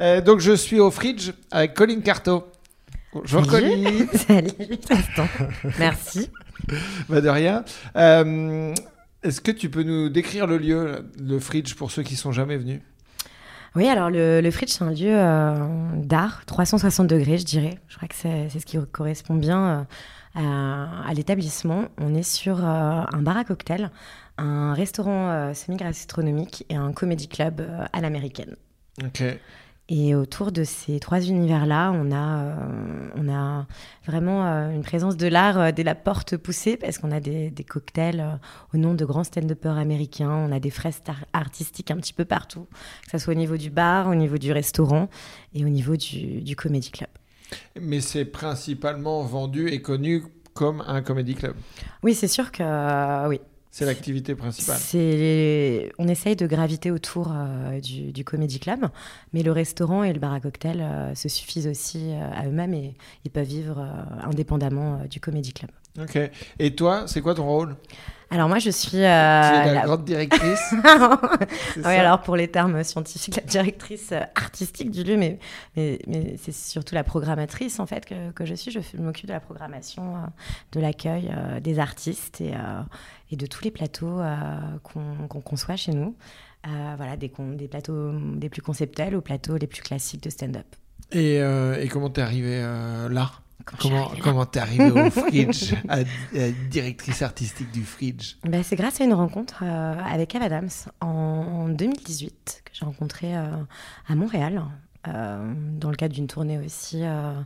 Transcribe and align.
Euh, 0.00 0.20
donc 0.20 0.40
je 0.40 0.52
suis 0.52 0.78
au 0.80 0.90
Fridge 0.90 1.32
avec 1.50 1.74
Colline 1.74 2.02
Carto. 2.02 2.46
Bonjour 3.12 3.46
Colline. 3.46 4.06
Salut, 4.12 4.78
Tristan. 4.78 5.26
Merci. 5.78 6.30
Bah 7.08 7.20
de 7.22 7.28
rien. 7.28 7.64
Euh, 7.96 8.74
Est-ce 9.22 9.40
que 9.40 9.52
tu 9.52 9.70
peux 9.70 9.84
nous 9.84 10.10
décrire 10.10 10.46
le 10.46 10.58
lieu, 10.58 11.08
le 11.18 11.38
Fridge, 11.38 11.74
pour 11.74 11.90
ceux 11.90 12.02
qui 12.02 12.14
sont 12.14 12.30
jamais 12.32 12.58
venus? 12.58 12.80
Oui, 13.74 13.86
alors 13.88 14.10
le, 14.10 14.40
le 14.42 14.50
Fridge, 14.50 14.70
c'est 14.70 14.82
un 14.84 14.90
lieu 14.90 15.16
euh, 15.16 15.54
d'art, 15.94 16.44
360 16.46 17.06
degrés, 17.06 17.38
je 17.38 17.44
dirais. 17.44 17.78
Je 17.88 17.96
crois 17.96 18.08
que 18.08 18.14
c'est 18.14 18.50
ce 18.50 18.66
qui 18.66 18.76
correspond 18.92 19.34
bien 19.36 19.86
à, 20.34 21.08
à 21.08 21.14
l'établissement. 21.14 21.86
On 21.96 22.14
est 22.14 22.22
sur 22.22 22.62
un 22.62 23.22
bar 23.22 23.36
à 23.38 23.44
cocktail, 23.44 23.90
un 24.36 24.74
restaurant 24.74 25.54
semi-gastronomique 25.54 26.66
et 26.68 26.74
un 26.76 26.92
comedy 26.92 27.28
club 27.28 27.62
à 27.92 28.00
l'américaine. 28.00 28.56
Ok. 29.02 29.22
Et 29.90 30.14
autour 30.14 30.52
de 30.52 30.64
ces 30.64 31.00
trois 31.00 31.20
univers-là, 31.22 31.92
on 31.94 32.12
a, 32.12 32.42
euh, 32.42 33.08
on 33.16 33.32
a 33.32 33.66
vraiment 34.06 34.44
euh, 34.44 34.70
une 34.70 34.82
présence 34.82 35.16
de 35.16 35.26
l'art 35.26 35.58
euh, 35.58 35.72
dès 35.72 35.82
la 35.82 35.94
porte 35.94 36.36
poussée, 36.36 36.76
parce 36.76 36.98
qu'on 36.98 37.10
a 37.10 37.20
des, 37.20 37.48
des 37.50 37.64
cocktails 37.64 38.38
au 38.74 38.76
nom 38.76 38.92
de 38.92 39.06
grands 39.06 39.24
stand-uppers 39.24 39.78
américains, 39.78 40.30
on 40.30 40.52
a 40.52 40.60
des 40.60 40.68
fresques 40.68 41.08
ar- 41.08 41.24
artistiques 41.32 41.90
un 41.90 41.96
petit 41.96 42.12
peu 42.12 42.26
partout, 42.26 42.66
que 43.04 43.12
ce 43.12 43.18
soit 43.18 43.32
au 43.32 43.36
niveau 43.36 43.56
du 43.56 43.70
bar, 43.70 44.08
au 44.08 44.14
niveau 44.14 44.36
du 44.36 44.52
restaurant 44.52 45.08
et 45.54 45.64
au 45.64 45.70
niveau 45.70 45.96
du, 45.96 46.42
du 46.42 46.54
comedy 46.54 46.90
club. 46.90 47.08
Mais 47.80 48.00
c'est 48.02 48.26
principalement 48.26 49.22
vendu 49.22 49.68
et 49.68 49.80
connu 49.80 50.22
comme 50.52 50.84
un 50.86 51.00
comedy 51.00 51.34
club. 51.34 51.54
Oui, 52.02 52.14
c'est 52.14 52.28
sûr 52.28 52.52
que 52.52 53.26
oui. 53.28 53.40
C'est 53.70 53.84
l'activité 53.84 54.34
principale. 54.34 54.78
On 55.98 56.08
essaye 56.08 56.36
de 56.36 56.46
graviter 56.46 56.90
autour 56.90 57.32
euh, 57.32 57.80
du, 57.80 58.24
comedy 58.24 58.58
club, 58.58 58.88
mais 59.32 59.42
le 59.42 59.52
restaurant 59.52 60.02
et 60.04 60.12
le 60.12 60.18
bar 60.18 60.32
à 60.32 60.40
cocktail 60.40 60.80
euh, 60.80 61.14
se 61.14 61.28
suffisent 61.28 61.66
aussi 61.66 62.10
euh, 62.10 62.30
à 62.32 62.46
eux-mêmes 62.46 62.74
et 62.74 62.94
ils 63.24 63.30
peuvent 63.30 63.46
vivre 63.46 63.86
indépendamment 64.24 65.00
du 65.10 65.20
comedy 65.20 65.52
club. 65.52 65.70
Ok. 66.00 66.18
Et 66.58 66.74
toi, 66.74 67.04
c'est 67.06 67.20
quoi 67.20 67.34
ton 67.34 67.44
rôle? 67.46 67.76
Alors 68.30 68.48
moi, 68.48 68.58
je 68.58 68.68
suis. 68.68 68.90
Tu 68.90 68.96
es 68.98 69.06
euh, 69.06 69.64
la 69.64 69.72
la- 69.72 69.80
grande 69.80 70.04
directrice 70.04 70.60
c'est 71.74 71.76
oui, 71.76 71.82
ça 71.82 72.00
alors 72.00 72.20
pour 72.20 72.36
les 72.36 72.48
termes 72.48 72.84
scientifiques, 72.84 73.36
la 73.36 73.42
directrice 73.42 74.12
euh, 74.12 74.20
artistique 74.34 74.90
du 74.90 75.02
lieu, 75.02 75.16
mais, 75.16 75.38
mais, 75.76 75.98
mais 76.06 76.36
c'est 76.36 76.52
surtout 76.52 76.94
la 76.94 77.04
programmatrice 77.04 77.80
en 77.80 77.86
fait 77.86 78.04
que, 78.04 78.30
que 78.32 78.44
je 78.44 78.54
suis. 78.54 78.70
Je 78.70 78.80
m'occupe 78.98 79.26
de 79.26 79.32
la 79.32 79.40
programmation, 79.40 80.16
euh, 80.16 80.20
de 80.72 80.80
l'accueil 80.80 81.30
euh, 81.34 81.58
des 81.60 81.78
artistes 81.78 82.42
et, 82.42 82.52
euh, 82.52 82.82
et 83.30 83.36
de 83.36 83.46
tous 83.46 83.64
les 83.64 83.70
plateaux 83.70 84.20
qu'on 84.82 85.26
qu'on 85.28 85.40
conçoit 85.40 85.76
chez 85.76 85.92
nous. 85.92 86.14
Voilà, 86.98 87.16
des, 87.16 87.32
des 87.56 87.66
plateaux 87.68 88.12
des 88.34 88.50
plus 88.50 88.60
conceptuels 88.60 89.16
aux 89.16 89.22
plateaux 89.22 89.56
les 89.56 89.66
plus 89.66 89.80
classiques 89.80 90.22
de 90.22 90.28
stand-up. 90.28 90.66
Et, 91.12 91.36
et 91.36 91.88
comment 91.88 92.10
t'es 92.10 92.20
arrivé 92.20 92.60
euh, 92.62 93.08
là? 93.08 93.30
Comment 93.64 94.10
Comment 94.22 94.44
arrivée 94.44 94.50
t'es 94.50 94.60
arrivé 94.60 94.90
au 94.90 95.10
Fridge, 95.28 95.74
à, 95.88 95.96
à 95.96 96.04
directrice 96.70 97.22
artistique 97.22 97.70
du 97.70 97.84
Fridge 97.84 98.36
Ben, 98.44 98.62
c'est 98.62 98.76
grâce 98.76 99.00
à 99.00 99.04
une 99.04 99.14
rencontre 99.14 99.62
euh, 99.62 99.94
avec 100.04 100.34
Ava 100.34 100.46
Adams 100.46 100.68
en, 101.00 101.06
en 101.08 101.68
2018 101.68 102.62
que 102.64 102.70
j'ai 102.72 102.84
rencontré 102.84 103.36
euh, 103.36 103.46
à 104.08 104.14
Montréal 104.14 104.62
euh, 105.06 105.52
dans 105.78 105.90
le 105.90 105.96
cadre 105.96 106.14
d'une 106.14 106.26
tournée 106.26 106.58
aussi 106.58 107.04
à 107.04 107.44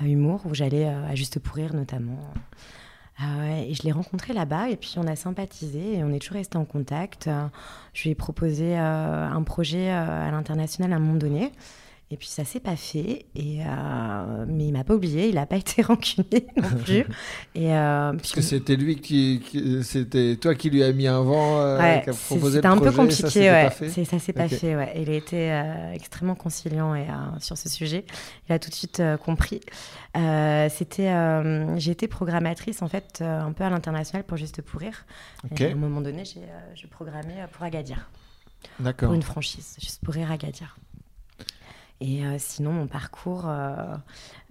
humour 0.00 0.42
où 0.46 0.54
j'allais 0.54 0.86
à 0.86 1.14
Juste 1.14 1.38
pour 1.38 1.56
rire 1.56 1.74
notamment. 1.74 2.18
Euh, 3.22 3.64
et 3.68 3.74
je 3.74 3.82
l'ai 3.84 3.92
rencontré 3.92 4.32
là-bas 4.32 4.70
et 4.70 4.76
puis 4.76 4.94
on 4.96 5.06
a 5.06 5.14
sympathisé 5.14 5.98
et 5.98 6.04
on 6.04 6.10
est 6.12 6.18
toujours 6.18 6.36
resté 6.36 6.58
en 6.58 6.64
contact. 6.64 7.28
Euh, 7.28 7.46
je 7.92 8.04
lui 8.04 8.10
ai 8.10 8.14
proposé 8.14 8.76
euh, 8.76 9.28
un 9.28 9.42
projet 9.42 9.90
à 9.90 10.30
l'international 10.30 10.92
à 10.92 10.96
un 10.96 10.98
moment 10.98 11.18
donné. 11.18 11.52
Et 12.14 12.16
puis 12.16 12.28
ça 12.28 12.44
s'est 12.44 12.60
pas 12.60 12.76
fait, 12.76 13.26
et 13.34 13.58
euh, 13.66 14.44
mais 14.46 14.66
il 14.68 14.72
m'a 14.72 14.84
pas 14.84 14.94
oublié, 14.94 15.30
il 15.30 15.36
a 15.36 15.46
pas 15.46 15.56
été 15.64 15.82
rancunier 15.82 16.46
non 16.56 16.68
plus. 16.84 17.04
Et 17.56 17.74
euh, 17.74 18.12
Parce 18.12 18.30
que 18.30 18.40
c'était 18.40 18.76
lui 18.76 19.00
qui, 19.00 19.40
qui- 19.44 19.82
c'était 19.82 20.36
toi 20.36 20.54
qui 20.54 20.70
lui 20.70 20.84
a 20.84 20.92
mis 20.92 21.08
un 21.08 21.22
vent, 21.22 21.58
euh, 21.60 21.76
Ouais, 21.80 22.02
qui 22.04 22.10
a 22.10 22.12
c'est- 22.12 22.26
proposé 22.36 22.58
c'était 22.58 22.68
un 22.68 22.78
peu 22.78 22.92
ça 22.92 22.96
compliqué, 22.96 23.28
s'était 23.30 23.50
ouais. 23.50 23.64
pas 23.64 23.70
fait 23.70 24.04
Ça 24.04 24.18
s'est 24.20 24.32
pas 24.32 24.46
fait, 24.48 24.76
ouais. 24.76 24.92
Il 25.02 25.10
a 25.10 25.14
été 25.14 25.50
euh, 25.50 25.92
extrêmement 25.92 26.36
conciliant 26.36 26.94
et, 26.94 27.00
euh, 27.02 27.14
sur 27.40 27.58
ce 27.58 27.68
sujet. 27.68 28.04
Il 28.48 28.52
a 28.52 28.60
tout 28.60 28.70
de 28.70 28.74
suite 28.76 29.00
euh, 29.00 29.16
compris. 29.16 29.60
Euh, 30.16 30.68
c'était, 30.70 31.08
euh, 31.10 31.76
j'ai 31.78 31.90
été 31.90 32.06
programmatrice 32.06 32.80
en 32.80 32.86
fait 32.88 33.18
euh, 33.22 33.40
un 33.40 33.50
peu 33.50 33.64
à 33.64 33.70
l'international 33.70 34.22
pour 34.22 34.36
Juste 34.36 34.62
pour 34.62 34.80
rire. 34.80 35.04
Ok. 35.50 35.60
Et 35.62 35.66
à 35.66 35.72
un 35.72 35.74
moment 35.74 36.00
donné, 36.00 36.24
j'ai, 36.24 36.42
euh, 36.42 36.86
programmé 36.92 37.34
pour 37.50 37.64
Agadir, 37.64 38.08
D'accord. 38.78 39.08
pour 39.08 39.14
une 39.16 39.22
franchise, 39.22 39.74
Juste 39.80 40.00
pour 40.04 40.14
rire 40.14 40.30
Agadir. 40.30 40.76
Et 42.00 42.24
euh, 42.24 42.36
sinon, 42.38 42.72
mon 42.72 42.86
parcours, 42.86 43.44
euh, 43.46 43.94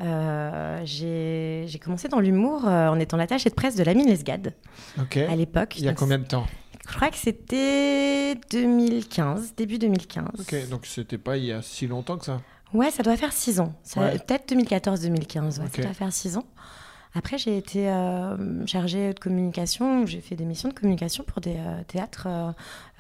euh, 0.02 0.82
j'ai, 0.86 1.80
commencé 1.84 2.08
dans 2.08 2.20
l'humour 2.20 2.66
en 2.66 3.00
étant 3.00 3.18
l'attachée 3.18 3.50
de 3.50 3.56
presse 3.56 3.76
de 3.76 3.84
Lamine 3.84 4.08
Lesgade 4.08 4.54
Ok. 5.00 5.18
à 5.18 5.36
l'époque. 5.36 5.78
Il 5.78 5.86
y 5.86 5.90
a 5.90 5.94
combien 5.94 6.20
de 6.20 6.26
temps? 6.26 6.46
Je 6.90 6.96
crois 6.96 7.10
que 7.10 7.18
c'était 7.18 8.36
2015, 8.52 9.54
début 9.56 9.78
2015. 9.78 10.26
Ok, 10.40 10.70
donc 10.70 10.86
c'était 10.86 11.18
pas 11.18 11.38
il 11.38 11.46
y 11.46 11.52
a 11.52 11.62
si 11.62 11.88
longtemps 11.88 12.18
que 12.18 12.26
ça? 12.26 12.42
Ouais, 12.74 12.92
ça 12.92 13.04
doit 13.04 13.16
faire 13.16 13.32
6 13.32 13.60
ans. 13.60 13.74
Ouais. 13.96 14.18
Peut-être 14.20 14.52
2014-2015, 14.54 15.60
ouais, 15.60 15.66
Ok. 15.66 15.76
ça 15.76 15.82
doit 15.84 15.94
faire 15.94 16.12
6 16.12 16.38
ans. 16.38 16.46
Après, 17.16 17.38
j'ai 17.38 17.58
été 17.58 17.90
euh, 17.90 18.66
chargée 18.66 19.14
de 19.14 19.20
communication. 19.20 20.06
J'ai 20.08 20.20
fait 20.20 20.36
des 20.36 20.46
missions 20.46 20.70
de 20.70 20.74
communication 20.74 21.24
pour 21.24 21.42
des 21.42 21.56
euh, 21.58 21.84
théâtres 21.88 22.28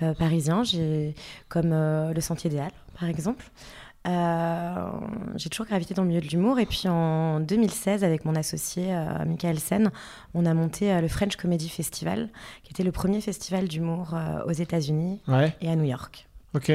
euh, 0.02 0.14
parisiens, 0.14 0.62
comme 1.50 1.72
Le 1.72 2.22
Sentier 2.22 2.50
des 2.50 2.60
Halles, 2.60 2.72
par 3.00 3.10
exemple. 3.10 3.50
Euh, 4.06 4.75
j'ai 5.36 5.50
toujours 5.50 5.66
gravité 5.66 5.94
dans 5.94 6.02
le 6.03 6.09
milieu 6.09 6.22
de 6.22 6.28
l'humour. 6.28 6.59
Et 6.59 6.66
puis 6.66 6.88
en 6.88 7.40
2016, 7.40 8.03
avec 8.03 8.25
mon 8.25 8.36
associé 8.36 8.94
euh, 8.94 9.24
Michael 9.25 9.59
Sen, 9.59 9.91
on 10.34 10.46
a 10.46 10.53
monté 10.53 10.91
euh, 10.91 11.02
le 11.02 11.08
French 11.08 11.36
Comedy 11.38 11.69
Festival, 11.69 12.30
qui 12.63 12.72
était 12.72 12.84
le 12.84 12.92
premier 12.92 13.22
festival 13.22 13.68
d'humour 13.68 14.16
aux 14.46 14.52
États-Unis 14.52 15.22
Ouais. 15.28 15.56
et 15.62 15.69
à 15.69 15.75
New 15.75 15.86
York. 15.86 16.28
Ok. 16.53 16.72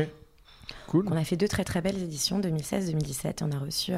Cool. 0.87 1.07
On 1.11 1.17
a 1.17 1.25
fait 1.25 1.37
deux 1.37 1.49
très 1.49 1.65
très 1.65 1.81
belles 1.81 2.03
éditions, 2.03 2.41
2016-2017. 2.41 3.43
On 3.43 3.53
a 3.53 3.59
reçu 3.59 3.93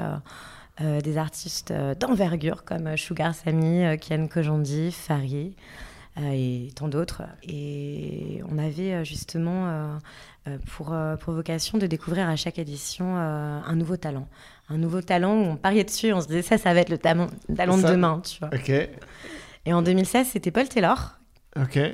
des 0.80 1.18
artistes 1.18 1.72
d'envergure 2.00 2.64
comme 2.64 2.96
Sugar 2.96 3.34
Sammy, 3.34 3.98
Kian 3.98 4.26
Kojandi, 4.28 4.90
Fari 4.92 5.54
euh, 5.56 5.60
et 6.32 6.70
tant 6.74 6.88
d'autres. 6.88 7.22
Et 7.42 8.40
on 8.50 8.58
avait 8.58 8.92
euh, 8.94 9.04
justement 9.04 9.68
euh, 9.68 9.96
euh, 10.48 10.56
pour, 10.76 10.92
euh, 10.92 11.16
pour 11.16 11.34
vocation 11.34 11.76
de 11.76 11.86
découvrir 11.86 12.28
à 12.28 12.34
chaque 12.36 12.58
édition 12.58 13.16
euh, 13.18 13.60
un 13.64 13.76
nouveau 13.76 13.96
talent. 13.96 14.26
Un 14.68 14.78
nouveau 14.78 15.02
talent 15.02 15.34
où 15.34 15.44
on 15.44 15.56
pariait 15.56 15.84
dessus, 15.84 16.12
on 16.12 16.20
se 16.20 16.28
disait 16.28 16.42
ça, 16.42 16.56
ça 16.56 16.72
va 16.72 16.80
être 16.80 16.88
le 16.88 16.98
talent, 16.98 17.26
le 17.48 17.56
talent 17.56 17.76
de 17.76 17.86
demain. 17.86 18.22
Tu 18.24 18.38
vois. 18.38 18.48
Ok. 18.54 18.70
Et 19.66 19.72
en 19.72 19.82
2016, 19.82 20.28
c'était 20.28 20.50
Paul 20.50 20.68
Taylor, 20.68 21.19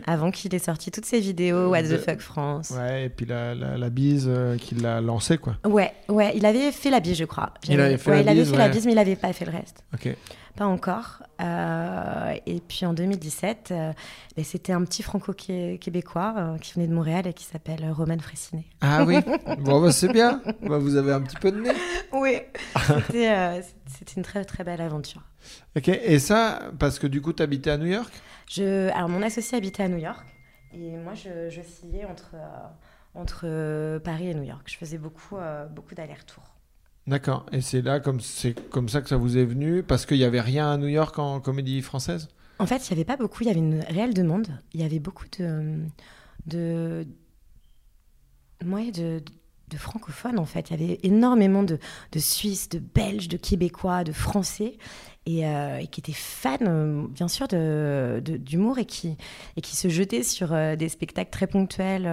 Avant 0.07 0.31
qu'il 0.31 0.55
ait 0.55 0.59
sorti 0.59 0.91
toutes 0.91 1.07
ses 1.07 1.21
vidéos 1.21 1.71
What 1.71 1.85
the 1.85 1.97
fuck 1.99 2.21
France. 2.21 2.71
Ouais, 2.71 3.07
et 3.07 3.09
puis 3.09 3.25
la, 3.25 3.55
la, 3.55 3.79
la 3.79 3.91
bise 3.91 4.27
euh, 4.29 4.57
qui 4.59 4.75
l'a 4.75 5.01
lancé, 5.01 5.39
quoi. 5.39 5.57
Ouais, 5.65 5.93
ouais, 6.09 6.33
il 6.37 6.45
avait 6.45 6.73
fait 6.73 6.91
la 6.91 7.01
bise, 7.01 7.17
je 7.17 7.25
crois. 7.25 7.55
Il 7.69 7.81
avait 7.81 7.97
fait 7.97 8.11
ouais, 8.11 8.17
la 8.17 8.23
il 8.23 8.29
avait 8.29 8.41
bise, 8.41 8.51
fait 8.51 8.59
la 8.59 8.65
ouais. 8.67 8.71
bise, 8.71 8.85
mais 8.87 8.93
il 8.93 8.97
n'avait 8.97 9.17
pas 9.17 9.33
fait 9.33 9.47
le 9.47 9.53
reste. 9.53 9.83
Ok. 9.95 10.15
Pas 10.57 10.67
encore. 10.67 11.23
Euh, 11.41 12.35
et 12.47 12.61
puis 12.67 12.87
en 12.87 12.95
2017, 12.95 13.69
euh, 13.71 13.93
ben, 14.37 14.45
c'était 14.45 14.73
un 14.73 14.83
petit 14.85 15.03
franco-québécois 15.03 16.35
euh, 16.37 16.59
qui 16.59 16.73
venait 16.75 16.87
de 16.87 16.95
Montréal 16.95 17.27
et 17.27 17.35
qui 17.35 17.45
s'appelle 17.45 17.85
euh, 17.85 17.93
Roman 17.93 18.19
Fressinet. 18.19 18.65
Ah 18.81 19.05
oui. 19.05 19.17
bon, 19.59 19.83
bah, 19.83 19.93
c'est 19.93 20.13
bien. 20.13 20.41
Bah, 20.63 20.79
vous 20.79 20.97
avez 20.97 21.13
un 21.13 21.21
petit 21.21 21.37
peu 21.37 21.53
de 21.53 21.61
nez. 21.61 21.73
Oui. 22.13 22.39
C'était 23.07 23.31
euh, 23.31 23.61
une 24.17 24.23
très 24.23 24.45
très 24.45 24.65
belle 24.65 24.81
aventure. 24.81 25.23
Ok. 25.77 25.89
Et 25.89 26.19
ça, 26.19 26.61
parce 26.79 26.99
que 26.99 27.07
du 27.07 27.21
coup, 27.21 27.33
t'habitais 27.35 27.71
à 27.71 27.77
New 27.77 27.87
York? 27.87 28.13
Je, 28.49 28.91
alors 28.91 29.09
mon 29.09 29.23
associé 29.23 29.59
habitait 29.59 29.83
à 29.83 29.89
New 29.89 29.99
York 29.99 30.25
et 30.73 30.97
moi 30.97 31.15
je, 31.15 31.51
je 31.51 31.61
entre, 32.09 32.31
euh, 32.35 32.67
entre 33.15 33.43
euh, 33.45 33.99
Paris 33.99 34.29
et 34.29 34.35
New 34.35 34.43
York. 34.43 34.63
Je 34.67 34.77
faisais 34.77 34.99
beaucoup, 34.99 35.37
euh, 35.37 35.67
beaucoup 35.67 35.95
d'allers-retours. 35.95 36.57
D'accord. 37.07 37.47
Et 37.53 37.61
c'est 37.61 37.83
là, 37.83 38.01
comme 38.01 38.21
c'est 38.21 38.55
comme 38.69 38.89
ça 38.89 39.01
que 39.01 39.09
ça 39.09 39.17
vous 39.17 39.39
est 39.39 39.45
venu, 39.45 39.83
parce 39.83 40.07
qu'il 40.07 40.19
n'y 40.19 40.25
avait 40.25 40.41
rien 40.41 40.73
à 40.73 40.77
New 40.77 40.89
York 40.89 41.19
en 41.19 41.41
comédie 41.41 41.81
française? 41.81 42.29
En 42.59 42.67
fait, 42.67 42.89
il 42.89 42.93
n'y 42.93 42.99
avait 42.99 43.05
pas 43.05 43.17
beaucoup, 43.17 43.43
il 43.43 43.47
y 43.47 43.51
avait 43.51 43.61
une 43.61 43.81
réelle 43.81 44.15
demande. 44.15 44.49
Il 44.73 44.81
y 44.81 44.85
avait 44.85 44.99
beaucoup 44.99 45.27
de, 45.39 45.85
de, 46.47 47.07
ouais, 48.65 48.91
de, 48.91 49.23
de 49.69 49.77
francophones, 49.77 50.39
en 50.39 50.47
fait. 50.47 50.71
Il 50.71 50.81
y 50.81 50.85
avait 50.85 50.99
énormément 51.03 51.63
de, 51.63 51.79
de 52.13 52.19
Suisses, 52.19 52.69
de 52.69 52.79
Belges, 52.79 53.29
de 53.29 53.37
Québécois, 53.37 54.03
de 54.03 54.13
Français, 54.13 54.79
et, 55.27 55.45
euh, 55.45 55.79
et 55.79 55.89
qui 55.89 56.01
étaient 56.01 56.13
fans, 56.13 56.57
euh, 56.63 57.05
bien 57.09 57.29
sûr, 57.29 57.49
d'humour 57.49 58.79
et 58.79 58.85
qui, 58.87 59.17
se 59.63 59.89
jetaient 59.89 60.23
sur 60.23 60.53
euh, 60.53 60.77
des 60.77 60.89
spectacles 60.89 61.31
très 61.31 61.49
ponctuels 61.49 62.09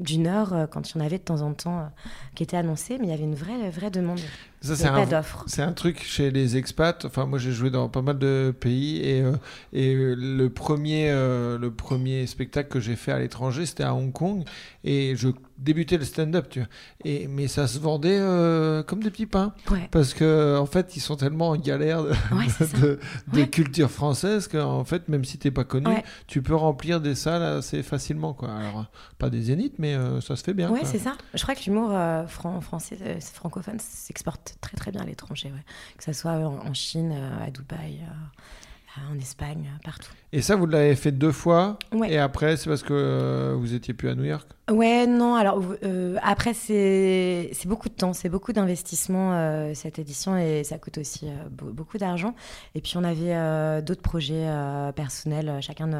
d'une 0.00 0.26
heure, 0.26 0.68
quand 0.70 0.90
il 0.90 0.98
y 0.98 1.00
en 1.00 1.04
avait 1.04 1.18
de 1.18 1.22
temps 1.22 1.40
en 1.40 1.54
temps, 1.54 1.88
qui 2.34 2.42
étaient 2.42 2.56
annoncés. 2.56 2.98
Mais 2.98 3.06
il 3.06 3.10
y 3.10 3.14
avait 3.14 3.24
une 3.24 3.36
vraie, 3.36 3.70
vraie 3.70 3.90
demande. 3.90 4.20
Ça, 4.64 4.76
c'est 4.76 4.86
un, 4.86 5.22
c'est 5.46 5.74
truc 5.74 6.02
chez 6.02 6.30
les 6.30 6.56
expats. 6.56 7.04
Enfin, 7.04 7.26
moi, 7.26 7.38
j'ai 7.38 7.52
joué 7.52 7.70
dans 7.70 7.88
pas 7.88 8.02
mal 8.02 8.18
de 8.18 8.54
pays 8.58 8.98
et, 9.02 9.20
euh, 9.20 9.32
et 9.72 9.94
euh, 9.94 10.14
le 10.18 10.48
premier, 10.48 11.10
euh, 11.10 11.58
le 11.58 11.70
premier 11.70 12.26
spectacle 12.26 12.68
que 12.70 12.80
j'ai 12.80 12.96
fait 12.96 13.12
à 13.12 13.18
l'étranger, 13.18 13.66
c'était 13.66 13.82
à 13.84 13.94
Hong 13.94 14.12
Kong 14.12 14.44
et 14.84 15.14
je 15.16 15.28
débutais 15.58 15.98
le 15.98 16.04
stand-up, 16.04 16.46
tu 16.50 16.60
vois. 16.60 16.68
Et 17.04 17.28
mais 17.28 17.46
ça 17.46 17.66
se 17.68 17.78
vendait 17.78 18.18
euh, 18.18 18.82
comme 18.82 19.02
des 19.02 19.10
petits 19.10 19.26
pains 19.26 19.54
Ouais, 19.70 19.88
parce 19.92 20.12
que 20.14 20.56
en 20.58 20.66
fait, 20.66 20.96
ils 20.96 21.00
sont 21.00 21.16
tellement 21.16 21.50
en 21.50 21.56
galère 21.56 22.02
de, 22.02 22.08
ouais 22.10 22.46
de, 22.80 22.98
de 23.32 23.40
Ouais. 23.42 23.48
culture 23.48 23.90
française 23.90 24.48
qu'en 24.48 24.84
fait, 24.84 25.08
même 25.08 25.24
si 25.24 25.38
t'es 25.38 25.50
pas 25.52 25.64
connu, 25.64 25.94
tu 26.26 26.42
peux 26.42 26.54
remplir 26.56 27.00
des 27.00 27.14
salles 27.14 27.42
assez 27.42 27.82
facilement, 27.82 28.32
quoi. 28.34 28.48
Alors, 28.52 28.86
pas 29.18 29.30
des 29.30 29.42
zéniths, 29.42 29.78
mais 29.78 29.96
ça 30.20 30.34
se 30.36 30.42
fait 30.42 30.54
bien. 30.54 30.70
Ouais, 30.70 30.80
c'est 30.84 30.98
ça. 30.98 31.12
Je 31.34 31.42
crois 31.42 31.54
que 31.54 31.64
l'humour 31.66 31.90
fran- 32.28 32.60
français, 32.60 32.96
francophone, 33.20 33.78
s'exporte 33.78 34.53
très 34.60 34.76
très 34.76 34.90
bien 34.90 35.02
à 35.02 35.06
l'étranger. 35.06 35.50
Ouais. 35.52 35.64
Que 35.96 36.04
ce 36.04 36.12
soit 36.12 36.32
en, 36.32 36.66
en 36.66 36.74
Chine, 36.74 37.12
euh, 37.14 37.46
à 37.46 37.50
Dubaï, 37.50 38.00
euh, 38.02 39.12
en 39.12 39.18
Espagne, 39.18 39.70
euh, 39.72 39.78
partout. 39.84 40.12
Et 40.32 40.42
ça, 40.42 40.56
vous 40.56 40.66
l'avez 40.66 40.94
fait 40.96 41.12
deux 41.12 41.32
fois. 41.32 41.78
Ouais. 41.92 42.12
Et 42.12 42.18
après, 42.18 42.56
c'est 42.56 42.68
parce 42.68 42.82
que 42.82 42.92
euh, 42.92 43.54
vous 43.58 43.74
étiez 43.74 43.94
plus 43.94 44.08
à 44.08 44.14
New 44.14 44.24
York? 44.24 44.48
Ouais, 44.70 45.06
non, 45.06 45.34
alors 45.34 45.62
euh, 45.84 46.16
après, 46.22 46.54
c'est 46.54 47.50
beaucoup 47.66 47.90
de 47.90 47.94
temps, 47.94 48.14
c'est 48.14 48.30
beaucoup 48.30 48.54
d'investissement 48.54 49.34
euh, 49.34 49.74
cette 49.74 49.98
édition 49.98 50.38
et 50.38 50.64
ça 50.64 50.78
coûte 50.78 50.96
aussi 50.96 51.26
euh, 51.28 51.32
beau- 51.50 51.70
beaucoup 51.70 51.98
d'argent. 51.98 52.34
Et 52.74 52.80
puis 52.80 52.94
on 52.96 53.04
avait 53.04 53.82
d'autres 53.82 54.00
projets 54.00 54.48
personnels, 54.96 55.58
chacun 55.60 55.88
de, 55.88 55.98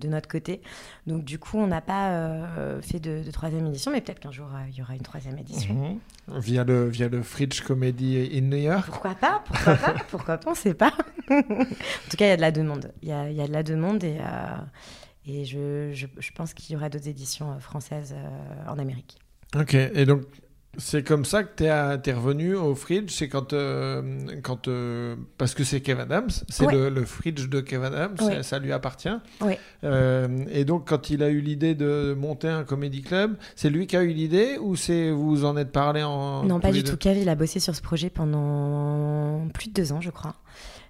de 0.00 0.08
notre 0.08 0.28
côté. 0.28 0.62
Donc 1.06 1.24
du 1.24 1.38
coup, 1.38 1.58
on 1.58 1.68
n'a 1.68 1.80
pas 1.80 2.40
fait 2.82 2.98
de, 2.98 3.22
de 3.22 3.30
troisième 3.30 3.66
édition, 3.68 3.92
mais 3.92 4.00
peut-être 4.00 4.18
qu'un 4.18 4.32
jour 4.32 4.48
il 4.68 4.74
y 4.76 4.82
aura 4.82 4.94
une 4.94 5.02
troisième 5.02 5.38
édition. 5.38 5.72
Mhm. 5.74 6.40
Via 6.40 6.64
le, 6.64 6.88
via 6.88 7.08
le 7.08 7.22
Fridge 7.22 7.60
Comedy 7.62 8.30
in 8.34 8.40
New 8.42 8.56
York. 8.56 8.86
Pourquoi 8.86 9.14
pas 9.14 9.42
Pourquoi 9.44 9.74
pas 9.76 9.94
Pourquoi 10.10 10.38
pas 10.38 10.48
On 10.48 10.52
ne 10.52 10.56
sait 10.56 10.74
pas. 10.74 10.92
en 11.30 11.42
tout 12.10 12.16
cas, 12.16 12.26
il 12.26 12.28
y 12.28 12.32
a 12.32 12.36
de 12.36 12.40
la 12.40 12.50
demande. 12.50 12.92
Il 13.02 13.08
y 13.08 13.12
a, 13.12 13.30
y 13.30 13.40
a 13.40 13.46
de 13.46 13.52
la 13.52 13.62
demande 13.62 14.02
et, 14.02 14.18
et 15.26 15.44
je, 15.44 15.90
je, 15.92 16.06
je 16.18 16.30
pense 16.32 16.54
qu'il 16.54 16.72
y 16.74 16.76
aura 16.76 16.88
d'autres 16.88 17.08
éditions 17.08 17.52
euh, 17.52 17.58
françaises 17.58 18.14
euh, 18.16 18.70
en 18.70 18.78
Amérique. 18.78 19.18
Ok. 19.56 19.74
Et 19.74 20.04
donc, 20.06 20.22
c'est 20.78 21.02
comme 21.06 21.26
ça 21.26 21.44
que 21.44 21.54
tu 21.54 21.64
es, 21.64 22.12
revenu 22.14 22.54
au 22.54 22.74
Fridge? 22.74 23.10
C'est 23.10 23.28
quand. 23.28 23.52
euh, 23.52 24.00
quand 24.42 24.68
euh, 24.68 25.16
parce 25.36 25.54
que 25.54 25.64
c'est 25.64 25.82
Kev 25.82 26.00
Adams. 26.00 26.30
C'est 26.48 26.64
Ouais. 26.64 26.72
le, 26.72 26.88
le 26.88 27.04
Fridge 27.04 27.50
de 27.50 27.60
Kev 27.60 27.84
Adams. 27.84 28.16
Ouais. 28.22 28.36
Ça, 28.36 28.42
ça 28.42 28.58
lui 28.58 28.72
appartient. 28.72 29.10
Ouais. 29.42 29.58
Euh, 29.84 30.46
et 30.50 30.64
donc, 30.64 30.88
quand 30.88 31.10
il 31.10 31.22
a 31.22 31.28
eu 31.28 31.42
l'idée 31.42 31.74
de 31.74 32.16
monter 32.18 32.48
un 32.48 32.64
comédie 32.64 33.02
club, 33.02 33.36
c'est 33.54 33.68
lui 33.68 33.86
qui 33.86 33.98
a 33.98 34.02
eu 34.02 34.14
l'idée 34.14 34.56
ou 34.62 34.74
c'est 34.74 35.10
vous 35.10 35.44
en 35.44 35.58
êtes 35.58 35.72
parlé 35.72 36.02
en. 36.02 36.42
Non, 36.44 36.58
pas 36.58 36.72
du 36.72 36.82
tout. 36.82 36.96
Kev, 36.96 37.20
il 37.20 37.28
a 37.28 37.34
bossé 37.34 37.60
sur 37.60 37.76
ce 37.76 37.82
projet 37.82 38.08
pendant 38.08 39.46
plus 39.52 39.68
de 39.68 39.74
deux 39.74 39.92
ans, 39.92 40.00
je 40.00 40.10
crois. 40.10 40.36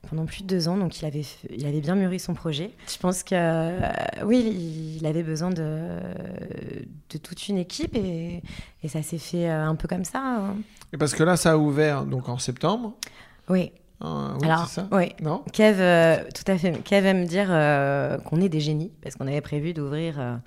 Pendant 0.09 0.27
plus 0.27 0.43
de 0.43 0.49
deux 0.49 0.69
ans, 0.69 0.77
donc 0.77 1.01
il 1.01 1.07
avait, 1.07 1.23
il 1.51 1.65
avait 1.65 1.81
bien 1.81 1.95
mûri 1.95 2.19
son 2.19 2.35
projet. 2.35 2.73
Je 2.89 2.99
pense 2.99 3.23
que, 3.23 3.35
euh, 3.35 3.81
oui, 4.25 4.99
il- 5.01 5.07
avait 5.07 5.23
besoin 5.23 5.51
de, 5.51 5.81
de 7.11 7.19
toute 7.19 7.49
une 7.49 7.57
équipe 7.59 7.95
et, 7.97 8.43
et 8.83 8.89
ça 8.89 9.03
s'est 9.03 9.19
fait 9.19 9.49
euh, 9.49 9.65
un 9.67 9.75
peu 9.75 9.87
comme 9.89 10.05
ça. 10.05 10.21
hein. 10.23 10.57
Et 10.93 10.97
parce 10.99 11.15
que 11.15 11.23
là, 11.23 11.37
ça 11.37 11.53
a 11.53 11.57
ouvert 11.57 12.05
donc 12.05 12.29
en 12.29 12.39
septembre. 12.39 12.95
Oui, 13.49 13.73
Euh, 14.05 14.35
oui, 14.41 14.47
alors, 14.49 14.67
ça 14.67 14.89
oui. 14.91 15.13
Non? 15.23 15.45
Kev, 15.53 15.77
euh, 15.81 16.17
tout 16.35 16.51
à 16.51 16.59
fait. 16.59 16.73
Kev 16.83 17.07
aime 17.07 17.25
dire 17.27 17.47
euh, 17.51 18.19
qu'on 18.19 18.41
est 18.41 18.49
des 18.49 18.61
génies 18.61 18.91
parce 19.03 19.15
qu'on 19.15 19.27
avait 19.29 19.41
prévu 19.41 19.73
d'ouvrir 19.73 20.41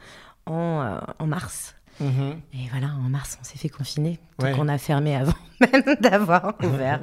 en, 0.46 1.00
en 1.20 1.28
mars. 1.28 1.76
Mhm. 2.00 2.42
Et 2.54 2.68
voilà, 2.72 2.88
en 2.88 3.10
mars, 3.10 3.38
on 3.40 3.44
s'est 3.44 3.58
fait 3.58 3.70
confiner. 3.70 4.20
Donc 4.40 4.50
Ouais. 4.50 4.56
on 4.60 4.68
a 4.68 4.78
fermé 4.78 5.16
avant 5.16 5.34
même 5.62 5.96
d'avoir 6.02 6.56
ouvert. 6.64 7.02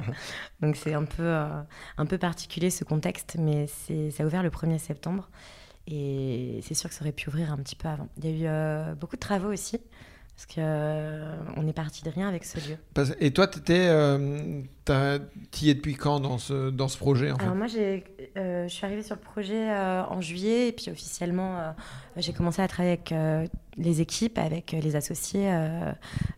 donc 0.61 0.75
c'est 0.75 0.93
un 0.93 1.05
peu, 1.05 1.23
euh, 1.23 1.61
un 1.97 2.05
peu 2.05 2.17
particulier 2.17 2.69
ce 2.69 2.83
contexte, 2.83 3.37
mais 3.39 3.67
ça 3.67 4.23
a 4.23 4.25
ouvert 4.25 4.43
le 4.43 4.49
1er 4.49 4.77
septembre. 4.79 5.29
Et 5.87 6.59
c'est 6.63 6.75
sûr 6.75 6.89
que 6.89 6.95
ça 6.95 7.01
aurait 7.01 7.11
pu 7.11 7.27
ouvrir 7.29 7.51
un 7.51 7.57
petit 7.57 7.75
peu 7.75 7.87
avant. 7.89 8.07
Il 8.17 8.25
y 8.25 8.27
a 8.27 8.31
eu 8.31 8.41
euh, 8.47 8.95
beaucoup 8.95 9.15
de 9.17 9.21
travaux 9.21 9.51
aussi, 9.51 9.79
parce 10.35 10.47
qu'on 10.55 11.67
est 11.67 11.73
parti 11.73 12.03
de 12.03 12.09
rien 12.09 12.27
avec 12.27 12.43
ce 12.43 12.57
lieu. 12.57 12.77
Et 13.19 13.31
toi, 13.31 13.47
t'étais, 13.47 13.85
euh, 13.87 14.61
t'y 15.51 15.69
es 15.69 15.73
depuis 15.75 15.93
quand 15.95 16.19
dans 16.19 16.37
ce, 16.37 16.69
dans 16.69 16.87
ce 16.87 16.97
projet 16.97 17.31
en 17.31 17.37
fait 17.37 17.43
Alors 17.43 17.55
moi, 17.55 17.67
j'ai, 17.67 18.03
euh, 18.37 18.67
je 18.67 18.73
suis 18.73 18.85
arrivée 18.85 19.03
sur 19.03 19.15
le 19.15 19.21
projet 19.21 19.69
euh, 19.71 20.03
en 20.05 20.21
juillet, 20.21 20.69
et 20.69 20.71
puis 20.71 20.89
officiellement, 20.89 21.59
euh, 21.59 21.71
j'ai 22.17 22.33
commencé 22.33 22.61
à 22.61 22.67
travailler 22.67 22.93
avec 22.93 23.11
euh, 23.11 23.45
les 23.77 24.01
équipes, 24.01 24.37
avec 24.39 24.73
euh, 24.73 24.79
les 24.81 24.95
associés 24.95 25.51
euh, 25.51 25.91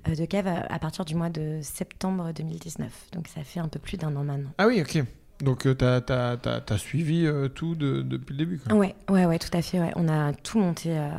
euh, 0.10 0.16
de 0.16 0.26
Kev 0.26 0.48
à, 0.50 0.66
à 0.74 0.80
partir 0.80 1.06
du 1.06 1.16
mois 1.16 1.30
de 1.30 1.60
septembre 1.62 2.32
2019. 2.36 2.92
Donc 3.14 3.28
ça 3.28 3.44
fait 3.44 3.60
un 3.62 3.68
peu 3.70 3.80
plus 3.80 3.98
d'un 3.98 4.16
an 4.16 4.24
maintenant. 4.24 4.50
Ah 4.58 4.68
oui, 4.68 4.82
ok. 4.82 5.04
Donc 5.42 5.66
euh, 5.66 5.74
t'as 5.74 5.96
as, 5.98 6.38
t'as- 6.38 6.62
t'as 6.62 6.78
suivi 6.78 7.26
euh, 7.26 7.48
tout 7.50 7.76
de- 7.76 8.02
depuis 8.02 8.34
le 8.34 8.38
début. 8.38 8.60
quoi. 8.60 8.76
Ouais, 8.78 8.96
ouais, 9.10 9.26
ouais, 9.26 9.40
tout 9.40 9.56
à 9.58 9.62
fait. 9.62 9.80
ouais. 9.80 9.92
On 9.96 10.08
a 10.08 10.34
tout 10.34 10.60
monté. 10.60 10.92
euh. 10.98 11.10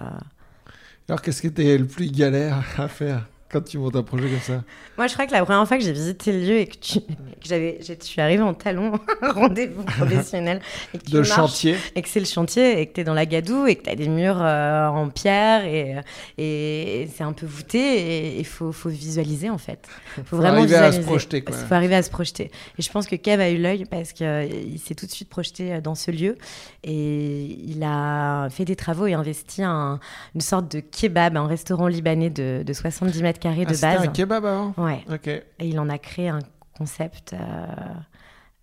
Alors 1.09 1.23
qu'est-ce 1.23 1.41
qui 1.41 1.47
était 1.47 1.79
le 1.79 1.87
plus 1.87 2.11
galère 2.11 2.65
à 2.81 2.89
faire? 2.89 3.27
Quand 3.51 3.61
tu 3.63 3.79
montes 3.79 3.95
un 3.97 4.03
projet 4.03 4.29
comme 4.29 4.41
ça 4.41 4.65
Moi, 4.99 5.07
je 5.07 5.13
crois 5.15 5.27
que 5.27 5.33
la 5.33 5.45
première 5.45 5.67
fois 5.69 5.77
que 5.79 5.85
j'ai 5.85 5.93
visité 5.93 6.33
le 6.33 6.41
lieu 6.41 6.59
et 6.59 6.67
que, 6.67 6.77
tu- 6.79 7.01
que 7.01 7.07
j'avais, 7.45 7.79
je 7.81 7.93
suis 8.01 8.21
arrivée 8.21 8.43
en 8.43 8.55
talon, 8.55 8.93
rendez-vous 9.23 9.85
professionnel, 9.85 10.61
et 10.95 10.99
que 10.99 11.05
tu 11.05 11.13
De 11.13 11.19
marches 11.19 11.31
chantier 11.35 11.77
et 11.95 12.03
que 12.03 12.09
c'est 12.09 12.19
le 12.21 12.27
chantier 12.27 12.81
et 12.81 12.87
que 12.87 12.95
tu 12.95 13.01
es 13.03 13.05
dans 13.05 13.15
la 13.15 13.25
gadoue 13.27 13.67
et 13.67 13.77
que 13.77 13.85
tu 13.85 13.91
as 13.91 13.95
des 13.95 14.09
murs 14.09 14.39
euh, 14.41 14.87
en 14.89 15.09
pierre 15.09 15.65
et, 15.65 15.95
et 16.39 17.09
c'est 17.15 17.23
un 17.25 17.33
peu 17.33 17.47
voûté 17.47 17.79
et 17.79 18.39
il 18.39 18.45
faut, 18.47 18.73
faut 18.73 18.89
visualiser 18.89 19.51
en 19.51 19.59
fait. 19.59 19.79
Il 20.19 20.25
faut, 20.25 20.31
Faut 20.31 20.37
vraiment 20.39 20.59
arriver 20.59 20.75
à 20.75 20.79
se 20.93 20.99
visualiser. 20.99 21.07
projeter. 21.07 21.45
Il 21.49 21.55
faut 21.55 21.75
arriver 21.75 21.95
à 21.95 22.03
se 22.03 22.11
projeter. 22.11 22.51
Et 22.79 22.83
je 22.83 22.91
pense 22.91 23.07
que 23.07 23.17
Kev 23.17 23.41
a 23.43 23.51
eu 23.51 23.59
l'œil 23.59 23.85
parce 23.85 24.13
qu'il 24.13 24.79
s'est 24.85 24.95
tout 24.95 25.07
de 25.07 25.11
suite 25.13 25.29
projeté 25.29 25.73
euh, 25.75 25.81
dans 25.81 25.95
ce 25.95 26.11
lieu 26.11 26.37
et 26.83 27.59
il 27.67 27.83
a 27.85 28.49
fait 28.51 28.65
des 28.65 28.77
travaux 28.77 29.07
et 29.07 29.15
investi 29.15 29.63
un- 29.63 30.01
une 30.35 30.41
sorte 30.41 30.71
de 30.73 30.81
kebab, 30.81 31.37
un 31.37 31.47
restaurant 31.47 31.87
libanais 31.89 32.31
de, 32.31 32.63
de 32.65 32.73
70 32.73 33.23
mètres 33.23 33.36
carrés 33.39 33.65
Ah, 33.67 33.71
de 33.71 33.75
c'était 33.75 33.95
base. 33.97 34.05
un 34.09 34.13
kebab 34.13 34.45
avant 34.45 34.75
Ouais. 34.77 35.05
Ok. 35.11 35.27
Et 35.29 35.45
il 35.61 35.79
en 35.81 35.89
a 35.89 35.99
créé 35.99 36.29
un 36.29 36.41
concept 36.77 37.33
euh, 37.33 37.39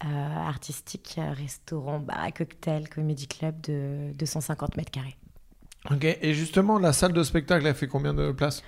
euh, 0.06 0.08
artistique, 0.08 1.16
euh, 1.18 1.32
restaurant, 1.32 2.00
bar 2.00 2.28
cocktail, 2.38 2.90
comédie 2.90 3.28
club 3.28 3.60
de 3.62 4.12
250 4.18 4.78
mètres 4.78 4.92
carrés. 4.92 5.16
Ok. 5.92 6.04
Et 6.04 6.34
justement, 6.34 6.78
la 6.80 6.94
salle 6.94 7.14
de 7.14 7.24
spectacle, 7.24 7.66
elle 7.66 7.76
fait 7.76 7.88
combien 7.88 8.14
de 8.14 8.32
places? 8.32 8.64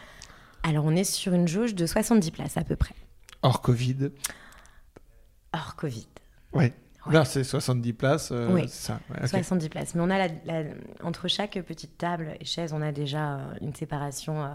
Alors 0.64 0.86
on 0.86 0.96
est 0.96 1.04
sur 1.04 1.34
une 1.34 1.48
jauge 1.48 1.76
de 1.76 1.86
70 1.86 2.32
places 2.32 2.58
à 2.58 2.64
peu 2.64 2.76
près, 2.76 2.96
Hors 3.44 3.62
Covid. 3.62 4.10
hors 5.54 5.76
Covid. 5.76 6.08
Ouais. 6.54 6.74
Là, 7.12 7.26
c'est 7.26 7.44
70 7.44 7.94
places. 7.94 8.30
euh, 8.32 8.50
Oui. 8.52 8.68
Ça. 8.68 9.00
ouais, 9.12 9.18
ok. 9.24 9.28
70 9.30 9.70
places. 9.70 9.96
Mais 9.96 10.02
on 10.02 10.10
a 10.10 10.18
la, 10.18 10.28
la- 10.46 10.64
entre 11.04 11.28
chaque 11.28 11.60
petite 11.62 11.98
table 11.98 12.36
et 12.40 12.46
chaise, 12.46 12.74
on 12.74 12.82
a 12.82 12.92
déjà 12.92 13.36
euh, 13.36 13.40
une 13.62 13.74
séparation 13.76 14.44
euh, 14.44 14.48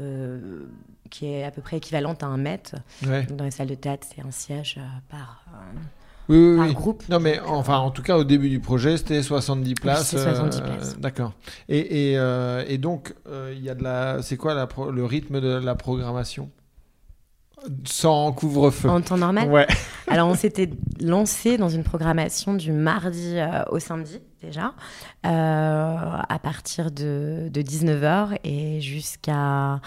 euh, 0.00 0.66
qui 1.10 1.26
est 1.26 1.44
à 1.44 1.50
peu 1.50 1.60
près 1.62 1.78
équivalente 1.78 2.22
à 2.22 2.26
un 2.26 2.36
mètre. 2.36 2.76
Ouais. 3.06 3.24
Dans 3.26 3.44
les 3.44 3.50
salles 3.50 3.68
de 3.68 3.74
théâtre, 3.74 4.06
c'est 4.14 4.22
un 4.22 4.30
siège 4.30 4.78
par, 5.08 5.44
Oui, 6.28 6.36
oui, 6.38 6.56
par 6.56 6.66
oui. 6.68 6.74
groupe. 6.74 7.02
Non, 7.08 7.18
mais 7.20 7.40
enfin, 7.40 7.78
en 7.78 7.90
tout 7.90 8.02
cas, 8.02 8.16
au 8.16 8.24
début 8.24 8.48
du 8.50 8.60
projet, 8.60 8.96
c'était 8.96 9.22
70 9.22 9.74
places. 9.74 10.08
c'était 10.08 10.22
70 10.22 10.60
places. 10.60 10.98
D'accord. 10.98 11.32
Et, 11.68 12.12
et, 12.12 12.20
et 12.68 12.78
donc, 12.78 13.14
il 13.52 13.60
y 13.62 13.70
a 13.70 13.74
de 13.74 13.82
la. 13.82 14.22
C'est 14.22 14.36
quoi 14.36 14.54
la 14.54 14.66
pro- 14.66 14.90
le 14.90 15.04
rythme 15.04 15.40
de 15.40 15.48
la 15.48 15.74
programmation? 15.74 16.50
Sans 17.84 18.32
couvre-feu. 18.32 18.88
En 18.88 19.00
temps 19.00 19.16
normal 19.16 19.48
Ouais. 19.50 19.66
Alors, 20.08 20.28
on 20.28 20.34
s'était 20.34 20.70
lancé 21.00 21.58
dans 21.58 21.68
une 21.68 21.84
programmation 21.84 22.54
du 22.54 22.72
mardi 22.72 23.34
euh, 23.36 23.62
au 23.70 23.78
samedi, 23.78 24.20
déjà, 24.42 24.72
euh, 25.26 25.28
à 26.28 26.38
partir 26.42 26.90
de, 26.90 27.48
de 27.50 27.60
19h 27.60 28.38
et 28.44 28.80
jusqu'à 28.80 29.80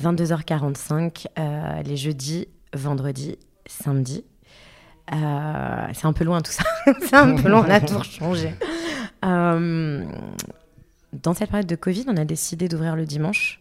22h45 0.00 1.26
euh, 1.38 1.82
les 1.82 1.96
jeudis, 1.96 2.46
vendredis, 2.72 3.38
samedis. 3.66 4.24
C'est 5.10 6.06
un 6.06 6.12
peu 6.14 6.24
loin 6.24 6.40
tout 6.40 6.52
ça. 6.52 6.64
c'est 7.00 7.14
un 7.14 7.34
peu 7.34 7.48
loin, 7.48 7.64
on 7.66 7.70
a 7.70 7.80
tout 7.80 8.02
changé. 8.02 8.54
Dans 11.22 11.32
cette 11.32 11.50
période 11.50 11.68
de 11.68 11.76
Covid, 11.76 12.06
on 12.08 12.16
a 12.16 12.24
décidé 12.24 12.68
d'ouvrir 12.68 12.96
le 12.96 13.04
dimanche 13.04 13.60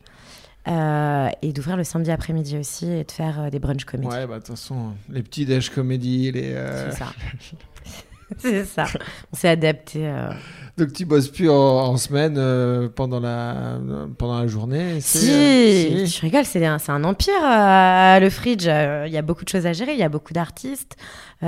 euh, 0.68 1.30
et 1.42 1.52
d'ouvrir 1.54 1.76
le 1.78 1.84
samedi 1.84 2.12
après-midi 2.12 2.58
aussi 2.58 2.90
et 2.90 3.04
de 3.04 3.12
faire 3.12 3.40
euh, 3.42 3.50
des 3.50 3.60
brunch 3.60 3.84
comédie. 3.86 4.10
Ouais, 4.12 4.26
bah 4.28 4.36
de 4.40 4.46
toute 4.46 4.56
façon, 4.56 4.94
les 5.10 5.22
petits 5.24 5.46
déj 5.46 5.70
comédie, 5.70 6.32
les. 6.32 6.54
euh, 6.54 6.90
C'est 6.92 6.98
ça. 7.00 7.08
c'est 8.38 8.66
ça. 8.66 8.86
On 9.32 9.36
s'est 9.36 9.50
adapté. 9.50 10.08
euh. 10.08 10.30
Donc 10.78 10.92
tu 10.92 11.06
bosses 11.06 11.28
plus 11.28 11.50
en, 11.50 11.54
en 11.56 11.98
semaine 11.98 12.36
euh, 12.38 12.90
pendant, 12.90 13.20
la, 13.20 13.78
pendant 14.18 14.40
la 14.40 14.48
journée 14.48 15.00
Si, 15.02 15.30
euh, 15.32 16.06
si. 16.08 16.12
tu 16.20 16.22
rigoles, 16.26 16.46
c'est 16.46 16.66
un, 16.66 17.04
empire, 17.04 17.34
euh, 17.44 18.20
le 18.20 18.30
Fridge. 18.32 18.66
Il 18.66 19.12
y 19.12 19.18
a 19.18 19.22
beaucoup 19.22 19.44
de 19.44 19.50
choses 19.50 19.68
à 19.68 19.74
gérer, 19.74 19.94
il 19.94 20.00
y 20.00 20.04
a 20.04 20.10
beaucoup 20.10 20.34
d'artistes. 20.34 20.96
On, 21.42 21.46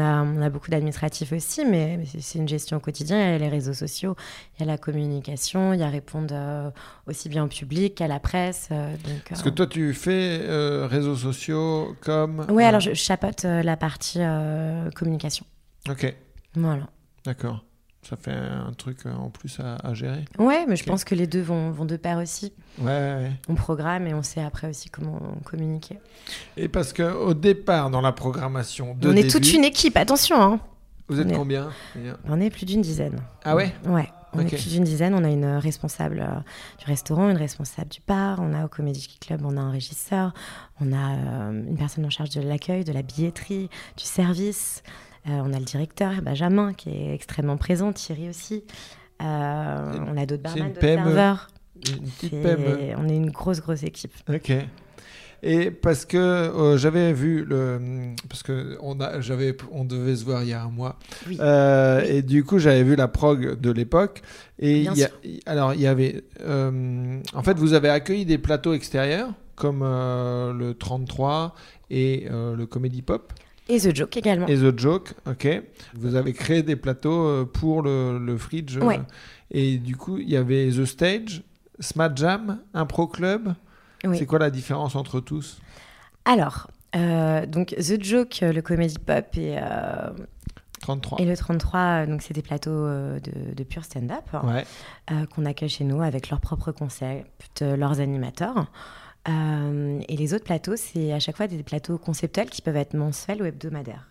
a, 0.00 0.22
on 0.22 0.40
a 0.40 0.48
beaucoup 0.48 0.70
d'administratifs 0.70 1.32
aussi, 1.32 1.64
mais, 1.64 1.98
c'est- 2.18 2.38
une 2.38 2.48
gestion 2.48 2.76
au 2.76 2.80
quotidien. 2.80 3.18
Il 3.18 3.32
y 3.32 3.34
a 3.34 3.38
les 3.38 3.48
réseaux 3.48 3.74
sociaux, 3.74 4.14
il 4.56 4.60
y 4.60 4.62
a 4.62 4.66
la 4.72 4.78
communication, 4.78 5.72
il 5.74 5.80
y 5.80 5.82
a 5.82 5.88
répondre 5.88 6.72
aussi 7.06 7.28
bien 7.28 7.44
au 7.44 7.48
public 7.48 7.96
qu'à 7.96 8.06
la 8.06 8.20
presse. 8.20 8.68
donc, 8.70 9.22
Parce 9.28 9.42
que 9.42 9.48
toi 9.50 9.66
tu 9.66 9.92
fais 9.92 10.40
réseaux 10.86 11.16
sociaux 11.16 11.96
comme... 12.00 12.46
Euh, 12.48 12.58
alors 12.58 12.80
je, 12.80 12.94
je 12.94 13.02
euh, 13.44 13.62
la 13.62 13.76
partie 13.76 14.20
communication. 14.94 15.44
Ok, 15.90 16.14
Voilà. 16.54 16.88
d'accord. 17.24 17.64
Ça 18.02 18.16
fait 18.16 18.30
un 18.32 18.72
truc 18.72 18.98
euh, 19.04 19.12
en 19.12 19.28
plus 19.28 19.58
à, 19.60 19.74
à 19.84 19.92
gérer. 19.92 20.24
Ouais, 20.38 20.64
mais 20.68 20.76
je 20.76 20.84
pense 20.84 21.04
que 21.04 21.14
les 21.16 21.26
deux 21.26 21.42
vont, 21.42 21.72
vont 21.72 21.84
de 21.84 21.96
pair 21.96 22.18
aussi. 22.18 22.52
Ouais, 22.78 22.86
ouais, 22.86 23.14
ouais. 23.22 23.32
On 23.48 23.54
programme 23.54 24.06
et 24.06 24.14
on 24.14 24.22
sait 24.22 24.40
après 24.40 24.68
aussi 24.70 24.88
comment 24.88 25.20
communiquer. 25.44 25.98
Et 26.56 26.68
parce 26.68 26.92
qu'au 26.92 27.34
départ, 27.34 27.90
dans 27.90 28.00
la 28.00 28.12
programmation 28.12 28.94
de 28.94 29.08
on 29.10 29.16
est 29.16 29.28
toute 29.28 29.52
une 29.52 29.64
équipe, 29.64 29.96
attention. 29.96 30.40
Hein. 30.40 30.60
vous 31.08 31.20
êtes 31.20 31.30
on 31.32 31.38
combien? 31.38 31.70
On 32.28 32.40
est 32.40 32.50
plus 32.50 32.64
d'une 32.66 32.80
dizaine. 32.82 33.20
Ah 33.44 33.56
ouais? 33.56 33.74
Ouais. 33.84 34.08
On 34.32 34.40
est 34.40 34.44
plus 34.48 34.68
d'une 34.70 34.84
dizaine. 34.84 35.12
On 35.14 35.24
a 35.24 35.28
une 35.28 35.56
responsable 35.56 36.20
euh, 36.20 36.38
du 36.78 36.84
restaurant, 36.86 37.28
une 37.28 37.36
responsable 37.36 37.88
du 37.90 38.00
bar. 38.06 38.38
On 38.40 38.54
a 38.54 38.64
au 38.64 38.68
Comedy 38.68 39.18
Club, 39.20 39.42
on 39.44 39.56
a 39.56 39.60
un 39.60 39.70
régisseur. 39.72 40.32
On 40.80 40.92
a 40.92 41.16
euh, 41.16 41.50
une 41.50 41.76
personne 41.76 42.06
en 42.06 42.10
charge 42.10 42.30
de 42.30 42.40
l'accueil, 42.42 42.84
de 42.84 42.92
la 42.92 43.02
billetterie, 43.02 43.68
du 43.96 44.04
service. 44.04 44.82
Euh, 45.26 45.42
on 45.44 45.52
a 45.52 45.58
le 45.58 45.64
directeur, 45.64 46.22
Benjamin, 46.22 46.72
qui 46.72 46.90
est 46.90 47.14
extrêmement 47.14 47.56
présent. 47.56 47.92
Thierry 47.92 48.28
aussi. 48.28 48.64
Euh, 49.20 49.92
on 50.06 50.16
a 50.16 50.26
d'autres 50.26 50.42
barman, 50.42 50.68
d'autres 50.68 50.80
serveurs. 50.80 51.48
Une 51.76 52.08
petite 52.08 52.42
PME. 52.42 52.94
On 52.96 53.08
est 53.08 53.16
une 53.16 53.30
grosse, 53.30 53.60
grosse 53.60 53.82
équipe. 53.82 54.12
Ok. 54.28 54.52
Et 55.42 55.70
parce 55.70 56.04
que 56.04 56.16
euh, 56.16 56.76
j'avais 56.78 57.12
vu 57.12 57.44
le 57.44 57.78
parce 58.28 58.42
que 58.42 58.76
on 58.80 59.00
a 59.00 59.20
j'avais 59.20 59.56
on 59.70 59.84
devait 59.84 60.16
se 60.16 60.24
voir 60.24 60.42
il 60.42 60.48
y 60.48 60.52
a 60.52 60.62
un 60.62 60.68
mois 60.68 60.98
Oui. 61.28 61.38
Euh, 61.40 62.02
et 62.02 62.22
du 62.22 62.42
coup 62.42 62.58
j'avais 62.58 62.82
vu 62.82 62.96
la 62.96 63.06
prog 63.06 63.60
de 63.60 63.70
l'époque 63.70 64.22
et 64.58 64.82
Bien 64.82 64.92
il 64.94 64.98
y 64.98 65.04
a, 65.04 65.10
alors 65.46 65.74
il 65.74 65.80
y 65.80 65.86
avait 65.86 66.24
euh, 66.40 67.20
en 67.34 67.42
fait 67.44 67.56
vous 67.56 67.72
avez 67.72 67.88
accueilli 67.88 68.24
des 68.24 68.38
plateaux 68.38 68.74
extérieurs 68.74 69.30
comme 69.54 69.80
le 69.80 70.72
33 70.72 71.54
et 71.90 72.28
le 72.30 72.64
Comedy 72.66 73.02
Pop 73.02 73.32
Et 73.68 73.78
The 73.80 73.94
Joke 73.94 74.16
également. 74.16 74.46
et 74.46 74.56
The 74.56 74.78
Joke 74.78 75.12
ok 75.26 75.62
vous 75.94 76.14
avez 76.14 76.32
créé 76.32 76.62
des 76.62 76.76
plateaux 76.76 77.26
euh, 77.26 77.44
pour 77.44 77.82
le, 77.82 78.18
le 78.18 78.36
Fridge 78.38 78.76
euh, 78.78 78.84
Ouais. 78.84 79.00
et 79.50 79.76
du 79.78 79.96
coup 79.96 80.18
il 80.18 80.28
y 80.28 80.36
avait 80.36 80.70
The 80.70 80.84
Stage 80.84 81.42
Smat 81.80 82.12
Jam 82.16 82.58
Impro 82.74 83.06
Club 83.06 83.54
Oui. 84.04 84.16
c'est 84.18 84.26
quoi 84.26 84.38
la 84.38 84.50
différence 84.50 84.96
entre 84.96 85.20
tous? 85.20 85.60
Alors, 86.24 86.68
euh, 86.96 87.46
donc 87.46 87.74
The 87.76 88.02
Joke, 88.02 88.38
le 88.42 88.60
Comedy 88.60 88.98
Pop 88.98 89.26
et, 89.36 89.56
euh, 89.58 90.10
33 90.80 91.20
et 91.20 91.24
le 91.26 91.36
33, 91.36 91.80
euh, 91.80 92.06
donc 92.06 92.22
c'est 92.22 92.34
des 92.34 92.42
plateaux 92.42 92.70
de, 92.70 93.20
de 93.54 93.62
pur 93.64 93.84
stand-up 93.84 94.24
ouais 94.44 94.64
euh, 95.10 95.26
qu'on 95.26 95.44
accueille 95.44 95.68
chez 95.68 95.84
nous 95.84 96.00
avec 96.02 96.30
leurs 96.30 96.40
propres 96.40 96.72
concepts, 96.72 97.60
leurs 97.62 98.00
animateurs. 98.00 98.66
Euh, 99.28 100.00
et 100.08 100.16
les 100.16 100.34
autres 100.34 100.44
plateaux, 100.44 100.76
c'est 100.76 101.12
à 101.12 101.20
chaque 101.20 101.36
fois 101.36 101.46
des 101.46 101.62
plateaux 101.62 101.98
conceptuels 101.98 102.50
qui 102.50 102.62
peuvent 102.62 102.76
être 102.76 102.94
mensuels 102.94 103.42
ou 103.42 103.44
hebdomadaires. 103.44 104.08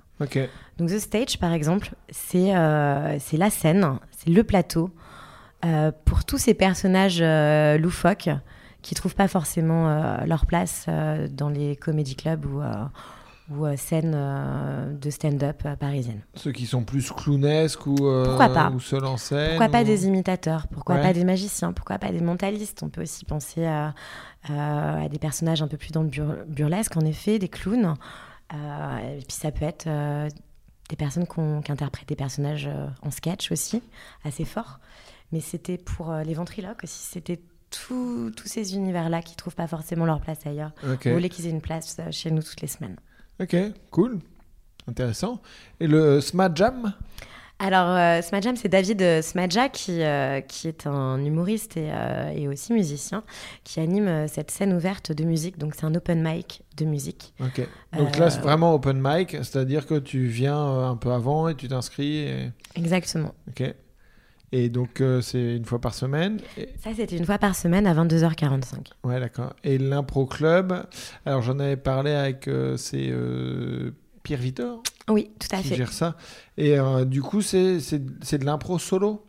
Donc 0.77 0.89
The 0.89 0.99
Stage, 0.99 1.39
par 1.39 1.53
exemple, 1.53 1.91
c'est 2.09 2.55
euh, 2.55 3.17
la 3.33 3.49
scène, 3.49 3.99
c'est 4.11 4.29
le 4.29 4.43
plateau 4.43 4.89
euh, 5.65 5.91
pour 6.05 6.25
tous 6.25 6.37
ces 6.37 6.53
personnages 6.53 7.19
euh, 7.21 7.77
loufoques 7.77 8.29
qui 8.81 8.95
trouvent 8.95 9.15
pas 9.15 9.27
forcément 9.27 10.23
leur 10.25 10.45
place 10.45 10.85
dans 11.31 11.49
les 11.49 11.75
comédie 11.75 12.15
clubs 12.15 12.45
ou, 12.45 12.61
ou 13.49 13.65
euh, 13.65 13.77
scènes 13.77 14.13
euh, 14.15 14.93
de 14.93 15.09
stand-up 15.09 15.61
euh, 15.65 15.75
parisiennes. 15.75 16.21
Ceux 16.35 16.51
qui 16.51 16.65
sont 16.65 16.83
plus 16.83 17.11
clownesques 17.11 17.85
ou, 17.87 17.95
Pourquoi 17.95 18.49
pas 18.49 18.69
ou 18.71 18.79
seuls 18.79 19.05
en 19.05 19.17
scène 19.17 19.49
Pourquoi 19.51 19.69
pas 19.69 19.83
des 19.83 20.05
imitateurs 20.05 20.67
Pourquoi 20.67 20.95
Ouais. 20.95 21.01
pas 21.01 21.13
des 21.13 21.23
magiciens 21.23 21.71
Pourquoi 21.73 21.97
pas 21.97 22.11
des 22.11 22.19
mentalistes 22.21 22.83
On 22.83 22.89
peut 22.89 23.03
aussi 23.03 23.23
penser 23.25 23.65
à, 23.65 23.93
des 25.09 25.19
personnages 25.19 25.61
un 25.61 25.67
peu 25.67 25.77
plus 25.77 25.91
dans 25.91 26.03
le 26.03 26.09
bur- 26.09 26.43
burlesque, 26.47 26.97
en 26.97 27.01
effet, 27.05 27.39
des 27.39 27.49
clowns. 27.49 27.93
Et 28.53 29.17
puis 29.27 29.37
ça 29.37 29.51
peut 29.51 29.65
être 29.65 29.87
des 30.89 30.95
personnes 30.95 31.25
qui 31.27 31.71
interprètent 31.71 32.07
des 32.07 32.15
personnages 32.15 32.69
en 33.01 33.11
sketch 33.11 33.51
aussi, 33.51 33.81
assez 34.23 34.45
forts. 34.45 34.79
Mais 35.31 35.41
c'était 35.41 35.77
pour 35.77 36.13
les 36.13 36.33
ventriloques 36.33 36.83
aussi. 36.83 37.03
C'était 37.03 37.41
tous 37.69 38.31
ces 38.45 38.75
univers-là 38.75 39.21
qui 39.21 39.35
trouvent 39.35 39.55
pas 39.55 39.67
forcément 39.67 40.05
leur 40.05 40.21
place 40.21 40.45
ailleurs. 40.47 40.71
Ok, 40.89 41.01
On 41.07 41.13
voulait 41.13 41.27
qu'ils 41.29 41.47
aient 41.47 41.51
une 41.51 41.61
place 41.61 41.97
chez 42.11 42.31
nous 42.31 42.41
toutes 42.41 42.61
les 42.61 42.67
semaines. 42.69 42.95
Ok, 43.39 43.55
cool, 43.91 44.19
intéressant. 44.87 45.41
Et 45.79 45.87
le 45.87 46.21
Smat 46.21 46.51
Jam 46.55 46.93
Alors, 47.59 47.89
euh, 47.89 48.21
Smadjam, 48.21 48.55
c'est 48.55 48.69
David 48.69 49.01
euh, 49.01 49.21
Smadja 49.21 49.69
qui, 49.69 50.03
euh, 50.03 50.41
qui 50.41 50.67
est 50.67 50.85
un 50.85 51.23
humoriste 51.23 51.75
et, 51.75 51.89
euh, 51.91 52.29
et 52.35 52.47
aussi 52.47 52.71
musicien 52.71 53.23
qui 53.63 53.79
anime 53.79 54.27
cette 54.27 54.51
scène 54.51 54.73
ouverte 54.73 55.11
de 55.11 55.23
musique. 55.23 55.57
Donc, 55.57 55.73
c'est 55.75 55.85
un 55.85 55.95
open 55.95 56.21
mic 56.21 56.61
de 56.77 56.85
musique. 56.85 57.33
Ok. 57.39 57.67
Donc 57.97 58.17
là, 58.17 58.29
c'est 58.29 58.41
vraiment 58.41 58.75
open 58.75 58.99
mic, 59.01 59.31
c'est-à-dire 59.31 59.87
que 59.87 59.95
tu 59.95 60.27
viens 60.27 60.59
un 60.59 60.95
peu 60.95 61.11
avant 61.11 61.47
et 61.47 61.55
tu 61.55 61.67
t'inscris. 61.67 62.17
Et... 62.19 62.51
Exactement. 62.75 63.33
Ok. 63.49 63.73
Et 64.53 64.69
donc, 64.69 65.01
euh, 65.01 65.19
c'est 65.21 65.55
une 65.57 65.65
fois 65.65 65.79
par 65.81 65.93
semaine. 65.93 66.39
Et- 66.57 66.69
Ça, 66.81 66.91
c'était 66.95 67.17
une 67.17 67.25
fois 67.25 67.37
par 67.37 67.55
semaine 67.55 67.85
à 67.85 67.93
22h45. 67.93 68.87
Ouais, 69.03 69.19
d'accord. 69.19 69.53
Et 69.63 69.77
l'impro 69.77 70.25
club, 70.25 70.85
alors 71.25 71.41
j'en 71.41 71.59
avais 71.59 71.75
parlé 71.75 72.11
avec 72.11 72.47
euh, 72.47 72.77
c'est 72.77 73.07
euh, 73.09 73.91
Pierre 74.23 74.39
Vitor 74.39 74.81
Oui, 75.09 75.31
tout 75.39 75.53
à 75.53 75.61
qui 75.61 75.67
fait. 75.69 75.75
gère 75.75 75.91
ça. 75.91 76.15
Et 76.57 76.77
du 77.05 77.21
coup, 77.21 77.41
c'est 77.41 77.79
c'est 77.81 78.01
c'est 78.21 78.37
de 78.37 78.45
l'impro 78.45 78.79
solo? 78.79 79.23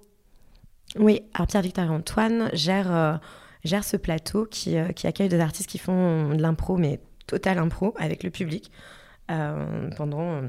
Oui, 0.98 1.20
alors 1.34 1.46
Pierre-Victor 1.48 1.84
et 1.84 1.88
Antoine 1.88 2.48
gèrent, 2.54 3.20
gèrent 3.64 3.84
ce 3.84 3.96
plateau 3.98 4.46
qui, 4.50 4.76
qui 4.96 5.06
accueille 5.06 5.28
des 5.28 5.38
artistes 5.40 5.68
qui 5.68 5.76
font 5.78 6.30
de 6.34 6.40
l'impro, 6.40 6.78
mais 6.78 7.00
total 7.26 7.58
impro, 7.58 7.92
avec 7.98 8.22
le 8.22 8.30
public, 8.30 8.70
pendant, 9.96 10.42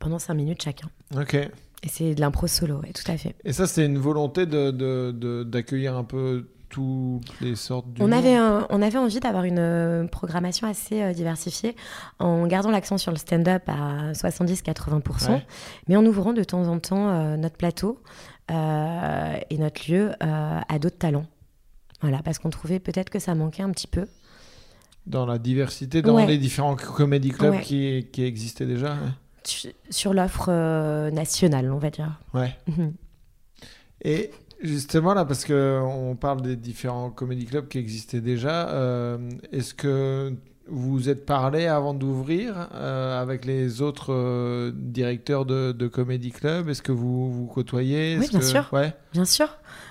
pendant 0.00 0.18
5 0.18 0.34
minutes 0.34 0.62
chacun. 0.62 0.90
Ok. 1.16 1.36
Et 1.84 1.88
c'est 1.88 2.14
de 2.14 2.20
l'impro 2.20 2.46
solo, 2.46 2.80
oui, 2.82 2.92
tout 2.92 3.10
à 3.10 3.16
fait. 3.16 3.36
Et 3.44 3.52
ça, 3.52 3.66
c'est 3.66 3.86
une 3.86 3.98
volonté 3.98 4.46
de, 4.46 4.70
de, 4.70 5.12
de- 5.12 5.44
d'accueillir 5.44 5.96
un 5.96 6.04
peu 6.04 6.48
toutes 6.68 7.40
les 7.40 7.54
sortes 7.56 7.86
On 8.00 8.04
d'humour. 8.06 8.18
avait, 8.18 8.34
un- 8.36 8.66
on 8.68 8.82
avait 8.82 8.98
envie 8.98 9.20
d'avoir 9.20 9.44
une 9.44 9.58
euh, 9.60 10.06
programmation 10.06 10.66
assez 10.66 11.00
euh, 11.02 11.12
diversifiée 11.12 11.74
en 12.18 12.46
gardant 12.46 12.70
l'accent 12.70 12.98
sur 12.98 13.10
le 13.12 13.16
stand-up 13.16 13.62
à 13.68 14.12
70-80%, 14.12 15.30
Ouais. 15.30 15.46
mais 15.88 15.96
en 15.96 16.04
ouvrant 16.04 16.32
de 16.34 16.42
temps 16.44 16.66
en 16.66 16.78
temps 16.78 17.08
euh, 17.08 17.36
notre 17.36 17.56
plateau 17.56 18.00
et 18.50 19.58
notre 19.58 19.90
lieu 19.90 20.10
à 20.20 20.78
d'autres 20.78 20.96
talents. 20.98 21.26
Voilà, 22.00 22.22
parce 22.22 22.38
qu'on 22.38 22.48
trouvait 22.50 22.78
peut-être 22.80 23.10
que 23.10 23.18
ça 23.18 23.34
manquait 23.34 23.62
un 23.62 23.70
petit 23.70 23.86
peu. 23.86 24.06
Dans 25.06 25.26
la 25.26 25.38
diversité, 25.38 26.00
dans 26.00 26.14
Ouais. 26.16 26.26
les 26.26 26.38
différents 26.38 26.74
comédie 26.76 27.30
clubs 27.30 27.52
Ouais. 27.56 27.60
qui, 27.62 28.06
qui 28.12 28.24
existaient 28.24 28.66
déjà. 28.66 28.96
Su- 29.48 29.72
Sur 29.90 30.14
l'offre 30.14 30.48
euh, 30.50 31.10
nationale, 31.10 31.70
on 31.72 31.78
va 31.78 31.90
dire. 31.90 32.20
Ouais. 32.34 32.56
Mhm. 32.66 32.92
Et 34.04 34.30
justement, 34.62 35.14
là, 35.14 35.24
parce 35.24 35.44
qu'on 35.44 36.16
parle 36.20 36.42
des 36.42 36.56
différents 36.56 37.10
comédie 37.10 37.46
clubs 37.46 37.68
qui 37.68 37.78
existaient 37.78 38.20
déjà, 38.20 38.68
euh, 38.70 39.18
est-ce 39.52 39.74
que 39.74 40.34
vous 40.70 40.90
vous 40.92 41.08
êtes 41.08 41.24
parlé 41.24 41.66
avant 41.66 41.94
d'ouvrir 41.94 42.68
euh, 42.74 43.20
avec 43.20 43.44
les 43.46 43.80
autres 43.80 44.12
euh, 44.12 44.70
directeurs 44.74 45.46
de, 45.46 45.72
de 45.72 45.88
comédie 45.88 46.30
club? 46.30 46.68
Est-ce 46.68 46.82
que 46.82 46.92
vous 46.92 47.32
vous 47.32 47.46
côtoyez? 47.46 48.18
Oui, 48.20 48.28
bien 48.28 48.38
que- 48.40 48.44
sûr. 48.44 48.68
Ouais. 48.72 48.92
Bien 49.12 49.24
sûr. 49.24 49.48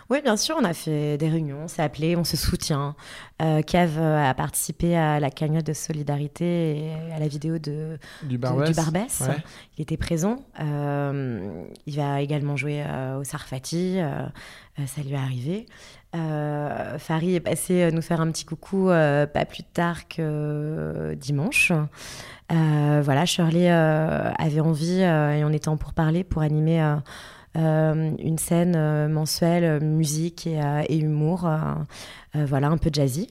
Oui, 0.10 0.22
bien 0.22 0.38
sûr, 0.38 0.56
on 0.60 0.64
a 0.64 0.74
fait 0.74 1.18
des 1.18 1.30
réunions, 1.30 1.60
on 1.64 1.68
s'est 1.68 1.82
appelé, 1.82 2.16
on 2.16 2.24
se 2.24 2.38
soutient. 2.38 2.96
Euh, 3.42 3.62
Kev 3.62 3.98
euh, 4.00 4.30
a 4.30 4.34
participé 4.34 4.96
à 4.98 5.20
la 5.20 5.30
cagnotte 5.30 5.66
de 5.68 5.74
solidarité 5.74 6.78
et 6.80 7.14
à 7.14 7.20
la 7.20 7.28
vidéo 7.28 7.60
de, 7.60 7.98
Du 8.24 8.36
de- 8.36 8.42
Barbès 8.42 8.70
du 8.70 8.76
Barbès. 8.76 9.22
Ouais. 9.28 9.38
Il 9.78 9.82
était 9.84 9.98
présent. 9.98 10.38
Euh, 10.60 11.64
il 11.86 11.96
va 11.98 12.22
également 12.22 12.56
jouer 12.56 12.84
euh, 12.88 13.20
au 13.20 13.24
Sarfati. 13.24 14.00
ça 14.86 15.02
lui 15.02 15.14
est 15.14 15.16
arrivé. 15.18 15.66
Euh, 16.16 16.98
Farid 16.98 17.36
est 17.36 17.40
passé 17.42 17.92
nous 17.92 18.02
faire 18.02 18.22
un 18.22 18.32
petit 18.32 18.46
coucou 18.46 18.90
euh, 18.90 19.28
pas 19.28 19.44
plus 19.46 19.64
tard 19.64 20.08
que 20.08 20.16
euh, 20.22 21.16
dimanche. 21.16 21.72
Voilà, 22.50 23.26
Shirley 23.26 23.70
avait 23.70 24.62
envie 24.62 25.02
et 25.02 25.44
on 25.44 25.52
était 25.52 25.68
en 25.68 25.76
pourparlers 25.78 26.24
pour 26.24 26.42
animer 26.42 26.80
une 27.58 28.38
scène 28.38 28.76
euh, 28.76 29.08
mensuelle, 29.08 29.64
euh, 29.64 29.80
musique 29.80 30.48
et, 30.48 30.62
euh, 30.62 30.84
et 30.88 30.98
humour. 30.98 31.46
euh, 31.46 31.58
euh, 32.36 32.46
voilà, 32.46 32.68
un 32.70 32.78
peu 32.78 32.90
jazzy 32.94 33.28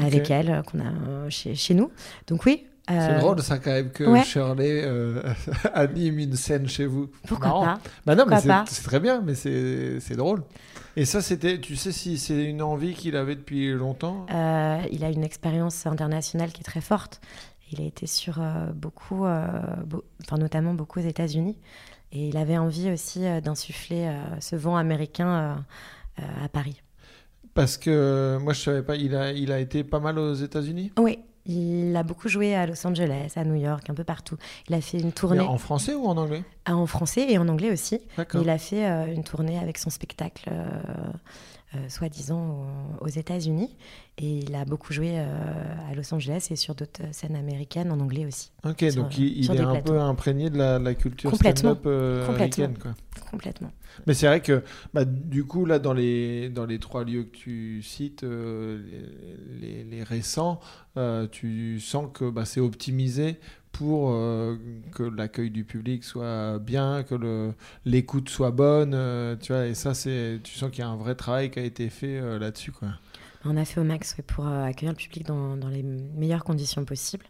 avec 0.00 0.30
elle 0.30 0.50
euh, 0.50 0.62
qu'on 0.62 0.80
a 0.80 0.92
euh, 1.08 1.30
chez, 1.30 1.54
chez 1.54 1.74
nous. 1.74 1.90
Donc 2.26 2.44
oui, 2.46 2.64
C'est 2.88 2.94
Euh, 2.94 3.18
drôle 3.18 3.40
ça 3.42 3.58
quand 3.58 3.70
même 3.70 3.90
que 3.90 4.04
ouais. 4.04 4.22
Shirley 4.24 4.82
euh, 4.84 5.22
anime 5.74 6.18
une 6.18 6.36
scène 6.36 6.68
chez 6.68 6.84
vous. 6.86 7.10
Pourquoi 7.26 7.48
Marrant. 7.48 7.64
pas 7.64 7.80
Bah 8.04 8.14
non, 8.14 8.24
mais 8.26 8.36
Pourquoi 8.36 8.40
c'est- 8.40 8.48
pas 8.48 8.64
c'est 8.68 8.82
très 8.84 9.00
bien, 9.00 9.22
mais 9.22 9.34
c'est 9.34 9.98
c'est 10.00 10.16
drôle. 10.16 10.42
Et 10.96 11.04
ça, 11.06 11.22
c'était, 11.22 11.58
tu 11.60 11.74
sais 11.76 11.90
si 11.92 12.18
c'est 12.18 12.44
une 12.44 12.60
envie 12.62 12.94
qu'il 12.94 13.16
avait 13.16 13.34
depuis 13.36 13.72
longtemps? 13.72 14.26
Euh, 14.32 14.80
il 14.92 15.02
a 15.04 15.10
une 15.10 15.24
expérience 15.24 15.86
internationale 15.86 16.52
qui 16.52 16.60
est 16.60 16.64
très 16.64 16.80
forte. 16.82 17.20
Il 17.72 17.80
a 17.80 17.84
été 17.84 18.06
sur 18.06 18.40
euh, 18.40 18.66
beaucoup, 18.74 19.24
euh, 19.24 19.48
enfin 20.22 20.36
notamment 20.36 20.74
beaucoup 20.74 21.00
aux 21.00 21.08
États-Unis, 21.08 21.56
et 22.14 22.28
il 22.28 22.36
avait 22.36 22.58
envie 22.58 22.90
aussi 22.90 23.24
euh, 23.24 23.40
d'insuffler 23.40 24.06
euh, 24.06 24.22
ce 24.40 24.56
vent 24.56 24.76
américain 24.76 25.64
euh, 26.18 26.44
à 26.44 26.48
Paris. 26.48 26.80
Parce 27.54 27.76
que 27.76 28.38
moi, 28.40 28.52
je 28.52 28.60
savais 28.60 28.82
pas, 28.82 28.96
il 28.96 29.14
a, 29.14 29.32
il 29.32 29.52
a 29.52 29.60
été 29.60 29.84
pas 29.84 30.00
mal 30.00 30.18
aux 30.18 30.34
États-Unis? 30.34 30.92
Oui, 30.98 31.18
il 31.46 31.94
a 31.94 32.02
beaucoup 32.02 32.28
joué 32.28 32.54
à 32.54 32.66
Los 32.66 32.86
Angeles, 32.86 33.32
à 33.36 33.44
New 33.44 33.54
York, 33.54 33.88
un 33.90 33.94
peu 33.94 34.04
partout. 34.04 34.36
Il 34.68 34.74
a 34.74 34.80
fait 34.80 34.98
une 34.98 35.06
Mais 35.06 35.12
tournée 35.12 35.40
En 35.40 35.58
français 35.58 35.94
ou 35.94 36.06
en 36.06 36.16
anglais? 36.16 36.42
Ah, 36.64 36.76
en 36.76 36.86
français 36.86 37.26
et 37.30 37.38
en 37.38 37.48
anglais 37.48 37.70
aussi. 37.70 38.00
Il 38.34 38.48
a 38.48 38.58
fait 38.58 38.86
euh, 38.86 39.12
une 39.12 39.24
tournée 39.24 39.58
avec 39.58 39.78
son 39.78 39.90
spectacle, 39.90 40.48
euh, 40.50 40.66
euh, 41.76 41.88
soi-disant, 41.88 42.66
aux, 43.00 43.04
aux 43.04 43.08
États-Unis. 43.08 43.74
Et 44.18 44.38
il 44.38 44.54
a 44.54 44.64
beaucoup 44.64 44.92
joué 44.92 45.12
euh, 45.18 45.90
à 45.90 45.94
Los 45.94 46.12
Angeles 46.14 46.46
et 46.50 46.56
sur 46.56 46.74
d'autres 46.74 47.02
scènes 47.12 47.34
américaines 47.36 47.90
en 47.90 47.98
anglais 48.00 48.26
aussi. 48.26 48.50
Ok, 48.64 48.84
sur- 48.90 49.02
donc 49.02 49.18
il, 49.18 49.44
est 49.50 49.60
un 49.60 49.72
plateaux. 49.72 49.92
peu 49.92 50.00
imprégné 50.00 50.50
de 50.50 50.58
la, 50.58 50.78
la 50.78 50.94
culture 50.94 51.34
stand-up 51.34 51.82
euh, 51.86 52.28
américaine. 52.28 52.78
Quoi. 52.78 52.94
Complètement. 53.30 53.72
Mais 54.06 54.14
c'est 54.14 54.26
vrai 54.26 54.40
que 54.40 54.62
bah, 54.92 55.04
du 55.04 55.44
coup, 55.44 55.66
là, 55.66 55.78
dans 55.78 55.92
les, 55.92 56.48
dans 56.48 56.66
les 56.66 56.78
trois 56.78 57.04
lieux 57.04 57.24
que 57.24 57.36
tu 57.36 57.82
cites, 57.82 58.22
les, 58.22 59.60
les- 59.60 59.84
les 59.84 60.02
récents, 60.02 60.60
tu 61.30 61.80
sens 61.80 62.08
que 62.12 62.30
bah, 62.30 62.44
c'est 62.44 62.60
optimisé 62.60 63.38
pour 63.74 64.12
euh, 64.12 64.56
que 64.92 65.02
l'accueil 65.02 65.50
du 65.50 65.64
public 65.64 66.04
soit 66.04 66.58
bien, 66.60 67.02
que 67.02 67.52
l'écoute 67.84 68.28
soit 68.28 68.52
bonne, 68.52 68.92
euh, 68.94 69.36
tu 69.36 69.52
vois, 69.52 69.66
et 69.66 69.74
ça, 69.74 69.94
c'est, 69.94 70.38
tu 70.44 70.54
sens 70.54 70.70
qu'il 70.70 70.80
y 70.80 70.82
a 70.86 70.88
un 70.88 70.96
vrai 70.96 71.16
travail 71.16 71.50
qui 71.50 71.58
a 71.58 71.62
été 71.62 71.90
fait 71.90 72.18
euh, 72.18 72.38
là-dessus, 72.38 72.70
quoi. 72.70 72.88
On 73.44 73.56
a 73.56 73.64
fait 73.64 73.80
au 73.80 73.84
max 73.84 74.16
pour 74.26 74.46
accueillir 74.46 74.92
le 74.92 74.96
public 74.96 75.26
dans, 75.26 75.56
dans 75.56 75.68
les 75.68 75.82
meilleures 75.82 76.44
conditions 76.44 76.84
possibles. 76.84 77.26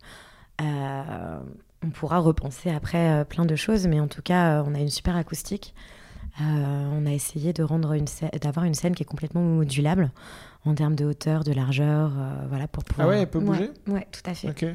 On 0.60 1.90
pourra 1.92 2.18
repenser 2.18 2.70
après 2.70 3.24
plein 3.24 3.44
de 3.44 3.56
choses, 3.56 3.88
mais 3.88 3.98
en 3.98 4.06
tout 4.06 4.22
cas, 4.22 4.62
on 4.64 4.74
a 4.74 4.78
une 4.78 4.90
super 4.90 5.16
acoustique. 5.16 5.74
On 6.38 7.04
a 7.06 7.10
essayé 7.10 7.52
de 7.52 7.64
rendre 7.64 7.94
une 7.94 8.06
d'avoir 8.40 8.64
une 8.64 8.74
scène 8.74 8.94
qui 8.94 9.02
est 9.02 9.06
complètement 9.06 9.42
modulable 9.42 10.12
en 10.64 10.74
termes 10.76 10.94
de 10.94 11.04
hauteur, 11.04 11.42
de 11.42 11.52
largeur, 11.52 12.12
voilà 12.48 12.68
pour 12.68 12.84
pouvoir. 12.84 13.08
Ah 13.08 13.10
ouais, 13.10 13.22
elle 13.22 13.30
peut 13.30 13.40
bouger? 13.40 13.70
Ouais, 13.88 14.06
tout 14.12 14.30
à 14.30 14.34
fait. 14.34 14.50
Ok. 14.50 14.66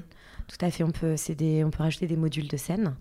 Tout 0.49 0.65
à 0.65 0.69
fait. 0.71 0.83
On 0.83 0.91
peut, 0.91 1.15
des- 1.35 1.63
on 1.63 1.69
peut 1.69 1.83
rajouter 1.83 2.07
des 2.07 2.17
modules 2.17 2.47
de 2.47 2.57
scène. 2.57 2.95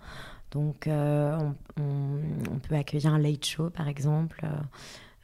Donc, 0.52 0.86
euh, 0.86 1.36
on, 1.76 1.82
on- 1.82 2.52
on 2.54 2.58
peut 2.58 2.74
accueillir 2.76 3.12
un 3.12 3.18
late 3.18 3.44
show, 3.44 3.70
par 3.70 3.88
exemple, 3.88 4.40
euh, 4.44 4.48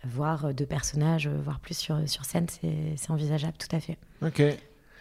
voir 0.04 0.52
deux 0.52 0.66
personnages, 0.66 1.26
euh, 1.26 1.38
voire 1.42 1.60
plus 1.60 1.76
sur, 1.76 1.96
sur 2.08 2.24
scène, 2.24 2.46
c'est, 2.48 2.96
envisageable, 3.12 3.54
tout 3.58 3.74
à 3.74 3.80
fait. 3.80 3.96
Ok. 4.22 4.42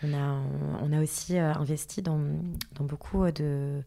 On 0.06 0.14
a, 0.14 0.38
on 0.82 0.92
a 0.92 1.02
aussi 1.02 1.38
investi 1.38 2.02
dans, 2.02 2.20
dans 2.76 2.84
beaucoup 2.84 3.30
de- 3.32 3.82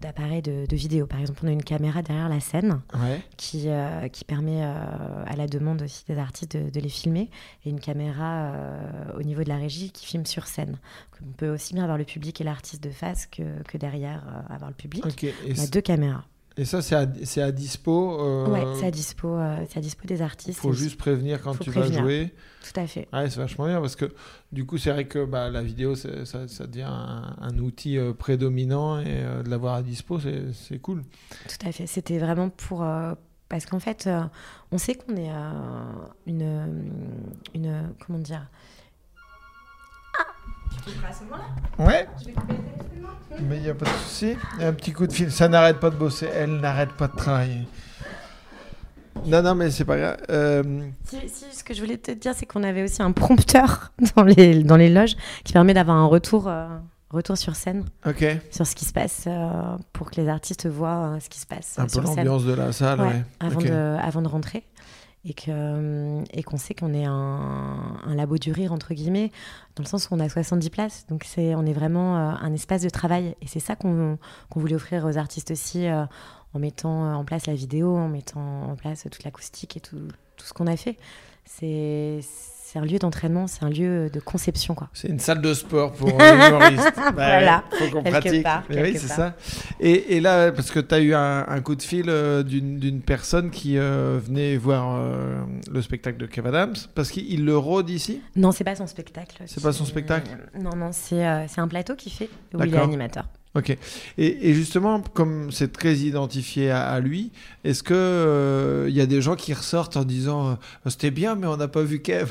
d'appareils 0.00 0.42
de, 0.42 0.66
de 0.66 0.76
vidéo. 0.76 1.06
Par 1.06 1.20
exemple, 1.20 1.40
on 1.44 1.48
a 1.48 1.52
une 1.52 1.62
caméra 1.62 2.02
derrière 2.02 2.28
la 2.28 2.40
scène 2.40 2.80
Ouais. 2.94 3.20
qui, 3.36 3.64
euh, 3.68 4.08
qui 4.08 4.24
permet 4.24 4.62
euh, 4.64 4.74
à 5.26 5.36
la 5.36 5.46
demande 5.46 5.82
aussi 5.82 6.04
des 6.06 6.18
artistes 6.18 6.56
de, 6.56 6.70
de 6.70 6.80
les 6.80 6.88
filmer 6.88 7.30
et 7.64 7.70
une 7.70 7.80
caméra 7.80 8.52
euh, 8.52 9.18
au 9.18 9.22
niveau 9.22 9.42
de 9.42 9.48
la 9.48 9.56
régie 9.56 9.90
qui 9.90 10.06
filme 10.06 10.26
sur 10.26 10.46
scène. 10.46 10.72
Donc, 10.72 11.28
on 11.28 11.32
peut 11.36 11.50
aussi 11.50 11.74
bien 11.74 11.82
avoir 11.82 11.98
le 11.98 12.04
public 12.04 12.40
et 12.40 12.44
l'artiste 12.44 12.82
de 12.82 12.90
face 12.90 13.26
que, 13.26 13.62
que 13.64 13.78
derrière 13.78 14.22
avoir 14.50 14.70
le 14.70 14.76
public. 14.76 15.04
On 15.04 15.62
a 15.62 15.66
deux 15.66 15.80
caméras. 15.80 16.24
Et 16.60 16.64
ça, 16.64 16.82
c'est 16.82 16.94
à, 16.94 17.06
c'est 17.24 17.42
à 17.42 17.52
dispo. 17.52 18.20
euh, 18.20 18.46
Ouais, 18.48 18.64
c'est 18.78 18.86
à 18.86 18.90
dispo, 18.90 19.28
euh, 19.28 19.64
c'est 19.68 19.78
à 19.78 19.80
dispo 19.82 20.06
des 20.06 20.20
artistes. 20.22 20.58
faut 20.60 20.72
Et- 20.72 20.76
juste 20.76 20.96
prévenir 20.98 21.40
quand 21.40 21.54
faut 21.54 21.64
tu 21.64 21.70
prévenir. 21.70 22.00
vas 22.02 22.08
jouer. 22.08 22.34
Tout 22.62 22.78
à 22.80 22.86
fait. 22.86 23.08
Ouais, 23.12 23.30
c'est 23.30 23.38
vachement 23.40 23.66
bien 23.66 23.80
parce 23.80 23.96
que 23.96 24.12
du 24.52 24.66
coup, 24.66 24.76
c'est 24.78 24.90
vrai 24.90 25.06
que 25.06 25.24
bah, 25.24 25.48
la 25.50 25.62
vidéo, 25.62 25.94
ça, 25.94 26.24
ça 26.26 26.66
devient 26.66 26.82
un, 26.88 27.36
un 27.40 27.58
outil 27.58 27.96
euh, 27.98 28.12
prédominant 28.12 29.00
et 29.00 29.22
de 29.44 29.48
l'avoir 29.48 29.74
à 29.74 29.82
dispo, 29.82 30.20
c'est 30.20 30.52
c'est 30.52 30.78
cool. 30.78 31.02
Tout 31.48 31.66
à 31.66 31.72
fait. 31.72 31.86
C'était 31.86 32.18
vraiment 32.18 32.50
pour. 32.50 32.84
parce 33.48 33.64
qu'en 33.66 33.80
fait, 33.80 34.08
on 34.72 34.78
sait 34.78 34.94
qu'on 34.94 35.16
est 35.16 35.30
une, 36.26 36.84
une. 37.54 37.94
Comment 38.06 38.18
dire? 38.18 38.46
Ouais. 41.78 42.06
Mais 43.42 43.56
il 43.56 43.62
n'y 43.62 43.70
a 43.70 43.74
pas 43.74 43.86
de 43.86 43.90
souci. 43.90 44.36
Un 44.60 44.72
petit 44.72 44.92
coup 44.92 45.06
de 45.06 45.12
fil. 45.12 45.30
Ça 45.30 45.48
n'arrête 45.48 45.78
pas 45.80 45.90
de 45.90 45.96
bosser. 45.96 46.28
Elle 46.34 46.56
n'arrête 46.60 46.92
pas 46.92 47.08
de 47.08 47.16
travailler. 47.16 47.66
Non, 49.26 49.42
non, 49.42 49.54
mais 49.54 49.70
c'est 49.70 49.84
pas 49.84 49.98
grave. 49.98 50.16
Euh, 50.30 50.62
si, 51.04 51.16
si, 51.28 51.44
ce 51.52 51.62
que 51.64 51.74
je 51.74 51.80
voulais 51.80 51.98
te 51.98 52.10
dire, 52.10 52.32
c'est 52.34 52.46
qu'on 52.46 52.62
avait 52.62 52.82
aussi 52.82 53.02
un 53.02 53.12
prompteur 53.12 53.92
dans 54.16 54.22
les, 54.22 54.62
dans 54.62 54.76
les 54.76 54.88
loges 54.88 55.16
qui 55.44 55.52
permet 55.52 55.74
d'avoir 55.74 55.96
un 55.96 56.06
retour, 56.06 56.48
euh, 56.48 56.66
retour 57.10 57.36
sur 57.36 57.54
scène, 57.54 57.84
ok. 58.06 58.24
sur 58.50 58.66
ce 58.66 58.74
qui 58.74 58.84
se 58.86 58.92
passe, 58.92 59.24
euh, 59.26 59.76
pour 59.92 60.10
que 60.10 60.20
les 60.20 60.28
artistes 60.28 60.66
voient 60.68 61.14
euh, 61.16 61.20
ce 61.20 61.28
qui 61.28 61.38
se 61.38 61.46
passe 61.46 61.78
Un 61.78 61.86
peu 61.86 62.00
l'ambiance 62.00 62.44
de 62.44 62.54
la 62.54 62.72
salle. 62.72 63.00
Ouais, 63.00 63.06
Ouais. 63.08 63.22
avant, 63.40 63.60
de, 63.60 63.96
avant 64.00 64.22
de 64.22 64.28
rentrer. 64.28 64.62
Et 65.24 65.34
euh, 65.48 66.24
et 66.32 66.42
qu'on 66.42 66.56
sait 66.56 66.74
qu'on 66.74 66.94
est 66.94 67.04
un, 67.04 67.12
un 67.12 68.14
labo 68.14 68.38
du 68.38 68.52
rire, 68.52 68.72
entre 68.72 68.94
guillemets, 68.94 69.30
dans 69.76 69.82
le 69.82 69.88
sens 69.88 70.08
où 70.10 70.14
on 70.14 70.20
a 70.20 70.28
70 70.28 70.70
places. 70.70 71.06
Donc 71.08 71.24
c'est, 71.24 71.54
on 71.54 71.66
est 71.66 71.74
vraiment 71.74 72.16
euh, 72.16 72.34
un 72.40 72.52
espace 72.54 72.82
de 72.82 72.88
travail. 72.88 73.36
Et 73.42 73.46
c'est 73.46 73.60
ça 73.60 73.76
qu'on, 73.76 74.18
voulait 74.54 74.74
offrir 74.74 75.04
aux 75.04 75.18
artistes 75.18 75.50
aussi, 75.50 75.86
euh, 75.86 76.04
en 76.54 76.58
mettant 76.58 77.14
en 77.14 77.24
place 77.24 77.46
la 77.46 77.54
vidéo, 77.54 77.96
en 77.96 78.08
mettant 78.08 78.70
en 78.70 78.76
place 78.76 79.02
toute 79.10 79.24
l'acoustique 79.24 79.76
et 79.76 79.80
tout, 79.80 80.08
tout 80.36 80.46
ce 80.46 80.54
qu'on 80.54 80.66
a 80.66 80.76
fait. 80.76 80.96
C'est, 81.58 82.20
un 82.78 82.84
lieu 82.84 82.98
d'entraînement, 83.00 83.48
c'est 83.48 83.64
un 83.64 83.68
lieu 83.68 84.08
de 84.10 84.20
conception. 84.20 84.74
Quoi. 84.76 84.88
C'est 84.92 85.08
une 85.08 85.18
salle 85.18 85.40
de 85.40 85.52
sport 85.52 85.92
pour 85.92 86.08
les 86.18 86.46
humoristes. 86.46 86.92
Bah 86.96 87.12
Voilà. 87.14 87.64
faut 87.72 87.90
qu'on 87.90 88.02
pratique. 88.04 88.44
part, 88.44 88.62
oui, 88.70 88.92
c'est 88.96 89.08
ça. 89.08 89.34
Et, 89.80 90.16
et 90.16 90.20
là, 90.20 90.52
parce 90.52 90.70
que 90.70 90.78
tu 90.78 90.94
as 90.94 91.00
eu 91.00 91.12
un, 91.12 91.44
un 91.48 91.60
coup 91.62 91.74
de 91.74 91.82
fil 91.82 92.04
euh, 92.08 92.44
d'une 92.44 93.02
personne 93.02 93.50
qui 93.50 93.76
euh, 93.76 94.20
venait 94.24 94.56
voir 94.56 94.96
euh, 94.96 95.40
le 95.70 95.82
spectacle 95.82 96.16
de 96.18 96.26
Kev 96.26 96.46
Adams, 96.48 96.76
parce 96.94 97.10
qu'il 97.10 97.44
le 97.44 97.58
rôde 97.58 97.90
ici? 97.90 98.22
Non, 98.36 98.52
c'est 98.52 98.64
pas 98.64 98.76
son 98.76 98.86
spectacle. 98.86 99.42
C'est 99.46 99.62
pas 99.62 99.72
son 99.72 99.84
spectacle? 99.84 100.30
Non, 100.58 100.76
non, 100.76 100.90
c'est, 100.92 101.26
euh, 101.26 101.46
un 101.56 101.68
plateau 101.68 101.96
qui 101.96 102.08
fait 102.10 102.30
où 102.54 102.62
il 102.62 102.72
est 102.74 102.78
animateur. 102.78 103.24
Ok. 103.56 103.76
Et, 104.16 104.54
justement, 104.54 105.00
comme 105.00 105.50
c'est 105.50 105.72
très 105.72 105.96
identifié 105.96 106.70
à, 106.70 107.00
lui, 107.00 107.32
est-ce 107.64 107.82
que 107.82 107.94
euh, 107.94 108.86
il 108.88 108.94
y 108.94 109.00
a 109.00 109.06
des 109.06 109.20
gens 109.20 109.34
qui 109.34 109.52
ressortent 109.52 109.96
en 109.96 110.04
disant 110.04 110.50
euh, 110.50 110.54
c'était 110.86 111.10
bien, 111.10 111.34
mais 111.34 111.48
on 111.48 111.56
n'a 111.56 111.66
pas 111.66 111.82
vu 111.82 112.00
Kev? 112.00 112.30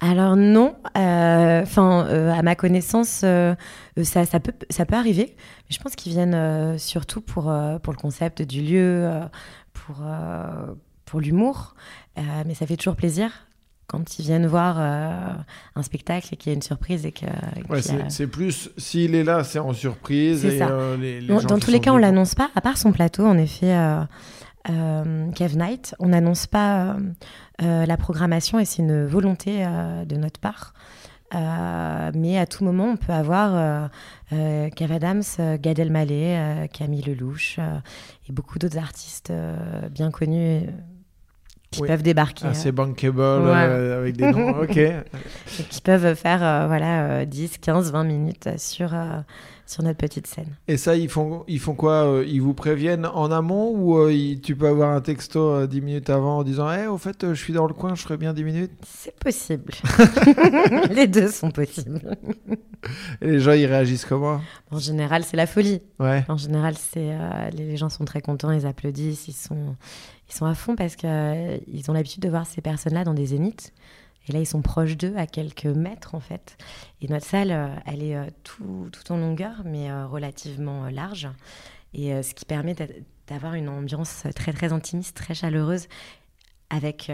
Alors 0.00 0.36
non, 0.36 0.76
euh, 0.96 1.62
enfin 1.62 2.06
euh, 2.06 2.32
à 2.32 2.42
ma 2.42 2.54
connaissance, 2.54 3.22
euh, 3.24 3.54
ça, 4.02 4.24
ça, 4.24 4.38
peut, 4.40 4.52
ça 4.70 4.84
peut 4.84 4.96
arriver. 4.96 5.34
Mais 5.36 5.76
je 5.76 5.80
pense 5.80 5.94
qu'ils 5.94 6.12
viennent 6.12 6.34
euh, 6.34 6.78
surtout 6.78 7.20
pour, 7.20 7.50
euh, 7.50 7.78
pour 7.78 7.92
le 7.92 7.98
concept 7.98 8.42
du 8.42 8.62
lieu, 8.62 9.06
euh, 9.06 9.24
pour, 9.72 9.96
euh, 10.02 10.74
pour 11.04 11.20
l'humour. 11.20 11.74
Euh, 12.16 12.22
mais 12.46 12.54
ça 12.54 12.66
fait 12.66 12.76
toujours 12.76 12.96
plaisir 12.96 13.47
quand 13.88 14.18
ils 14.20 14.22
viennent 14.24 14.46
voir 14.46 14.76
euh, 14.78 15.32
un 15.74 15.82
spectacle 15.82 16.28
et 16.32 16.36
qu'il 16.36 16.50
y 16.50 16.52
a 16.52 16.56
une 16.56 16.62
surprise 16.62 17.04
et 17.04 17.10
que. 17.12 17.24
Ouais, 17.68 17.78
a- 17.90 18.08
c'est 18.10 18.26
plus 18.28 18.70
s'il 18.76 19.16
est 19.16 19.24
là, 19.24 19.42
c'est 19.42 19.58
en 19.58 19.72
surprise. 19.72 20.44
Et, 20.44 20.58
ça. 20.58 20.68
euh, 20.68 20.96
les- 20.96 21.20
les 21.20 21.26
Bon, 21.26 21.40
gens 21.40 21.48
dans 21.48 21.58
tous 21.58 21.70
les 21.72 21.80
cas, 21.80 21.92
on 21.92 21.96
l'annonce 21.98 22.34
pas, 22.36 22.50
à 22.54 22.60
part 22.60 22.78
son 22.78 22.92
plateau, 22.92 23.26
en 23.26 23.36
effet, 23.36 23.74
euh, 23.74 24.02
euh, 24.70 25.30
Kev 25.32 25.56
Night, 25.56 25.94
on 25.98 26.08
n'annonce 26.08 26.46
pas 26.46 26.84
euh, 26.92 26.94
euh, 27.62 27.86
la 27.86 27.96
programmation 27.96 28.60
et 28.60 28.64
c'est 28.64 28.82
une 28.82 29.06
volonté 29.06 29.64
euh, 29.66 30.04
de 30.04 30.16
notre 30.16 30.38
part. 30.38 30.74
Euh, 31.34 32.10
mais 32.14 32.38
à 32.38 32.46
tout 32.46 32.64
moment, 32.64 32.86
on 32.92 32.96
peut 32.96 33.12
avoir 33.12 33.54
euh, 33.54 33.88
euh, 34.32 34.70
Kev 34.70 34.92
Adams, 34.94 35.22
euh, 35.40 35.58
Gad 35.60 35.78
Elmaleh, 35.78 36.36
euh, 36.38 36.66
Camille 36.68 37.02
Lelouch 37.02 37.56
euh, 37.58 37.78
et 38.28 38.32
beaucoup 38.32 38.58
d'autres 38.58 38.78
artistes 38.78 39.30
euh, 39.30 39.56
bien 39.90 40.10
connus 40.10 40.62
euh, 40.64 40.70
qui 41.70 41.82
Oui. 41.82 41.88
peuvent 41.88 42.02
débarquer, 42.02 42.44
Ah, 42.46 42.50
euh, 42.50 42.54
c'est 42.54 42.72
bankable 42.72 43.20
euh, 43.20 43.98
avec 44.00 44.16
des 44.16 44.30
noms. 44.32 44.60
ok. 44.62 44.76
et 44.76 45.02
qui 45.68 45.80
peuvent 45.82 46.14
faire 46.14 46.42
euh, 46.42 46.66
voilà, 46.66 47.02
euh, 47.20 47.24
10, 47.26 47.58
15, 47.58 47.92
20 47.92 48.04
minutes 48.04 48.48
sur, 48.58 48.94
euh, 48.94 49.18
sur 49.66 49.82
notre 49.82 49.98
petite 49.98 50.26
scène. 50.26 50.56
Et 50.66 50.78
ça, 50.78 50.96
ils 50.96 51.10
font, 51.10 51.44
ils 51.46 51.60
font 51.60 51.74
quoi 51.74 52.22
Ils 52.26 52.40
vous 52.40 52.54
préviennent 52.54 53.04
en 53.04 53.30
amont 53.30 53.70
ou 53.76 53.98
euh, 53.98 54.10
ils- 54.10 54.40
tu 54.40 54.56
peux 54.56 54.66
avoir 54.66 54.92
un 54.96 55.02
texto 55.02 55.40
euh, 55.40 55.66
10 55.66 55.82
minutes 55.82 56.08
avant 56.08 56.38
en 56.38 56.42
disant 56.42 56.68
Eh, 56.72 56.86
au 56.86 56.96
fait, 56.96 57.22
euh, 57.22 57.34
je 57.34 57.42
suis 57.42 57.52
dans 57.52 57.66
le 57.66 57.74
coin, 57.74 57.94
je 57.94 58.00
ferai 58.00 58.16
bien 58.16 58.32
10 58.32 58.44
minutes? 58.44 58.72
C'est 58.86 59.14
possible. 59.18 59.74
Les 60.90 61.06
deux 61.06 61.28
sont 61.28 61.50
possibles. 61.50 62.00
Et 63.20 63.26
les 63.26 63.40
gens, 63.40 63.52
ils 63.52 63.66
réagissent 63.66 64.06
comment? 64.06 64.40
En 64.70 64.78
général, 64.78 65.22
c'est 65.24 65.36
la 65.36 65.46
folie. 65.46 65.82
Ouais. 65.98 66.24
En 66.28 66.36
général, 66.38 66.74
c'est 66.78 67.10
euh, 67.12 67.50
les 67.50 67.64
les 67.68 67.76
gens 67.76 67.90
sont 67.90 68.04
très 68.06 68.22
contents, 68.22 68.50
ils 68.52 68.64
applaudissent, 68.66 69.28
ils 69.28 69.32
sont, 69.34 69.76
ils 70.28 70.34
sont 70.34 70.46
à 70.46 70.54
fond 70.54 70.76
parce 70.76 70.96
qu'ils 70.96 71.90
ont 71.90 71.92
l'habitude 71.92 72.22
de 72.22 72.28
voir 72.28 72.46
ces 72.46 72.60
personnes-là 72.60 73.04
dans 73.04 73.14
des 73.14 73.26
zéniths. 73.26 73.72
Et 74.28 74.32
là, 74.32 74.40
ils 74.40 74.46
sont 74.46 74.60
proches 74.60 74.96
d'eux, 74.96 75.14
à 75.16 75.26
quelques 75.26 75.64
mètres 75.64 76.14
en 76.14 76.20
fait. 76.20 76.58
Et 77.00 77.08
notre 77.08 77.24
salle, 77.24 77.80
elle 77.86 78.02
est 78.02 78.16
tout, 78.42 78.90
tout, 78.92 79.10
en 79.12 79.16
longueur, 79.16 79.62
mais 79.64 79.90
relativement 80.04 80.90
large. 80.90 81.28
Et 81.94 82.22
ce 82.22 82.34
qui 82.34 82.44
permet 82.44 82.76
d'avoir 83.26 83.54
une 83.54 83.70
ambiance 83.70 84.24
très 84.34 84.52
très 84.52 84.74
intimiste, 84.74 85.16
très 85.16 85.34
chaleureuse 85.34 85.88
avec 86.70 87.10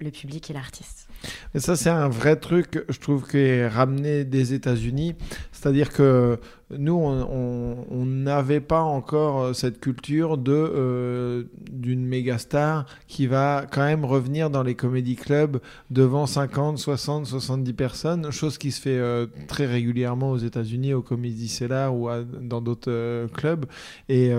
le 0.00 0.10
public 0.10 0.50
et 0.50 0.52
l'artiste. 0.52 1.08
Et 1.54 1.60
ça, 1.60 1.76
c'est 1.76 1.90
un 1.90 2.08
vrai 2.08 2.36
truc, 2.36 2.84
je 2.88 2.98
trouve, 2.98 3.26
qui 3.26 3.38
est 3.38 3.68
ramené 3.68 4.24
des 4.24 4.54
États-Unis. 4.54 5.14
C'est-à-dire 5.52 5.92
que 5.92 6.38
nous, 6.70 6.94
on 6.94 8.06
n'avait 8.06 8.60
pas 8.60 8.80
encore 8.80 9.40
euh, 9.42 9.52
cette 9.52 9.78
culture 9.78 10.38
de 10.38 10.52
euh, 10.52 11.44
d'une 11.70 12.06
méga 12.06 12.38
star 12.38 12.86
qui 13.06 13.26
va 13.26 13.66
quand 13.70 13.84
même 13.84 14.06
revenir 14.06 14.48
dans 14.48 14.62
les 14.62 14.74
comédie 14.74 15.16
clubs 15.16 15.60
devant 15.90 16.26
50, 16.26 16.78
60, 16.78 17.26
70 17.26 17.72
personnes, 17.74 18.30
chose 18.30 18.56
qui 18.56 18.72
se 18.72 18.80
fait 18.80 18.98
euh, 18.98 19.26
très 19.48 19.66
régulièrement 19.66 20.30
aux 20.30 20.38
États-Unis, 20.38 20.94
au 20.94 21.02
Comedy 21.02 21.48
Cellar 21.48 21.94
ou 21.94 22.08
dans 22.40 22.62
d'autres 22.62 23.26
clubs. 23.34 23.66
Et 24.08 24.30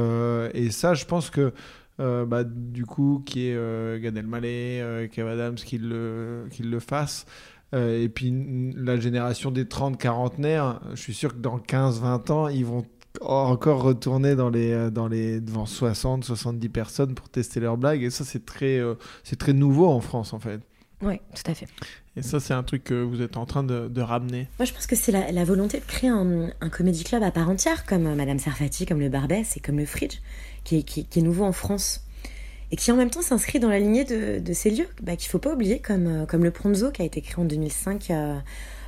ça, 0.71 0.93
je 0.95 1.05
pense 1.05 1.29
que 1.29 1.53
euh, 1.99 2.25
bah, 2.25 2.43
du 2.43 2.85
coup, 2.85 3.21
qui 3.25 3.47
est 3.47 3.55
euh, 3.55 3.99
Gad 3.99 4.17
Elmaleh, 4.17 4.81
euh, 4.81 5.07
Kev 5.07 5.29
Adams, 5.29 5.55
qui 5.55 5.77
le, 5.77 6.47
le 6.59 6.79
fasse. 6.79 7.25
et 7.73 8.09
puis 8.09 8.33
la 8.75 8.99
génération 8.99 9.51
des 9.51 9.65
30-40naires, 9.65 10.79
je 10.91 11.01
suis 11.01 11.13
sûr 11.13 11.33
que 11.33 11.39
dans 11.39 11.57
15-20 11.57 12.31
ans, 12.31 12.47
ils 12.47 12.65
vont 12.65 12.85
encore 13.21 13.83
retourner 13.83 14.35
dans 14.35 14.49
les, 14.49 14.89
dans 14.89 15.07
les, 15.07 15.39
devant 15.39 15.65
60-70 15.65 16.69
personnes 16.69 17.15
pour 17.15 17.29
tester 17.29 17.59
leurs 17.59 17.77
blagues. 17.77 18.03
Et 18.03 18.09
ça, 18.09 18.23
c'est 18.23 18.45
très, 18.45 18.81
c'est 19.23 19.37
très 19.37 19.53
nouveau 19.53 19.87
en 19.87 20.01
France, 20.01 20.33
en 20.33 20.39
fait. 20.39 20.61
Oui, 21.01 21.19
tout 21.35 21.51
à 21.51 21.53
fait. 21.53 21.67
Et 22.15 22.21
ça, 22.21 22.39
c'est 22.39 22.53
un 22.53 22.63
truc 22.63 22.85
que 22.85 23.03
vous 23.03 23.21
êtes 23.21 23.37
en 23.37 23.45
train 23.45 23.63
de, 23.63 23.87
de 23.87 24.01
ramener. 24.01 24.47
Moi, 24.57 24.65
je 24.65 24.73
pense 24.73 24.87
que 24.87 24.95
c'est 24.95 25.11
la, 25.11 25.31
la, 25.31 25.43
volonté 25.43 25.79
de 25.79 25.85
créer 25.85 26.09
un, 26.09 26.49
un 26.61 26.69
comédie 26.69 27.03
club 27.03 27.23
à 27.23 27.31
part 27.31 27.49
entière, 27.49 27.85
comme 27.85 28.15
Madame 28.15 28.39
Sarfati, 28.39 28.85
comme 28.85 28.99
le 28.99 29.09
Barbès 29.09 29.57
et 29.57 29.59
comme 29.59 29.77
le 29.77 29.85
Fridge 29.85 30.19
qui 30.63 30.77
est, 30.77 31.17
nouveau 31.17 31.43
en 31.43 31.51
France 31.51 32.03
et 32.71 32.75
qui 32.75 32.91
en 32.91 32.95
même 32.95 33.09
temps 33.09 33.21
s'inscrit 33.21 33.59
dans 33.59 33.69
la 33.69 33.79
lignée 33.79 34.03
de, 34.03 34.53
ces 34.53 34.71
lieux 34.71 34.87
bah, 35.01 35.15
qu'il 35.15 35.27
ne 35.27 35.31
faut 35.31 35.39
pas 35.39 35.53
oublier, 35.53 35.79
comme, 35.79 36.07
euh, 36.07 36.25
comme 36.25 36.43
le 36.43 36.51
Pronzo 36.51 36.91
qui 36.91 37.01
a 37.01 37.05
été 37.05 37.21
créé 37.21 37.35
en 37.37 37.45
2005 37.45 38.09
euh, 38.09 38.39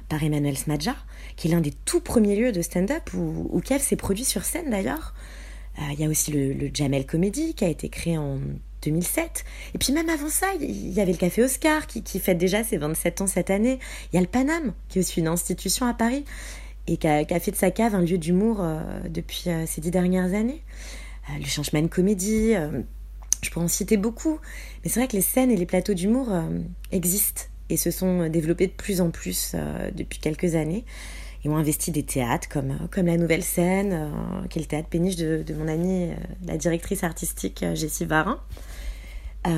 par 0.10 0.24
Emmanuel 0.24 0.58
Smadja, 0.58 0.96
qui 1.36 1.48
est 1.48 1.52
l'un 1.52 1.62
des 1.62 1.74
tout 1.86 2.00
premiers 2.00 2.36
lieux 2.36 2.52
de 2.52 2.62
stand-up 2.62 3.14
où, 3.14 3.48
où 3.52 3.62
Kev 3.62 3.84
s'est 3.84 3.96
produit 3.96 4.26
sur 4.26 4.44
scène 4.44 4.72
d'ailleurs. 4.72 5.14
Euh, 5.78 5.84
il 5.94 6.00
y 6.00 6.06
a 6.06 6.10
aussi 6.10 6.32
le, 6.32 6.70
Jamel 6.74 7.06
Comedy 7.06 7.54
qui 7.54 7.64
a 7.64 7.68
été 7.68 7.90
créé 7.90 8.18
en 8.18 8.40
2007. 8.82 9.44
Et 9.76 9.78
puis 9.78 9.94
même 9.94 10.10
avant 10.10 10.30
ça, 10.30 10.48
il 10.60 10.92
y 10.92 11.00
avait 11.00 11.12
le 11.12 11.18
Café 11.18 11.44
Oscar 11.44 11.86
qui, 11.86 12.02
qui 12.02 12.20
fête 12.20 12.40
déjà 12.40 12.64
ses 12.64 12.78
27 12.78 13.22
ans 13.22 13.28
cette 13.28 13.52
année. 13.52 13.78
Il 14.12 14.16
y 14.16 14.18
a 14.18 14.22
le 14.22 14.28
Paname 14.28 14.74
qui 14.90 14.98
est 14.98 15.02
aussi 15.02 15.20
une 15.20 15.28
institution 15.28 15.86
à 15.86 15.94
Paris 15.94 16.26
et 16.88 16.98
qui 16.98 17.08
a, 17.08 17.40
fait 17.40 17.52
de 17.52 17.56
sa 17.56 17.70
cave 17.70 17.94
un 17.94 18.02
lieu 18.02 18.18
d'humour 18.18 18.64
depuis 19.10 19.50
ces 19.66 19.82
dix 19.82 19.90
dernières 19.90 20.36
années. 20.36 20.62
Euh, 21.30 21.40
le 21.40 21.46
Changeman 21.46 21.90
Comedy, 21.90 22.56
euh, 22.56 22.82
je 23.42 23.50
pourrais 23.50 23.66
en 23.66 23.70
citer 23.70 23.98
beaucoup. 23.98 24.40
Mais 24.84 24.90
c'est 24.90 25.00
vrai 25.00 25.08
que 25.08 25.16
les 25.16 25.22
scènes 25.22 25.52
et 25.52 25.58
les 25.58 25.66
plateaux 25.66 25.94
d'humour 25.94 26.28
euh, 26.32 26.42
existent 26.92 27.44
et 27.70 27.78
se 27.78 27.92
sont 27.92 28.30
développés 28.30 28.68
de 28.68 28.74
plus 28.74 29.02
en 29.02 29.10
plus 29.10 29.56
depuis 29.96 30.20
quelques 30.20 30.54
années. 30.54 30.86
Ils 31.44 31.50
ont 31.50 31.58
investi 31.58 31.90
des 31.90 32.04
théâtres 32.04 32.48
comme, 32.48 32.78
comme 32.92 33.08
la 33.08 33.18
Nouvelle 33.18 33.42
Scène, 33.42 34.12
qui 34.52 34.60
est 34.60 34.62
le 34.62 34.68
théâtre 34.68 34.88
péniche 34.88 35.16
de, 35.16 35.44
mon 35.58 35.68
amie, 35.68 36.12
la 36.46 36.58
directrice 36.58 37.04
artistique 37.04 37.66
Jessie 37.74 38.06
Varin. 38.06 38.40
puis 39.44 39.52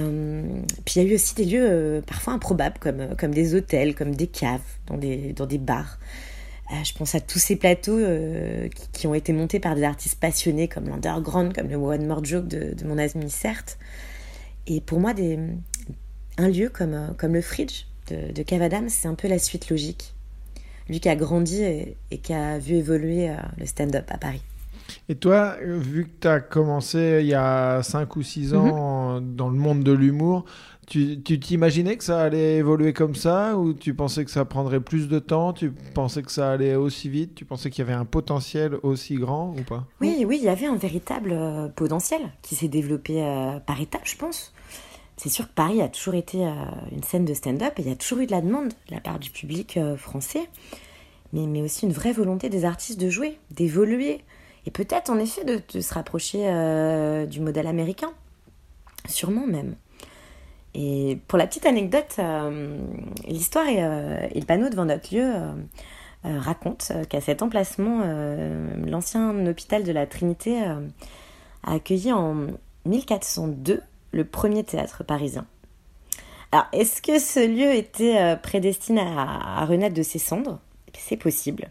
il 0.96 1.04
y 1.04 1.06
a 1.06 1.10
eu 1.10 1.16
aussi 1.16 1.36
des 1.36 1.44
lieux 1.44 2.02
parfois 2.08 2.32
improbables, 2.32 2.78
comme, 2.80 3.14
comme 3.18 3.34
des 3.34 3.56
hôtels, 3.56 3.94
comme 3.94 4.16
des 4.16 4.28
caves, 4.28 4.62
dans 4.86 4.98
des, 4.98 5.34
dans 5.34 5.46
des 5.46 5.58
bars. 5.58 6.00
Euh, 6.72 6.84
je 6.84 6.94
pense 6.94 7.16
à 7.16 7.22
tous 7.22 7.40
ces 7.40 7.56
plateaux 7.56 7.98
euh, 7.98 8.68
qui, 8.92 9.08
ont 9.08 9.14
été 9.14 9.32
montés 9.32 9.60
par 9.60 9.76
des 9.76 9.84
artistes 9.84 10.20
passionnés 10.20 10.68
comme 10.68 10.90
l'Underground, 10.90 11.54
comme 11.56 11.70
le 11.70 11.78
One 11.78 12.06
More 12.06 12.24
Joke 12.26 12.48
de, 12.48 12.76
mon 12.86 12.98
ami 12.98 13.30
certes. 13.30 13.78
Et 14.66 14.82
pour 14.82 15.00
moi, 15.00 15.14
des, 15.14 15.40
un 16.38 16.50
lieu 16.50 16.70
comme, 16.70 16.94
euh, 16.94 17.08
comme 17.18 17.34
le 17.34 17.42
Fridge 17.42 17.86
de, 18.10 18.34
de 18.34 18.44
Cavadam, 18.44 18.90
c'est 18.90 19.08
un 19.08 19.16
peu 19.16 19.30
la 19.30 19.40
suite 19.40 19.70
logique. 19.70 20.14
Lui 20.90 21.00
qui 21.00 21.10
a 21.10 21.16
grandi 21.16 21.64
et, 21.64 21.98
qui 22.22 22.34
a 22.34 22.60
vu 22.60 22.76
évoluer 22.76 23.30
le 23.58 23.66
stand-up 23.66 24.06
à 24.10 24.18
Paris. 24.18 24.42
Et 25.10 25.16
toi, 25.16 25.58
vu 25.62 26.06
que 26.06 26.22
tu 26.22 26.28
as 26.30 26.40
commencé 26.40 27.20
il 27.20 27.28
y 27.28 27.34
a 27.34 27.84
5 27.84 28.16
ou 28.16 28.24
6 28.24 28.54
ans 28.54 29.20
mhm. 29.20 29.36
dans 29.36 29.50
le 29.50 29.58
monde 29.58 29.84
de 29.84 29.92
l'humour, 29.92 30.46
tu 30.88 31.22
t'imaginais 31.22 31.98
que 31.98 32.04
ça 32.04 32.22
allait 32.22 32.56
évoluer 32.56 32.94
comme 32.94 33.14
ça 33.14 33.58
ou 33.58 33.74
tu 33.74 33.94
pensais 33.94 34.24
que 34.24 34.32
ça 34.32 34.46
prendrait 34.46 34.80
plus 34.80 35.10
de 35.10 35.20
temps? 35.20 35.52
Tu 35.52 35.72
pensais 35.94 36.24
que 36.24 36.32
ça 36.32 36.50
allait 36.50 36.76
aussi 36.76 37.10
vite? 37.10 37.36
Tu 37.36 37.44
pensais 37.44 37.70
qu'il 37.70 37.84
y 37.84 37.88
avait 37.88 37.98
un 37.98 38.06
potentiel 38.06 38.78
aussi 38.84 39.16
grand 39.16 39.54
ou 39.58 39.64
pas? 39.64 39.86
Oui, 40.00 40.24
oui, 40.26 40.38
il 40.40 40.46
y 40.46 40.50
avait 40.50 40.66
un 40.66 40.78
véritable 40.78 41.34
euh, 41.34 41.68
potentiel 41.68 42.22
qui 42.42 42.56
s'est 42.56 42.70
développé 42.70 43.22
euh, 43.22 43.60
par 43.60 43.82
étapes, 43.82 44.06
je 44.06 44.16
pense. 44.16 44.54
C'est 45.18 45.28
sûr 45.28 45.50
que 45.50 45.54
Paris 45.54 45.82
a 45.82 45.90
toujours 45.90 46.16
été 46.16 46.46
euh, 46.46 46.54
une 46.94 47.04
scène 47.04 47.26
de 47.26 47.34
stand-up 47.34 47.74
et 47.78 47.82
il 47.82 47.90
y 47.90 47.92
a 47.92 47.96
toujours 47.98 48.20
eu 48.20 48.26
de 48.26 48.32
la 48.32 48.42
demande 48.42 48.70
de 48.70 48.96
la 48.96 49.02
part 49.02 49.20
du 49.20 49.30
public 49.30 49.78
français, 49.98 50.48
mais, 51.34 51.48
mais 51.48 51.62
aussi 51.62 51.86
une 51.86 51.92
vraie 51.92 52.14
volonté 52.14 52.48
des 52.48 52.64
artistes 52.64 53.00
de 53.00 53.10
jouer, 53.10 53.40
d'évoluer. 53.52 54.22
Et 54.66 54.72
peut-être 54.72 55.10
en 55.10 55.20
effet 55.20 55.44
de, 55.44 55.60
de 55.74 55.82
se 55.82 55.94
rapprocher 55.94 56.40
du 57.30 57.42
modèle 57.42 57.68
américain, 57.68 58.12
sûrement 59.08 59.48
même. 59.48 59.76
Et 60.80 61.18
pour 61.28 61.40
la 61.40 61.48
petite 61.48 61.66
anecdote, 61.66 62.18
euh, 62.20 62.78
l'histoire 63.28 63.66
euh, 63.68 64.28
et, 64.32 64.40
le 64.40 64.46
panneau 64.46 64.70
devant 64.70 64.86
notre 64.86 65.12
lieu 65.14 65.26
euh, 65.26 65.52
racontent 66.24 66.86
qu'à 67.10 67.20
cet 67.20 67.42
emplacement, 67.42 68.04
l'ancien 68.86 69.48
hôpital 69.48 69.84
de 69.84 69.92
la 69.92 70.06
Trinité 70.06 70.62
a 70.62 70.78
accueilli 71.64 72.12
en 72.12 72.36
1402 72.86 73.82
le 74.12 74.26
premier 74.26 74.64
théâtre 74.64 75.04
parisien. 75.04 75.48
Alors, 76.52 76.68
est-ce 76.74 77.02
que 77.02 77.18
ce 77.20 77.48
lieu 77.48 77.74
était 77.74 78.38
prédestiné 78.44 79.02
à, 79.02 79.66
renaître 79.66 79.96
de 79.96 80.04
ses 80.04 80.20
cendres? 80.20 80.60
C'est 80.98 81.18
possible. 81.18 81.70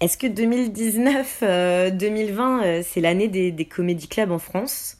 Est-ce 0.00 0.18
que 0.18 0.26
2019-2020, 0.26 2.82
c'est 2.82 3.00
l'année 3.00 3.28
des, 3.28 3.52
des 3.52 3.66
comédie 3.66 4.08
clubs 4.08 4.32
en 4.32 4.40
France? 4.40 4.98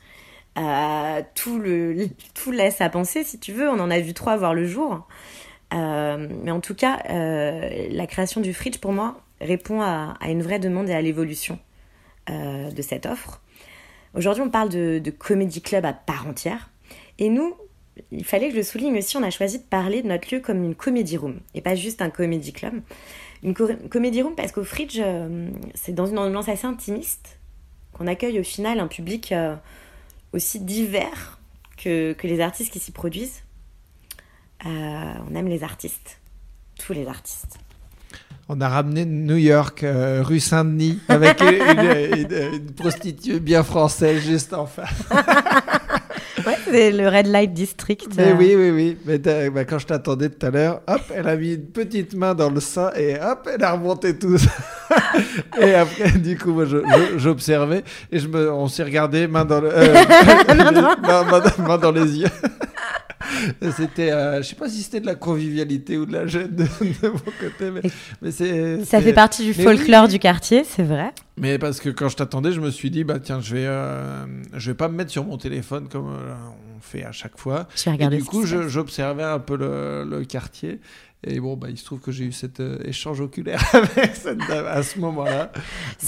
Euh, 0.59 1.23
tout, 1.35 1.59
le, 1.59 2.09
tout 2.35 2.51
laisse 2.51 2.81
à 2.81 2.89
penser, 2.89 3.25
si 3.25 3.39
tu 3.39 3.53
veux. 3.53 3.69
On 3.69 3.79
en 3.81 3.91
a 3.91 3.99
vu 4.01 4.15
trois 4.15 4.37
voir 4.37 4.55
le 4.55 4.67
jour. 4.67 5.07
Euh, 5.75 6.29
mais 6.43 6.51
en 6.51 6.61
tout 6.61 6.75
cas, 6.75 7.03
euh, 7.11 7.89
la 7.91 8.07
création 8.07 8.41
du 8.41 8.55
Fridge, 8.55 8.79
pour 8.79 8.93
moi, 8.93 9.21
répond 9.41 9.81
à, 9.83 10.17
une 10.29 10.43
vraie 10.43 10.59
demande 10.59 10.89
et 10.89 10.95
à 10.95 11.03
l'évolution 11.03 11.59
de 12.29 12.83
cette 12.83 13.07
offre. 13.07 13.41
Aujourd'hui, 14.15 14.43
on 14.43 14.51
parle 14.51 14.69
de, 14.69 14.99
de 14.99 15.11
comédie 15.13 15.63
club 15.63 15.85
à 15.85 15.93
part 15.93 16.27
entière. 16.27 16.71
Et 17.21 17.29
nous, 17.29 17.55
il 18.11 18.25
fallait 18.25 18.47
que 18.47 18.55
je 18.55 18.57
le 18.57 18.63
souligne 18.65 18.99
aussi, 18.99 19.17
on 19.17 19.23
a 19.23 19.31
choisi 19.31 19.59
de 19.59 19.65
parler 19.65 20.03
de 20.03 20.09
notre 20.09 20.35
lieu 20.35 20.41
comme 20.41 20.65
une 20.65 20.75
comédie 20.75 21.17
room 21.17 21.39
et 21.55 21.61
pas 21.61 21.77
juste 21.77 22.03
un 22.03 22.11
comédie 22.11 22.53
club. 22.53 22.75
Une 23.45 23.55
comédie 23.55 24.23
room 24.23 24.35
parce 24.35 24.51
qu'au 24.51 24.65
Fridge, 24.65 25.01
c'est 25.75 25.93
dans 25.93 26.07
une 26.07 26.19
ambiance 26.19 26.49
assez 26.49 26.67
intimiste 26.67 27.39
qu'on 27.93 28.09
accueille 28.09 28.41
au 28.41 28.45
final 28.45 28.81
un 28.81 28.89
public 28.89 29.33
aussi 30.37 30.61
divers 30.61 31.39
que, 31.77 32.13
que 32.13 32.27
les 32.27 32.41
artistes 32.41 32.73
qui 32.73 32.79
s'y 32.79 32.93
produisent. 32.93 33.43
Euh, 34.65 35.15
on 35.29 35.35
aime 35.35 35.49
les 35.49 35.65
artistes, 35.65 36.21
tous 36.79 36.93
les 36.93 37.07
artistes. 37.07 37.59
On 38.49 38.61
a 38.61 38.69
ramené 38.69 39.05
New 39.05 39.37
York, 39.37 39.83
euh, 39.83 40.23
rue 40.23 40.39
Saint-Denis, 40.39 41.01
avec 41.09 41.41
une, 41.41 42.55
une, 42.55 42.71
prostituée 42.73 43.41
bien 43.41 43.65
française 43.65 44.23
juste 44.25 44.55
en 44.55 44.67
face. 44.67 45.03
c'est 46.71 46.93
le 46.93 47.09
Red 47.09 47.27
Light 47.27 47.53
District. 47.53 48.09
Mais 48.17 48.33
oui, 48.33 48.55
oui, 48.57 48.71
oui. 48.71 48.99
Mais 49.05 49.19
bah, 49.19 49.65
quand 49.65 49.79
je 49.79 49.87
t'attendais 49.87 50.29
tout 50.29 50.47
à 50.47 50.51
l'heure, 50.51 50.81
hop, 50.87 51.01
elle 51.15 51.29
a 51.29 51.37
mis 51.37 51.55
une 51.55 51.67
petite 51.67 52.15
main 52.15 52.35
dans 52.35 52.51
le 52.51 52.61
sein 52.61 52.91
et 52.97 53.17
hop, 53.17 53.49
elle 53.53 53.63
a 53.63 53.73
remonté 53.73 54.17
tout 54.19 54.39
ça. 54.39 54.51
et 55.61 55.75
après, 55.75 56.11
du 56.13 56.37
coup, 56.39 56.53
moi, 56.53 56.65
j'observais 57.17 57.83
et 58.11 58.19
je 58.19 58.29
me, 58.29 58.53
on 58.53 58.69
s'est 58.69 58.85
regardé 58.85 59.27
main 59.27 59.45
dans 59.45 59.61
le, 59.61 59.71
euh, 59.73 59.95
main, 61.59 61.79
dans 61.79 61.93
les 61.93 62.19
yeux. 62.19 62.29
C'était, 63.77 64.13
euh, 64.13 64.43
je 64.43 64.49
sais 64.49 64.57
pas 64.57 64.69
si 64.69 64.83
c'était 64.83 65.01
de 65.01 65.07
la 65.07 65.15
convivialité 65.15 65.99
ou 65.99 66.07
de 66.07 66.13
la 66.13 66.27
gêne 66.27 66.55
de, 66.55 66.65
mon 67.03 67.19
côté, 67.19 67.71
mais, 67.73 67.83
mais 68.23 68.31
c'est. 68.31 68.85
Ça 68.85 69.01
fait 69.01 69.13
partie 69.13 69.45
du 69.45 69.55
folklore 69.55 70.09
du 70.09 70.19
quartier, 70.19 70.65
c'est 70.65 70.83
vrai. 70.83 71.13
Mais 71.39 71.59
parce 71.59 71.81
que 71.81 71.91
quand 71.91 72.09
je 72.09 72.17
t'attendais, 72.17 72.53
je 72.53 72.61
me 72.61 72.71
suis 72.71 72.91
dit, 72.91 73.05
bah 73.05 73.19
tiens, 73.19 73.41
je 73.41 73.55
vais, 73.55 73.67
euh, 73.67 74.25
je 74.55 74.71
vais 74.71 74.77
pas 74.77 74.89
me 74.89 74.97
mettre 74.97 75.11
sur 75.11 75.25
mon 75.25 75.37
téléphone 75.37 75.89
comme 75.89 76.09
euh, 76.09 76.35
on 76.77 76.81
fait 76.81 77.05
à 77.05 77.13
chaque 77.13 77.39
fois. 77.39 77.69
Et 77.99 78.07
du 78.09 78.25
coup, 78.25 78.47
j'observais 78.47 79.25
un 79.25 79.39
peu 79.39 79.57
le, 79.57 80.05
le, 80.05 80.25
quartier. 80.25 80.81
Et 81.25 81.41
bon, 81.41 81.57
bah, 81.57 81.69
il 81.71 81.77
se 81.77 81.85
trouve 81.85 82.01
que 82.01 82.13
j'ai 82.13 82.25
eu 82.25 82.33
cet 82.33 82.63
échange 82.85 83.21
oculaire 83.21 83.63
avec 83.73 84.17
cette 84.17 84.39
dame 84.39 84.67
à 84.67 84.83
ce 84.83 84.99
moment-là. 85.01 85.51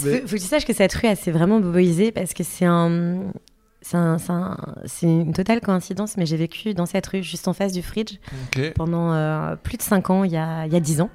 Mais... 0.03 0.21
Faut, 0.21 0.27
faut 0.27 0.35
que 0.35 0.41
tu 0.41 0.47
saches 0.47 0.65
que 0.65 0.73
cette 0.73 0.93
rue, 0.93 1.07
elle 1.07 1.17
s'est 1.17 1.31
vraiment 1.31 1.59
boboisée 1.59 2.11
parce 2.11 2.33
que 2.33 2.43
c'est 2.43 2.65
un 2.65 3.31
c'est 3.81 5.07
une 5.07 5.33
totale 5.33 5.61
coïncidence, 5.61 6.17
mais 6.17 6.25
j'ai 6.25 6.37
vécu 6.37 6.73
dans 6.73 6.85
cette 6.85 7.07
rue, 7.07 7.23
juste 7.23 7.47
en 7.47 7.53
face 7.53 7.71
du 7.71 7.81
Fridge, 7.81 8.17
pendant 8.75 9.13
euh, 9.13 9.55
plus 9.55 9.77
de 9.77 9.81
5 9.81 10.09
ans, 10.09 10.23
il 10.23 10.31
y 10.31 10.37
a, 10.37 10.65
il 10.65 10.73
y 10.73 10.75
a 10.75 10.79
10 10.79 11.01
ans. 11.01 11.09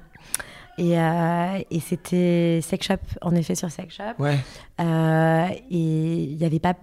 Et, 0.77 0.99
euh, 0.99 1.59
et 1.71 1.79
c'était 1.79 2.59
Sex 2.61 2.87
Shop, 2.87 2.95
en 3.21 3.33
effet, 3.35 3.55
sur 3.55 3.71
Sex 3.71 3.95
Shop. 3.95 4.21
Ouais. 4.21 4.37
Euh, 4.81 5.47
et 5.69 6.23
il 6.23 6.37
n'y 6.37 6.45
avait 6.45 6.59
pas 6.59 6.75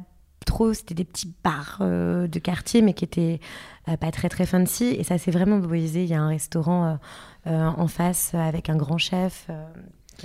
trop, 0.47 0.73
c'était 0.73 0.95
des 0.95 1.05
petits 1.05 1.33
bars 1.45 1.79
de 1.81 2.39
quartier, 2.39 2.81
mais 2.83 2.95
qui 2.95 3.05
étaient 3.05 3.41
pas 4.01 4.11
très 4.11 4.29
très 4.29 4.47
fancy. 4.47 4.97
Et 4.99 5.05
ça 5.05 5.19
s'est 5.19 5.31
vraiment 5.31 5.59
boisé. 5.59 6.05
Il 6.05 6.09
y 6.09 6.15
a 6.15 6.23
un 6.23 6.29
restaurant 6.29 6.99
en 7.45 7.87
face 7.89 8.35
avec 8.35 8.71
un 8.71 8.77
grand 8.77 8.99
chef 8.99 9.49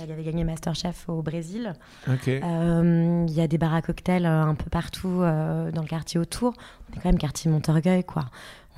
qui 0.06 0.12
avait 0.12 0.22
gagné 0.22 0.44
Masterchef 0.44 1.08
au 1.08 1.22
Brésil. 1.22 1.72
Euh, 2.08 3.26
il 3.28 3.34
y 3.34 3.40
a 3.40 3.48
des 3.48 3.58
bars 3.58 3.74
à 3.74 3.82
cocktails 3.82 4.26
euh, 4.26 4.42
un 4.42 4.54
peu 4.54 4.70
partout 4.70 5.20
euh, 5.22 5.72
dans 5.72 5.82
le 5.82 5.88
quartier 5.88 6.20
autour. 6.20 6.54
On 6.88 6.96
est 6.96 7.02
quand 7.02 7.08
même 7.08 7.18
quartier 7.18 7.50
Montorgueil, 7.50 8.04
quoi. 8.04 8.26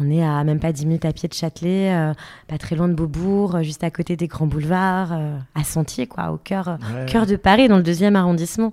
On 0.00 0.10
est 0.10 0.24
à 0.24 0.42
même 0.44 0.60
pas 0.60 0.72
10 0.72 0.86
minutes 0.86 1.04
à 1.04 1.12
pied 1.12 1.28
de 1.28 1.34
Châtelet, 1.34 2.14
pas 2.48 2.56
très 2.56 2.74
loin 2.74 2.88
de 2.88 2.94
Beaubourg, 2.94 3.62
juste 3.62 3.84
à 3.84 3.90
côté 3.90 4.16
des 4.16 4.28
grands 4.28 4.46
boulevards, 4.46 5.12
à 5.54 5.62
Sentier, 5.62 6.06
quoi, 6.06 6.30
au 6.30 6.38
cœur, 6.38 6.78
cœur 7.06 7.26
de 7.26 7.36
Paris, 7.36 7.68
dans 7.68 7.76
le 7.76 7.82
deuxième 7.82 8.16
arrondissement. 8.16 8.72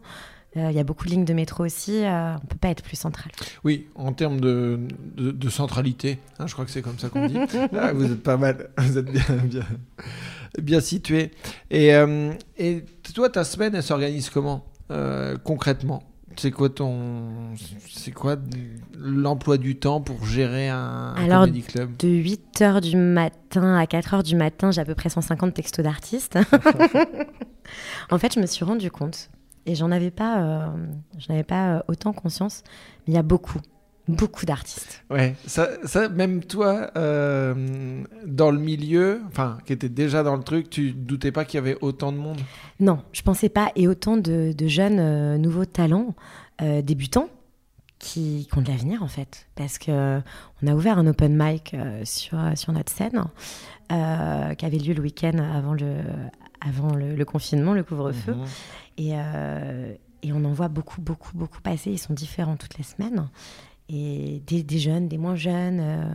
Il 0.55 0.71
y 0.71 0.79
a 0.79 0.83
beaucoup 0.83 1.05
de 1.05 1.11
lignes 1.11 1.25
de 1.25 1.33
métro 1.33 1.63
aussi. 1.65 2.01
on 2.03 2.33
ne 2.33 2.47
peut 2.47 2.57
pas 2.59 2.69
être 2.69 2.81
plus 2.81 2.95
central. 2.95 3.31
Oui, 3.63 3.87
en 3.93 4.11
termes 4.13 4.39
de, 4.39 4.79
de, 5.15 5.49
centralité, 5.49 6.17
hein, 6.39 6.47
je 6.47 6.53
crois 6.53 6.65
que 6.65 6.71
c'est 6.71 6.81
comme 6.81 6.97
ça 6.97 7.09
qu'on 7.09 7.27
dit. 7.27 7.37
Ah, 7.77 7.93
vous 7.93 8.05
êtes 8.05 8.23
pas 8.23 8.37
mal. 8.37 8.69
Vous 8.77 8.97
êtes 8.97 9.11
bien, 9.11 9.23
bien, 9.43 9.65
bien 10.59 10.79
situé. 10.79 11.31
Et, 11.69 11.93
euh, 11.93 12.31
et 12.57 12.83
toi, 13.13 13.29
ta 13.29 13.43
semaine, 13.43 13.75
elle 13.75 13.83
s'organise 13.83 14.29
comment 14.29 14.65
euh, 14.91 15.37
concrètement? 15.43 16.03
C'est 16.37 16.51
quoi 16.51 16.69
ton, 16.69 17.55
c'est 17.89 18.11
quoi 18.11 18.35
l'emploi 18.95 19.57
du 19.57 19.75
temps 19.77 20.01
pour 20.01 20.23
gérer 20.23 20.69
un, 20.69 21.15
Alors, 21.17 21.47
club? 21.67 21.97
De 21.97 22.07
8h 22.07 22.81
du 22.81 22.95
matin 22.95 23.75
à 23.75 23.85
4h 23.85 24.21
du 24.21 24.35
matin, 24.35 24.69
j'ai 24.69 24.81
à 24.81 24.85
peu 24.85 24.93
près 24.93 25.09
150 25.09 25.55
textos 25.55 25.83
d'artistes. 25.83 26.37
en 28.11 28.19
fait, 28.19 28.35
je 28.35 28.39
me 28.39 28.45
suis 28.45 28.63
rendu 28.63 28.91
compte, 28.91 29.31
et 29.67 29.75
j'en 29.75 29.91
avais 29.91 30.11
pas, 30.11 30.41
euh, 30.41 30.67
j'en 31.19 31.33
avais 31.33 31.43
pas 31.43 31.83
autant 31.87 32.13
conscience, 32.13 32.63
mais 33.05 33.13
il 33.13 33.15
y 33.15 33.19
a 33.19 33.23
beaucoup, 33.23 33.59
beaucoup 34.07 34.45
d'artistes. 34.45 35.03
Ouais, 35.09 35.35
ça, 35.45 35.69
ça, 35.85 36.09
même 36.09 36.43
toi, 36.43 36.91
euh, 36.95 38.03
dans 38.25 38.51
le 38.51 38.59
milieu, 38.59 39.21
enfin, 39.27 39.57
qui 39.65 39.73
était 39.73 39.89
déjà 39.89 40.23
dans 40.23 40.35
le 40.35 40.43
truc, 40.43 40.69
tu 40.69 40.91
doutais 40.91 41.31
pas 41.31 41.45
qu'il 41.45 41.57
y 41.57 41.59
avait 41.59 41.77
autant 41.81 42.11
de 42.11 42.17
monde? 42.17 42.39
Non, 42.79 43.03
je 43.11 43.21
pensais 43.21 43.49
pas, 43.49 43.71
et 43.75 43.87
autant 43.87 44.17
de, 44.17 44.53
jeunes 44.67 44.99
euh, 44.99 45.37
nouveaux 45.37 45.65
talents, 45.65 46.15
euh, 46.61 46.81
débutants, 46.81 47.29
qui, 47.99 48.47
ont 48.55 48.61
de 48.61 48.67
l'avenir 48.67 49.01
en 49.01 49.07
fait, 49.07 49.47
parce 49.55 49.79
que 49.79 50.21
on 50.61 50.67
a 50.67 50.75
ouvert 50.75 50.99
un 50.99 51.07
open 51.07 51.35
mic 51.35 51.75
sur, 52.03 52.37
sur 52.55 52.71
notre 52.71 52.91
scène, 52.91 53.23
qui 53.89 54.65
avait 54.65 54.77
lieu 54.77 54.93
le 54.93 55.01
week-end 55.01 55.39
avant 55.39 55.73
le, 55.73 55.95
avant 56.61 56.95
le, 56.95 57.23
confinement, 57.25 57.73
le 57.73 57.83
couvre-feu, 57.83 58.33
mhm. 58.33 58.45
et, 58.97 59.13
et 60.23 60.33
on 60.33 60.43
en 60.45 60.53
voit 60.53 60.69
beaucoup, 60.69 61.01
beaucoup, 61.01 61.37
beaucoup 61.37 61.61
passer. 61.61 61.91
Ils 61.91 61.99
sont 61.99 62.13
différents 62.13 62.57
toutes 62.57 62.77
les 62.77 62.83
semaines 62.83 63.27
et 63.89 64.41
des, 64.45 64.79
jeunes, 64.79 65.07
des 65.07 65.17
moins 65.17 65.35
jeunes. 65.35 65.79
Euh, 65.79 66.13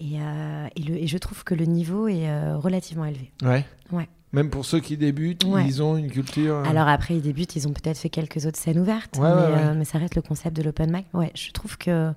et, 0.00 0.20
euh, 0.20 0.68
et, 0.76 0.82
le, 0.82 0.96
et, 0.96 1.06
je 1.06 1.18
trouve 1.18 1.44
que 1.44 1.54
le 1.54 1.64
niveau 1.64 2.08
est 2.08 2.28
euh, 2.28 2.56
relativement 2.56 3.04
élevé. 3.04 3.32
Ouais. 3.42 3.64
ouais. 3.92 4.08
Même 4.32 4.50
pour 4.50 4.64
ceux 4.64 4.80
qui 4.80 4.96
débutent, 4.96 5.44
ils 5.64 5.82
ont 5.82 5.96
une 5.96 6.10
culture. 6.10 6.56
Alors 6.58 6.86
après, 6.86 7.16
ils 7.16 7.22
débutent, 7.22 7.56
ils 7.56 7.66
ont 7.66 7.72
peut-être 7.72 7.96
fait 7.96 8.10
quelques 8.10 8.44
autres 8.44 8.58
scènes 8.58 8.78
ouvertes, 8.78 9.18
mais, 9.18 9.74
mais, 9.74 9.86
ça 9.86 9.98
reste 9.98 10.16
le 10.16 10.22
concept 10.22 10.54
de 10.54 10.62
l'open 10.62 10.92
mic. 10.92 11.06
Ouais, 11.14 11.32
je 11.34 11.50
trouve 11.50 11.78
que, 11.78 12.12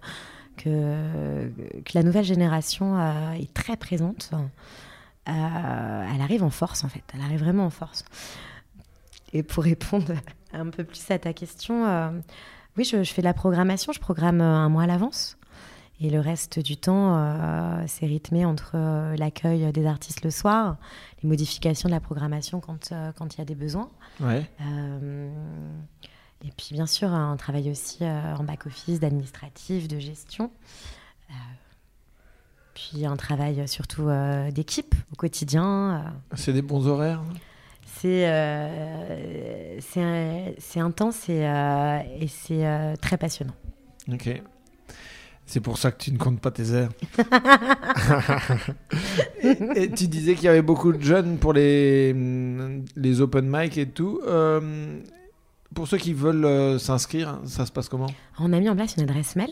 que, 0.57 1.47
que 1.85 1.91
la 1.93 2.03
nouvelle 2.03 2.25
génération 2.25 2.99
est 3.33 3.53
très 3.53 3.77
présente. 3.77 4.29
Elle 5.25 6.21
arrive 6.21 6.43
en 6.43 6.49
force, 6.49 6.83
en 6.83 6.89
fait. 6.89 7.03
Elle 7.13 7.21
arrive 7.21 7.39
vraiment 7.39 7.65
en 7.65 7.69
force. 7.69 8.03
Et 9.33 9.43
pour 9.43 9.63
répondre 9.63 10.13
un 10.53 10.69
peu 10.69 10.83
plus 10.83 11.09
à 11.11 11.19
ta 11.19 11.33
question, 11.33 11.85
oui, 12.77 12.85
je, 12.85 13.03
fais 13.03 13.21
de 13.21 13.27
la 13.27 13.33
programmation, 13.33 13.91
je 13.91 13.99
programme 13.99 14.41
euh, 14.41 14.55
un 14.55 14.69
mois 14.69 14.83
à 14.83 14.87
l'avance. 14.87 15.37
Et 15.99 16.09
le 16.09 16.19
reste 16.19 16.57
du 16.59 16.77
temps, 16.77 17.15
euh, 17.15 17.83
c'est 17.85 18.07
rythmé 18.07 18.43
entre 18.45 18.71
euh, 18.75 19.15
l'accueil 19.17 19.71
des 19.71 19.85
artistes 19.85 20.23
le 20.23 20.31
soir, 20.31 20.77
les 21.21 21.29
modifications 21.29 21.89
de 21.89 21.93
la 21.93 21.99
programmation 21.99 22.59
quand 22.59 22.89
il 22.91 23.37
y 23.37 23.41
a 23.41 23.45
des 23.45 23.55
besoins. 23.55 23.91
Ouais. 24.19 24.49
et 26.43 26.51
puis, 26.57 26.69
bien 26.71 26.87
sûr, 26.87 27.13
un 27.13 27.37
travail 27.37 27.69
aussi 27.69 28.03
en 28.03 28.43
back-office, 28.43 28.99
d'administratif, 28.99 29.87
de 29.87 29.99
gestion. 29.99 30.49
Puis, 32.91 33.05
un 33.05 33.15
travail 33.15 33.67
surtout 33.67 34.09
d'équipe 34.53 34.93
au 35.11 35.15
quotidien. 35.15 36.13
C'est 36.35 36.53
des 36.53 36.61
bons 36.61 36.87
horaires 36.87 37.21
c'est 38.01 38.27
euh, 38.27 39.79
c'est 39.79 40.79
intense 40.79 41.29
et, 41.29 41.45
euh, 41.45 41.99
et 42.19 42.27
c'est 42.27 42.65
euh, 42.65 42.95
très 42.95 43.17
passionnant. 43.17 43.53
Ok. 44.11 44.41
C'est 45.45 45.59
pour 45.59 45.77
ça 45.77 45.91
que 45.91 46.01
tu 46.01 46.11
ne 46.11 46.17
comptes 46.17 46.39
pas 46.39 46.51
tes 46.51 46.71
heures. 46.71 46.89
et, 49.43 49.91
tu 49.91 50.07
disais 50.07 50.35
qu'il 50.35 50.45
y 50.45 50.47
avait 50.47 50.61
beaucoup 50.61 50.93
de 50.93 51.01
jeunes 51.01 51.37
pour 51.37 51.53
les, 51.53 52.15
les 52.95 53.21
open 53.21 53.49
mic 53.49 53.77
et 53.77 53.87
tout. 53.87 54.21
pour 55.75 55.87
ceux 55.87 55.97
qui 55.97 56.13
veulent 56.13 56.79
s'inscrire, 56.79 57.39
ça 57.45 57.65
se 57.65 57.71
passe 57.71 57.89
comment? 57.89 58.11
On 58.39 58.53
a 58.53 58.59
mis 58.59 58.69
en 58.69 58.75
place 58.75 58.95
une 58.95 59.03
adresse 59.03 59.35
mail, 59.35 59.51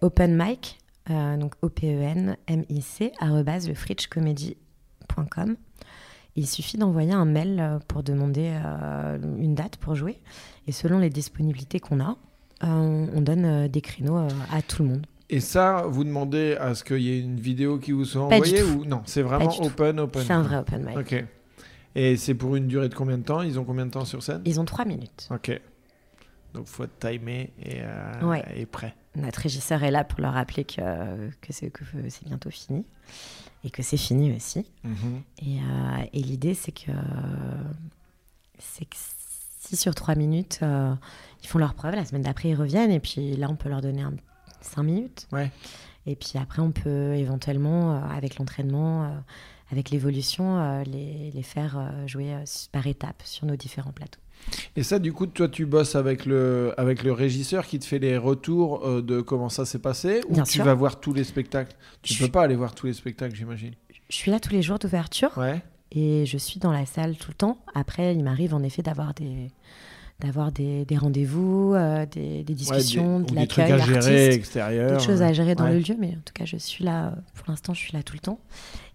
open 0.00 0.34
mic, 0.34 0.78
donc 1.08 1.54
O-P-E-N-M-I-C, 1.62 3.12
lefritchcomedy.com. 3.20 5.56
Il 6.38 6.46
suffit 6.46 6.78
d'envoyer 6.78 7.12
un 7.12 7.24
mail 7.24 7.58
euh, 7.58 7.78
pour 7.88 8.04
demander 8.04 8.56
euh, 8.64 9.18
une 9.38 9.56
date 9.56 9.76
pour 9.76 9.96
jouer. 9.96 10.20
Et 10.68 10.72
selon 10.72 11.00
les 11.00 11.10
disponibilités 11.10 11.80
qu'on 11.80 11.98
a, 11.98 12.16
euh, 12.62 13.06
on 13.12 13.20
donne 13.20 13.66
des 13.66 13.80
créneaux 13.80 14.28
à 14.52 14.62
tout 14.62 14.84
le 14.84 14.90
monde. 14.90 15.06
Et 15.30 15.40
ça, 15.40 15.82
vous 15.88 16.04
demandez 16.04 16.56
à 16.60 16.76
ce 16.76 16.84
qu'il 16.84 17.00
y 17.00 17.10
ait 17.10 17.20
une 17.20 17.40
vidéo 17.40 17.78
qui 17.78 17.90
vous 17.90 18.04
soit 18.04 18.22
envoyée 18.22 18.62
ou 18.62 18.84
non 18.84 19.02
C'est 19.04 19.22
vraiment 19.22 19.52
open, 19.60 19.98
open. 19.98 20.22
C'est 20.24 20.32
un 20.32 20.42
vrai 20.42 20.58
open 20.58 20.86
mic. 20.86 20.96
Ok. 20.96 21.24
Et 21.96 22.16
c'est 22.16 22.34
pour 22.34 22.54
une 22.54 22.68
durée 22.68 22.88
de 22.88 22.94
combien 22.94 23.18
de 23.18 23.24
temps? 23.24 23.42
Ils 23.42 23.58
ont 23.58 23.64
combien 23.64 23.86
de 23.86 23.90
temps 23.90 24.04
sur 24.04 24.22
scène? 24.22 24.42
Ils 24.44 24.60
ont 24.60 24.64
trois 24.64 24.84
minutes. 24.84 25.28
Ok. 25.32 25.60
Donc 26.54 26.66
faut 26.66 26.84
être 26.84 26.98
timé 27.00 27.52
et, 27.60 27.80
et 28.54 28.66
prêt. 28.66 28.94
Notre 29.18 29.40
régisseur 29.40 29.82
est 29.82 29.90
là 29.90 30.04
pour 30.04 30.20
leur 30.20 30.34
rappeler 30.34 30.64
que, 30.64 31.30
que 31.40 31.52
c'est 31.52 32.24
bientôt 32.24 32.50
fini 32.50 32.84
et 33.64 33.70
que 33.70 33.82
c'est 33.82 33.96
fini 33.96 34.34
aussi. 34.34 34.66
Mhm. 34.84 35.22
Et, 35.42 35.58
euh, 35.58 36.04
et 36.12 36.20
l'idée, 36.20 36.54
c'est 36.54 36.72
que, 36.72 36.92
c'est 38.58 38.84
que 38.84 38.96
si 39.60 39.76
sur 39.76 39.94
trois 39.94 40.14
minutes, 40.14 40.60
euh, 40.62 40.94
ils 41.42 41.48
font 41.48 41.58
leur 41.58 41.74
preuve, 41.74 41.94
la 41.94 42.04
semaine 42.04 42.22
d'après, 42.22 42.50
ils 42.50 42.54
reviennent, 42.54 42.90
et 42.90 43.00
puis 43.00 43.36
là, 43.36 43.48
on 43.50 43.56
peut 43.56 43.68
leur 43.68 43.80
donner 43.80 44.02
un, 44.02 44.14
cinq 44.60 44.84
minutes. 44.84 45.26
Ouais. 45.32 45.50
Et 46.06 46.16
puis 46.16 46.32
après, 46.40 46.62
on 46.62 46.72
peut 46.72 47.14
éventuellement, 47.14 47.92
euh, 47.92 48.00
avec 48.08 48.38
l'entraînement, 48.38 49.22
avec 49.70 49.90
l'évolution, 49.90 50.82
les, 50.84 51.30
les, 51.30 51.42
faire 51.42 51.92
jouer 52.06 52.34
par 52.72 52.86
étapes 52.86 53.22
sur 53.24 53.46
nos 53.46 53.56
différents 53.56 53.92
plateaux. 53.92 54.20
Et 54.76 54.82
ça, 54.82 54.98
du 54.98 55.12
coup, 55.12 55.26
toi, 55.26 55.48
tu 55.48 55.66
bosses 55.66 55.94
avec 55.94 56.24
le, 56.24 56.72
avec 56.76 57.02
le 57.02 57.12
régisseur 57.12 57.66
qui 57.66 57.78
te 57.78 57.84
fait 57.84 57.98
les 57.98 58.16
retours 58.16 58.86
euh, 58.86 59.02
de 59.02 59.20
comment 59.20 59.48
ça 59.48 59.64
s'est 59.64 59.78
passé 59.78 60.20
Ou 60.28 60.42
tu 60.42 60.62
vas 60.62 60.74
voir 60.74 61.00
tous 61.00 61.12
les 61.12 61.24
spectacles? 61.24 61.76
Tu 62.02 62.14
ne 62.14 62.26
peux 62.26 62.32
pas 62.32 62.42
aller 62.42 62.56
voir 62.56 62.74
tous 62.74 62.86
les 62.86 62.92
spectacles, 62.92 63.34
j'imagine. 63.34 63.72
Je 64.08 64.16
suis 64.16 64.30
là 64.30 64.40
tous 64.40 64.52
les 64.52 64.62
jours 64.62 64.78
d'ouverture. 64.78 65.36
Ouais. 65.36 65.62
Et 65.92 66.26
je 66.26 66.38
suis 66.38 66.60
dans 66.60 66.72
la 66.72 66.86
salle 66.86 67.16
tout 67.16 67.30
le 67.30 67.34
temps. 67.34 67.58
Après, 67.74 68.14
il 68.14 68.22
m'arrive 68.22 68.54
en 68.54 68.62
effet 68.62 68.82
d'avoir 68.82 69.14
des 69.14 69.50
d'avoir 70.20 70.50
des, 70.50 70.84
des 70.84 70.96
rendez-vous, 70.96 71.74
euh, 71.74 72.04
des, 72.04 72.42
des, 72.42 72.54
discussions, 72.54 73.20
de 73.20 73.36
l'accueil, 73.36 73.70
à 73.70 73.78
gérer 73.78 74.34
extérieur, 74.34 74.90
d'autres 74.90 75.04
choses 75.04 75.22
à 75.22 75.32
gérer 75.32 75.54
dans 75.54 75.68
le 75.68 75.78
lieu. 75.78 75.94
Mais 75.96 76.08
en 76.08 76.22
tout 76.24 76.32
cas, 76.34 76.44
je 76.44 76.56
suis 76.56 76.82
là. 76.84 77.14
Pour 77.34 77.44
l'instant, 77.48 77.72
je 77.72 77.78
suis 77.78 77.92
là 77.92 78.02
tout 78.02 78.14
le 78.14 78.20
temps. 78.20 78.40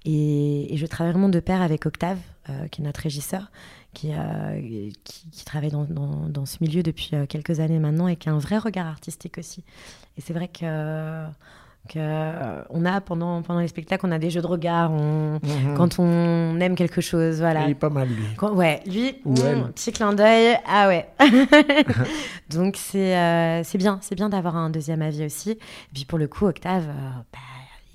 Et, 0.03 0.73
et 0.73 0.77
je 0.77 0.85
travaille 0.85 1.13
vraiment 1.13 1.29
de 1.29 1.39
pair 1.39 1.61
avec 1.61 1.85
Octave, 1.85 2.19
euh, 2.49 2.67
qui 2.67 2.81
est 2.81 2.83
notre 2.83 2.99
régisseur, 2.99 3.51
qui, 3.93 4.11
euh, 4.13 4.89
qui, 5.03 5.45
travaille 5.45 5.71
dans, 5.71 5.85
dans, 5.85 6.45
ce 6.45 6.57
milieu 6.61 6.83
depuis 6.83 7.11
euh, 7.13 7.25
quelques 7.25 7.59
années 7.59 7.79
maintenant 7.79 8.07
et 8.07 8.15
qui 8.15 8.29
a 8.29 8.33
un 8.33 8.39
vrai 8.39 8.57
regard 8.57 8.87
artistique 8.87 9.37
aussi. 9.37 9.63
Et 10.17 10.21
c'est 10.21 10.33
vrai 10.33 10.47
que, 10.47 11.25
que 11.89 12.63
on 12.69 12.85
a 12.85 13.01
pendant, 13.01 13.41
pendant 13.41 13.59
les 13.59 13.67
spectacles, 13.67 14.05
on 14.05 14.11
a 14.11 14.19
des 14.19 14.29
jeux 14.29 14.41
de 14.41 14.47
regard 14.47 14.91
on, 14.91 15.39
mhm. 15.43 15.75
quand 15.75 15.99
on 15.99 16.59
aime 16.59 16.75
quelque 16.75 17.01
chose. 17.01 17.39
Voilà. 17.39 17.65
Il 17.65 17.71
est 17.71 17.75
pas 17.75 17.89
mal, 17.89 18.07
lui. 18.09 18.25
ouais, 18.41 18.81
lui, 18.85 19.15
hmm, 19.25 19.71
petit 19.73 19.91
clin 19.91 20.13
d'œil. 20.13 20.57
Ah 20.67 20.87
ouais. 20.87 21.07
Donc 22.49 22.75
c'est 22.77 23.63
c'est 23.63 23.77
bien, 23.77 23.99
c'est 24.01 24.15
bien 24.15 24.29
d'avoir 24.29 24.55
un 24.55 24.69
deuxième 24.69 25.01
avis 25.01 25.25
aussi. 25.25 25.51
Et 25.51 25.59
puis 25.93 26.05
pour 26.05 26.17
le 26.17 26.27
coup, 26.27 26.45
Octave, 26.45 26.85
bah, 27.31 27.39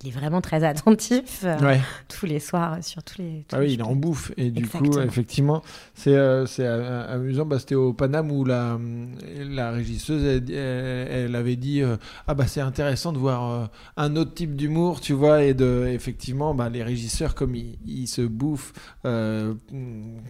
il 0.05 0.11
est 0.11 0.13
vraiment 0.13 0.41
très 0.41 0.63
attentif 0.63 1.41
euh, 1.45 1.59
Ouais. 1.59 1.81
tous 2.09 2.25
les 2.27 2.39
soirs 2.39 2.79
sur 2.85 3.03
tous 3.03 3.19
les. 3.19 3.45
tous 3.49 3.57
Ah 3.57 3.59
oui, 3.59 3.67
les 3.69 3.73
il 3.75 3.83
en 3.83 3.97
bouffe. 3.97 4.31
Et 4.37 4.51
du 4.51 4.67
coup, 4.67 4.99
effectivement, 5.01 5.63
c'est 5.95 6.15
euh, 6.15 6.47
euh, 6.61 7.15
amusant. 7.15 7.45
Bah, 7.47 7.59
C'était 7.59 7.75
au 7.75 7.93
Paname 7.93 8.31
où 8.31 8.45
la, 8.45 8.79
la 9.37 9.71
régisseuse, 9.73 10.43
elle, 10.53 11.35
avait 11.35 11.57
dit 11.57 11.83
euh, 11.83 11.97
Ah, 12.29 12.35
bah, 12.35 12.47
c'est 12.47 12.61
intéressant 12.61 13.13
de 13.13 13.19
voir 13.19 13.71
un 13.97 14.15
autre 14.17 14.35
type 14.35 14.55
d'humour, 14.55 15.01
tu 15.01 15.15
vois. 15.15 15.43
Et 15.43 15.55
de, 15.55 15.87
effectivement, 15.93 16.55
bah, 16.55 16.69
les 16.69 16.83
régisseurs, 16.85 17.35
comme 17.35 17.55
ils, 17.57 17.77
ils 17.85 18.07
se 18.07 18.23
bouffent 18.23 18.73
euh, 19.05 19.55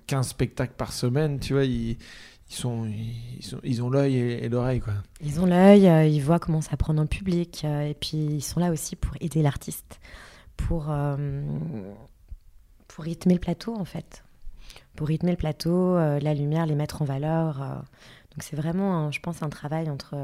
15 0.06 0.28
spectacles 0.28 0.74
par 0.78 0.92
semaine, 0.92 1.40
tu 1.40 1.52
vois, 1.52 1.64
ils, 1.64 1.98
ils, 2.50 2.54
sont, 2.54 2.86
ils, 2.86 3.42
sont- 3.44 3.60
ils 3.62 3.82
ont 3.82 3.90
l'œil 3.90 4.16
et, 4.16 4.48
l'oreille, 4.48 4.80
quoi. 4.80 4.94
Ils 5.20 5.40
ont 5.40 5.46
l'œil, 5.46 5.86
euh, 5.88 6.06
ils 6.06 6.20
voient 6.20 6.38
comment 6.38 6.60
ça 6.60 6.76
prend 6.76 6.94
dans 6.94 7.02
le 7.02 7.08
public, 7.08 7.62
euh, 7.64 7.82
et 7.88 7.94
puis 7.94 8.16
ils 8.18 8.42
sont 8.42 8.60
là 8.60 8.70
aussi 8.70 8.96
pour 8.96 9.14
aider 9.20 9.42
l'artiste, 9.42 10.00
pour, 10.56 10.86
euh, 10.90 11.42
pour 12.86 13.04
rythmer 13.04 13.34
le 13.34 13.40
plateau 13.40 13.74
en 13.76 13.84
fait. 13.84 14.24
Pour 14.96 15.08
rythmer 15.08 15.30
le 15.30 15.36
plateau, 15.36 15.96
la 15.96 16.34
lumière, 16.34 16.66
les 16.66 16.74
mettre 16.74 17.02
en 17.02 17.04
valeur. 17.04 17.58
donc 17.58 18.42
c'est 18.42 18.56
vraiment, 18.56 19.12
je 19.12 19.20
pense, 19.20 19.42
un 19.44 19.48
travail 19.48 19.88
entre 19.88 20.16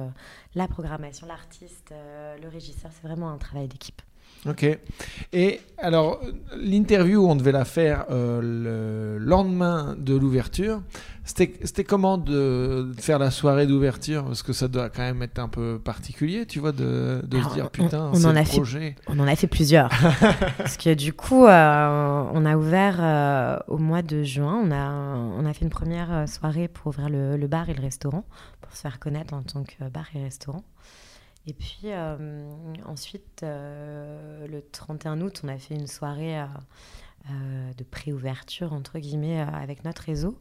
la 0.57 0.67
programmation, 0.67 1.29
l'artiste, 1.29 1.93
le 2.43 2.49
régisseur. 2.49 2.91
C'est 2.93 3.07
vraiment 3.07 3.31
un 3.31 3.39
travail 3.39 3.69
d'équipe. 3.69 4.03
Ok. 4.49 4.67
Et 5.33 5.61
alors, 5.79 6.21
l'interview, 6.57 7.27
on 7.27 7.35
devait 7.37 7.53
la 7.53 7.65
faire 7.65 8.05
euh, 8.11 9.17
le 9.19 9.25
lendemain 9.25 9.97
de 9.99 10.15
l'ouverture. 10.15 10.83
C'était 11.27 11.85
comment 11.85 12.19
de 12.19 12.93
de 12.95 13.01
faire 13.01 13.19
la 13.19 13.31
soirée 13.31 13.67
d'ouverture? 13.67 14.25
Parce 14.27 14.43
que 14.43 14.53
ça 14.53 14.69
doit 14.69 14.91
quand 14.91 15.01
même 15.01 15.23
être 15.23 15.39
un 15.39 15.49
peu 15.49 15.79
particulier, 15.83 16.45
tu 16.45 16.59
vois, 16.59 16.73
de, 16.73 17.23
de 17.27 17.39
Alors, 17.39 17.49
se 17.49 17.55
dire 17.55 17.65
on- 17.65 17.69
putain, 17.69 18.11
on 18.13 18.15
c'est 18.15 18.27
en 18.27 18.37
a 18.37 18.45
fait- 18.45 18.57
projet. 18.59 18.97
On 19.09 19.19
en 19.19 19.27
a 19.27 19.35
fait 19.35 19.47
plusieurs. 19.47 19.89
Parce 20.59 20.77
que 20.77 20.93
du 20.93 21.15
coup, 21.15 21.47
euh, 21.47 22.25
on 22.35 22.45
a 22.45 22.57
ouvert 22.59 22.97
euh, 23.01 23.57
au 23.69 23.79
mois 23.79 24.03
de 24.03 24.23
juin. 24.23 24.61
On 24.63 24.71
a, 24.71 24.91
on 25.41 25.47
a 25.47 25.55
fait 25.55 25.65
une 25.65 25.71
première 25.71 26.29
soirée 26.29 26.69
pour 26.69 26.89
ouvrir 26.89 27.09
le, 27.09 27.39
le 27.39 27.47
bar 27.47 27.71
et 27.71 27.75
le 27.75 27.81
restaurant, 27.81 28.25
pour 28.61 28.73
se 28.77 28.83
faire 28.83 28.99
connaître 28.99 29.33
en 29.33 29.43
tant 29.43 29.65
que 29.65 29.89
bar 29.89 30.05
et 30.15 30.23
restaurant. 30.23 30.63
Et 31.47 31.53
puis 31.53 31.81
euh, 31.85 32.53
ensuite, 32.87 33.43
euh, 33.43 34.47
le 34.47 34.63
31 34.63 35.21
août, 35.21 35.43
on 35.45 35.49
a 35.49 35.59
fait 35.59 35.75
une 35.75 35.87
soirée 35.87 36.41
euh, 36.41 36.47
euh, 37.31 37.73
de 37.75 37.85
pré-ouverture, 37.85 38.73
entre 38.73 38.99
guillemets, 38.99 39.41
euh, 39.41 39.47
avec 39.47 39.85
notre 39.85 40.03
réseau. 40.03 40.39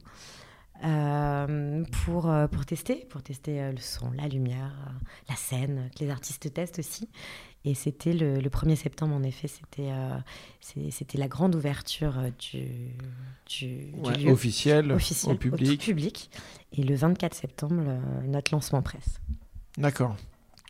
pour, 2.04 2.34
pour 2.52 2.66
tester, 2.66 3.06
pour 3.10 3.22
tester 3.22 3.72
le 3.72 3.78
son, 3.78 4.12
la 4.12 4.28
lumière, 4.28 4.74
la 5.30 5.36
scène, 5.36 5.90
que 5.96 6.04
les 6.04 6.10
artistes 6.10 6.54
testent 6.54 6.80
aussi. 6.80 7.10
Et 7.66 7.74
c'était 7.74 8.12
le, 8.12 8.40
le 8.40 8.50
1er 8.50 8.76
septembre, 8.76 9.16
en 9.16 9.24
effet, 9.24 9.48
c'était 9.48 9.94
c'était 10.60 11.18
la 11.18 11.30
grande 11.30 11.56
ouverture 11.56 12.16
du, 12.38 12.92
du, 13.46 13.92
lieu 14.18 14.32
officiel, 14.32 14.92
officiel 14.92 15.36
au 15.36 15.38
public. 15.38 15.80
tout 15.80 15.86
public. 15.86 16.30
Et 16.74 16.84
le 16.84 16.96
24 16.96 17.34
septembre, 17.34 17.82
notre 18.26 18.54
lancement 18.54 18.82
presse. 18.82 19.22
D'accord. 19.78 20.18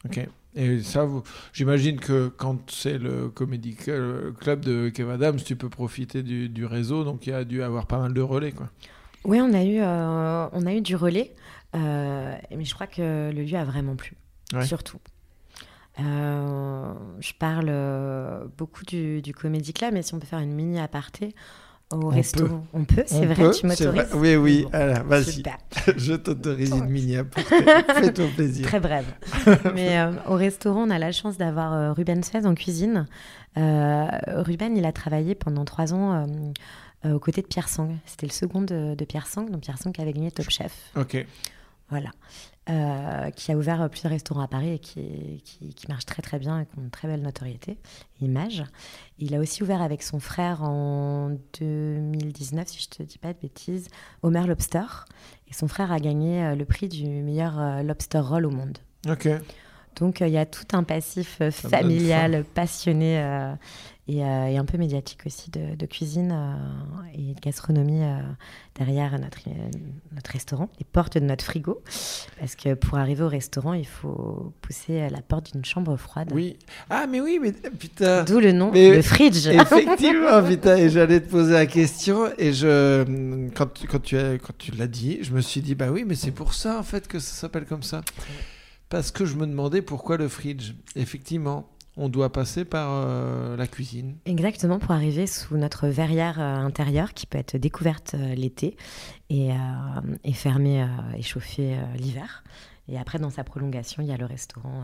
Ok. 0.05 0.27
Et 0.55 0.83
ça, 0.83 1.07
j'imagine 1.51 1.99
que 1.99 2.27
quand 2.27 2.69
c'est 2.69 2.99
le 2.99 3.29
Comedy 3.29 3.73
Cl- 3.73 4.33
Club 4.33 4.59
de 4.63 4.89
Kev 4.89 5.09
Adams, 5.11 5.37
tu 5.37 5.55
peux 5.55 5.69
profiter 5.69 6.21
du, 6.21 6.47
du 6.47 6.65
réseau, 6.65 7.03
donc 7.03 7.25
il 7.25 7.31
y 7.31 7.33
a 7.33 7.43
dû 7.43 7.63
avoir 7.63 7.87
pas 7.87 7.97
mal 7.97 8.13
de 8.13 8.21
relais, 8.21 8.51
quoi. 8.51 8.69
Oui, 9.25 9.39
on 9.41 9.51
a 9.53 9.63
eu, 9.63 9.79
euh, 9.79 10.47
on 10.51 10.65
a 10.67 10.73
eu 10.73 10.81
du 10.81 10.95
relais, 10.95 11.33
euh, 11.75 12.35
mais 12.55 12.65
je 12.65 12.73
crois 12.75 12.85
que 12.87 13.31
le 13.33 13.41
lieu 13.43 13.57
a 13.57 13.63
vraiment 13.63 13.95
plu, 13.95 14.13
Ouais. 14.53 14.65
surtout. 14.65 14.99
Euh, 15.99 16.93
je 17.19 17.33
parle 17.33 17.67
euh, 17.69 18.45
beaucoup 18.57 18.83
du, 18.83 19.21
du 19.21 19.33
Comedy 19.33 19.73
Club, 19.73 19.93
mais 19.93 20.01
si 20.01 20.13
on 20.13 20.19
peut 20.19 20.25
faire 20.27 20.39
une 20.39 20.53
mini 20.53 20.79
aparté 20.79 21.35
au 21.95 22.09
restaurant, 22.09 22.65
on 22.73 22.83
peut, 22.83 23.03
c'est 23.05 23.15
On 23.15 23.25
vrai, 23.25 23.35
peut, 23.35 23.51
tu 23.51 23.65
m'autorises. 23.65 24.13
Oui, 24.13 24.35
oui. 24.35 24.65
Bon, 24.71 25.03
vas-y. 25.05 25.43
Je 25.97 26.13
t'autorise 26.17 26.71
une 26.71 26.89
mini. 26.89 27.17
Fais-toi 27.35 28.25
plaisir. 28.35 28.67
Très 28.67 28.79
brève. 28.79 29.05
Mais 29.75 29.97
euh, 29.99 30.11
au 30.27 30.35
restaurant, 30.35 30.87
on 30.87 30.89
a 30.89 30.99
la 30.99 31.11
chance 31.11 31.37
d'avoir 31.37 31.73
euh, 31.73 31.93
Ruben 31.93 32.23
Suez 32.23 32.45
en 32.45 32.55
cuisine. 32.55 33.07
Euh, 33.57 34.07
Ruben, 34.27 34.75
il 34.75 34.85
a 34.85 34.91
travaillé 34.91 35.35
pendant 35.35 35.65
trois 35.65 35.93
ans 35.93 36.27
aux 37.05 37.19
côtés 37.19 37.41
de 37.41 37.47
Pierre 37.47 37.69
Sang. 37.69 37.89
C'était 38.05 38.25
le 38.25 38.31
second 38.31 38.61
de, 38.61 38.95
de 38.95 39.05
Pierre 39.05 39.27
Sang, 39.27 39.43
donc 39.43 39.61
Pierre 39.61 39.77
Sang 39.77 39.91
qui 39.91 40.01
avait 40.01 40.13
gagné 40.13 40.31
Top 40.31 40.49
Chef. 40.49 40.71
Ok. 40.95 41.25
Voilà. 41.89 42.09
Euh, 42.69 43.29
qui 43.31 43.51
a 43.51 43.57
ouvert 43.57 43.89
plusieurs 43.89 44.11
restaurants 44.11 44.39
à 44.39 44.47
Paris 44.47 44.69
et 44.69 44.79
qui, 44.79 45.41
qui, 45.43 45.73
qui 45.73 45.87
marche 45.89 46.05
très 46.05 46.21
très 46.21 46.39
bien 46.39 46.61
et 46.61 46.65
qui 46.65 46.79
ont 46.79 46.83
une 46.83 46.91
très 46.91 47.09
belle 47.09 47.21
notoriété, 47.21 47.77
image. 48.21 48.63
Il 49.19 49.35
a 49.35 49.39
aussi 49.39 49.63
ouvert 49.63 49.81
avec 49.81 50.01
son 50.01 50.21
frère 50.21 50.63
en 50.63 51.35
2019, 51.59 52.65
si 52.65 52.79
je 52.79 52.87
te 52.87 53.03
dis 53.03 53.17
pas 53.17 53.33
de 53.33 53.39
bêtises, 53.41 53.89
Homer 54.21 54.47
Lobster. 54.47 54.85
Et 55.49 55.53
son 55.53 55.67
frère 55.67 55.91
a 55.91 55.99
gagné 55.99 56.41
euh, 56.41 56.55
le 56.55 56.63
prix 56.63 56.87
du 56.87 57.05
meilleur 57.05 57.59
euh, 57.59 57.83
lobster 57.83 58.19
roll 58.19 58.45
au 58.45 58.51
monde. 58.51 58.77
Ok. 59.09 59.27
Donc 59.95 60.21
euh, 60.21 60.27
il 60.27 60.33
y 60.33 60.37
a 60.37 60.45
tout 60.45 60.65
un 60.73 60.83
passif 60.83 61.37
euh, 61.41 61.51
familial, 61.51 62.43
passionné 62.53 63.19
euh, 63.19 63.53
et, 64.07 64.23
euh, 64.25 64.47
et 64.47 64.57
un 64.57 64.65
peu 64.65 64.77
médiatique 64.77 65.21
aussi 65.25 65.49
de, 65.49 65.75
de 65.75 65.85
cuisine 65.85 66.31
euh, 66.33 66.55
et 67.13 67.33
de 67.33 67.39
gastronomie 67.39 68.01
euh, 68.03 68.19
derrière 68.75 69.17
notre, 69.17 69.39
notre 70.13 70.31
restaurant, 70.31 70.69
les 70.79 70.85
portes 70.85 71.17
de 71.17 71.23
notre 71.25 71.45
frigo. 71.45 71.81
Parce 72.39 72.55
que 72.57 72.73
pour 72.73 72.97
arriver 72.97 73.23
au 73.23 73.29
restaurant, 73.29 73.73
il 73.73 73.87
faut 73.87 74.53
pousser 74.61 75.07
la 75.09 75.21
porte 75.21 75.53
d'une 75.53 75.63
chambre 75.63 75.95
froide. 75.95 76.31
Oui. 76.33 76.57
Ah, 76.89 77.07
mais 77.07 77.21
oui, 77.21 77.39
mais 77.41 77.53
putain. 77.53 78.23
D'où 78.25 78.39
le 78.41 78.51
nom, 78.51 78.71
Mais- 78.73 78.91
le 78.93 79.01
fridge. 79.01 79.47
Effectivement, 79.47 80.43
putain, 80.47 80.75
et 80.75 80.89
j'allais 80.89 81.21
te 81.21 81.29
poser 81.29 81.53
la 81.53 81.65
question, 81.65 82.25
et 82.37 82.51
je, 82.51 83.47
quand, 83.55 83.67
tu- 83.73 83.87
quand 83.87 84.01
tu, 84.01 84.17
as- 84.17 84.37
quand 84.37 84.57
tu 84.57 84.71
l'as 84.71 84.87
dit, 84.87 85.19
je 85.21 85.31
me 85.33 85.39
suis 85.39 85.61
dit, 85.61 85.75
bah 85.75 85.91
oui, 85.91 86.03
mais 86.05 86.15
c'est 86.15 86.31
pour 86.31 86.53
ça, 86.53 86.77
en 86.77 86.83
fait, 86.83 87.07
que 87.07 87.19
ça 87.19 87.33
s'appelle 87.35 87.65
comme 87.65 87.83
ça. 87.83 88.01
Parce 88.89 89.11
que 89.11 89.25
je 89.25 89.35
me 89.35 89.47
demandais 89.47 89.81
pourquoi 89.81 90.17
le 90.17 90.27
fridge. 90.27 90.73
Effectivement, 90.95 91.67
on 91.97 92.09
doit 92.09 92.31
passer 92.31 92.65
par 92.65 92.89
euh, 92.91 93.55
la 93.55 93.67
cuisine. 93.67 94.15
Exactement, 94.25 94.79
pour 94.79 94.91
arriver 94.91 95.27
sous 95.27 95.57
notre 95.57 95.87
verrière 95.87 96.39
euh, 96.39 96.55
intérieure 96.55 97.13
qui 97.13 97.25
peut 97.25 97.37
être 97.37 97.57
découverte 97.57 98.15
euh, 98.15 98.33
l'été 98.35 98.75
et, 99.29 99.51
euh, 99.51 99.55
et 100.23 100.33
fermée 100.33 100.81
euh, 100.83 100.87
et 101.17 101.21
chauffée 101.21 101.73
euh, 101.75 101.97
l'hiver. 101.97 102.43
Et 102.89 102.97
après, 102.97 103.17
dans 103.17 103.29
sa 103.29 103.45
prolongation, 103.45 104.03
il 104.03 104.09
y 104.09 104.11
a 104.11 104.17
le 104.17 104.25
restaurant 104.25 104.81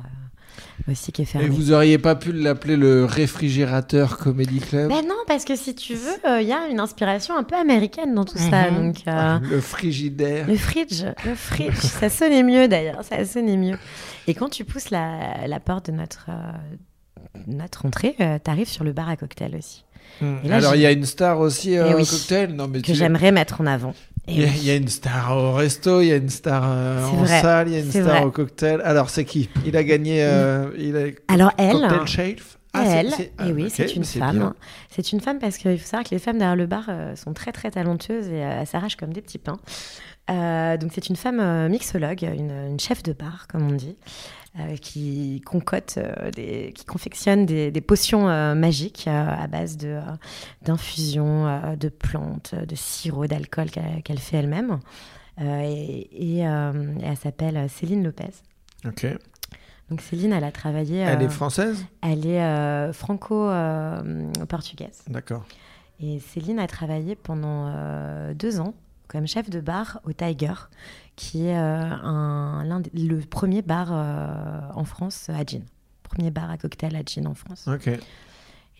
euh, 0.87 0.91
aussi 0.91 1.11
qui 1.11 1.23
est 1.23 1.25
fermé. 1.25 1.47
Et 1.47 1.49
vous 1.49 1.73
auriez 1.73 1.97
pas 1.97 2.15
pu 2.15 2.31
l'appeler 2.31 2.77
le 2.77 3.03
réfrigérateur 3.03 4.17
Comedy 4.17 4.59
Club? 4.61 4.87
Ben 4.87 5.05
non, 5.05 5.17
parce 5.27 5.43
que 5.43 5.57
si 5.57 5.75
tu 5.75 5.95
veux, 5.95 6.25
euh, 6.25 6.41
il 6.41 6.47
y 6.47 6.53
a 6.53 6.67
une 6.69 6.79
inspiration 6.79 7.35
un 7.35 7.43
peu 7.43 7.55
américaine 7.57 8.15
dans 8.15 8.23
tout 8.23 8.37
ça. 8.37 8.71
Mhm. 8.71 8.77
Donc, 8.85 9.03
euh, 9.07 9.39
Le 9.39 9.59
frigidaire. 9.59 10.47
le 10.47 10.55
fridge, 10.55 11.03
le 11.25 11.35
fridge, 11.35 11.75
ça 11.75 12.07
sonnait 12.09 12.43
mieux 12.43 12.69
d'ailleurs, 12.69 13.03
ça 13.03 13.25
sonnait 13.25 13.57
mieux. 13.57 13.77
Et 14.27 14.33
quand 14.33 14.47
tu 14.49 14.63
pousses 14.63 14.91
la, 14.91 15.45
la 15.47 15.59
porte 15.59 15.87
de 15.87 15.91
notre, 15.91 16.27
euh, 16.29 16.51
notre 17.47 17.85
entrée, 17.85 18.15
tu 18.17 18.51
arrives 18.51 18.67
sur 18.69 18.83
le 18.83 18.91
bar 18.93 19.09
à 19.09 19.15
cocktail 19.15 19.55
aussi, 19.57 19.83
Hmm. 20.21 20.37
Et 20.43 20.47
là, 20.49 20.55
Alors, 20.57 20.75
il 20.75 20.81
y 20.81 20.85
a 20.87 20.91
une 20.91 21.05
star 21.05 21.39
aussi 21.39 21.77
euh, 21.77 21.85
Eh 21.89 21.93
au 21.93 21.97
oui. 21.97 22.05
cocktail 22.05 22.53
Non, 22.53 22.67
mais 22.67 22.79
que 22.81 22.85
tu- 22.87 22.95
j'aimerais 22.95 23.31
mettre 23.31 23.61
en 23.61 23.67
avant. 23.67 23.93
Et 24.27 24.33
Il 24.33 24.39
y, 24.39 24.43
a, 24.43 24.47
oui. 24.47 24.53
il 24.57 24.65
y 24.65 24.71
a 24.71 24.75
une 24.75 24.87
star 24.87 25.37
au 25.37 25.53
resto, 25.53 26.01
il 26.01 26.07
y 26.07 26.11
a 26.11 26.15
une 26.15 26.29
star 26.29 26.63
euh, 26.65 27.05
en 27.05 27.15
vrai, 27.17 27.41
salle, 27.41 27.67
il 27.69 27.73
y 27.75 27.77
a 27.77 27.79
une 27.79 27.91
star 27.91 28.03
vrai. 28.03 28.23
au 28.23 28.31
cocktail. 28.31 28.81
Alors, 28.83 29.09
c'est 29.11 29.23
qui? 29.23 29.49
Il 29.65 29.77
a 29.77 29.83
gagné. 29.83 30.23
euh, 30.23 30.71
il 30.77 30.97
a... 30.97 31.33
Alors 31.33 31.51
elle, 31.57 31.73
Cocktail 31.79 32.07
Chef 32.07 32.57
Ah, 32.73 32.83
elle, 32.85 33.11
c'est- 33.11 33.31
ah, 33.37 33.47
et 33.47 33.53
oui, 33.53 33.69
c'est 33.69 33.95
une 33.95 34.03
femme. 34.03 34.37
bien. 34.37 34.55
C'est 34.89 35.11
une 35.13 35.19
femme 35.21 35.37
parce 35.39 35.57
qu'il 35.57 35.77
faut 35.77 35.85
savoir 35.87 36.03
que 36.03 36.13
les 36.15 36.19
femmes 36.19 36.39
derrière 36.39 36.55
le 36.57 36.65
bar 36.65 36.85
euh, 36.89 37.15
sont 37.15 37.33
très 37.33 37.51
très 37.51 37.69
talentueuses 37.71 38.27
et 38.29 38.43
euh, 38.43 38.61
elles 38.61 38.67
s'arrachent 38.67 38.97
comme 38.97 39.13
des 39.13 39.21
petits 39.21 39.37
pains. 39.37 39.59
Euh, 40.29 40.77
donc 40.77 40.91
c'est 40.93 41.09
une 41.09 41.15
femme 41.15 41.39
euh, 41.39 41.69
mixologue, 41.69 42.21
une, 42.21 42.51
une 42.71 42.79
chef 42.79 43.01
de 43.01 43.13
bar 43.13 43.47
comme 43.51 43.67
on 43.67 43.71
dit, 43.73 43.95
euh, 43.97 44.38
qui 44.81 45.41
concote, 45.45 45.95
euh, 45.97 46.31
des, 46.31 46.71
qui 46.73 46.85
confectionne 46.85 47.45
des, 47.45 47.71
des 47.71 47.81
potions 47.81 48.29
euh, 48.29 48.55
magiques 48.55 49.05
euh, 49.07 49.25
à 49.27 49.47
base 49.47 49.75
de 49.77 49.89
euh, 49.89 50.01
d'infusions, 50.61 51.47
euh, 51.47 51.75
de 51.75 51.89
plantes, 51.89 52.55
de 52.55 52.75
sirop, 52.75 53.27
d'alcool 53.27 53.69
qu'elle 53.69 54.01
qu'elle 54.03 54.19
fait 54.19 54.37
elle-même. 54.37 54.79
Euh, 55.41 56.01
et 56.11 56.47
euh, 56.47 56.95
elle 57.03 57.17
s'appelle 57.17 57.69
Céline 57.69 58.03
Lopez. 58.03 58.31
Ok. 58.85 59.05
Donc 59.89 60.01
Céline, 60.01 60.33
elle 60.33 60.43
a 60.43 60.51
travaillé. 60.51 60.97
Elle 60.97 61.21
euh, 61.21 61.25
est 61.25 61.29
française? 61.29 61.85
elle 62.01 62.25
est 62.25 62.41
euh, 62.41 62.91
franco-portugaise. 62.93 65.03
D'accord. 65.07 65.45
Et 65.99 66.19
Céline 66.19 66.59
a 66.59 66.67
travaillé 66.67 67.15
pendant 67.15 67.71
euh, 67.73 68.33
deux 68.33 68.59
ans 68.59 68.73
comme 69.09 69.27
chef 69.27 69.49
de 69.49 69.59
bar 69.59 69.99
au 70.05 70.13
Tiger, 70.13 70.53
qui 71.19 71.47
est 71.47 71.57
euh, 71.57 71.81
un, 71.83 72.63
l'un 72.63 72.79
des- 72.79 72.91
le 72.97 73.19
premier 73.19 73.61
bar 73.61 73.89
euh, 73.91 74.61
en 74.73 74.85
France 74.85 75.29
à 75.29 75.43
gin. 75.45 75.63
Premier 76.03 76.31
bar 76.31 76.49
à 76.49 76.57
cocktail 76.57 76.95
à 76.95 77.01
gin 77.05 77.27
en 77.27 77.33
France. 77.35 77.67
Ok. 77.67 77.87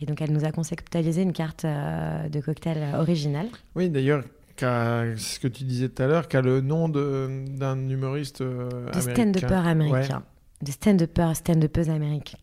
Et 0.02 0.06
donc 0.06 0.21
elle 0.21 0.32
nous 0.32 0.45
a 0.45 0.52
conceptualisé 0.54 1.21
une 1.21 1.34
carte 1.34 1.65
euh, 1.65 2.30
de 2.30 2.39
cocktail 2.39 2.95
originale. 2.95 3.47
Oui, 3.75 3.89
d'ailleurs, 3.89 4.23
ce 4.58 5.39
que 5.39 5.47
tu 5.49 5.65
disais 5.65 5.89
tout 5.89 6.02
à 6.02 6.08
l'heure, 6.08 6.28
qui 6.30 6.38
a 6.38 6.41
le 6.41 6.62
nom 6.62 6.88
de- 6.88 7.45
d'un 7.58 7.78
humoriste 7.89 8.39
euh, 8.41 8.69
De 8.69 8.75
américain. 8.99 9.12
stand-upper 9.13 9.67
américain. 9.69 10.23
De 10.62 10.71
stand-upper, 10.71 11.32
stand-uppeuse 11.36 11.89
américaine. 11.89 12.39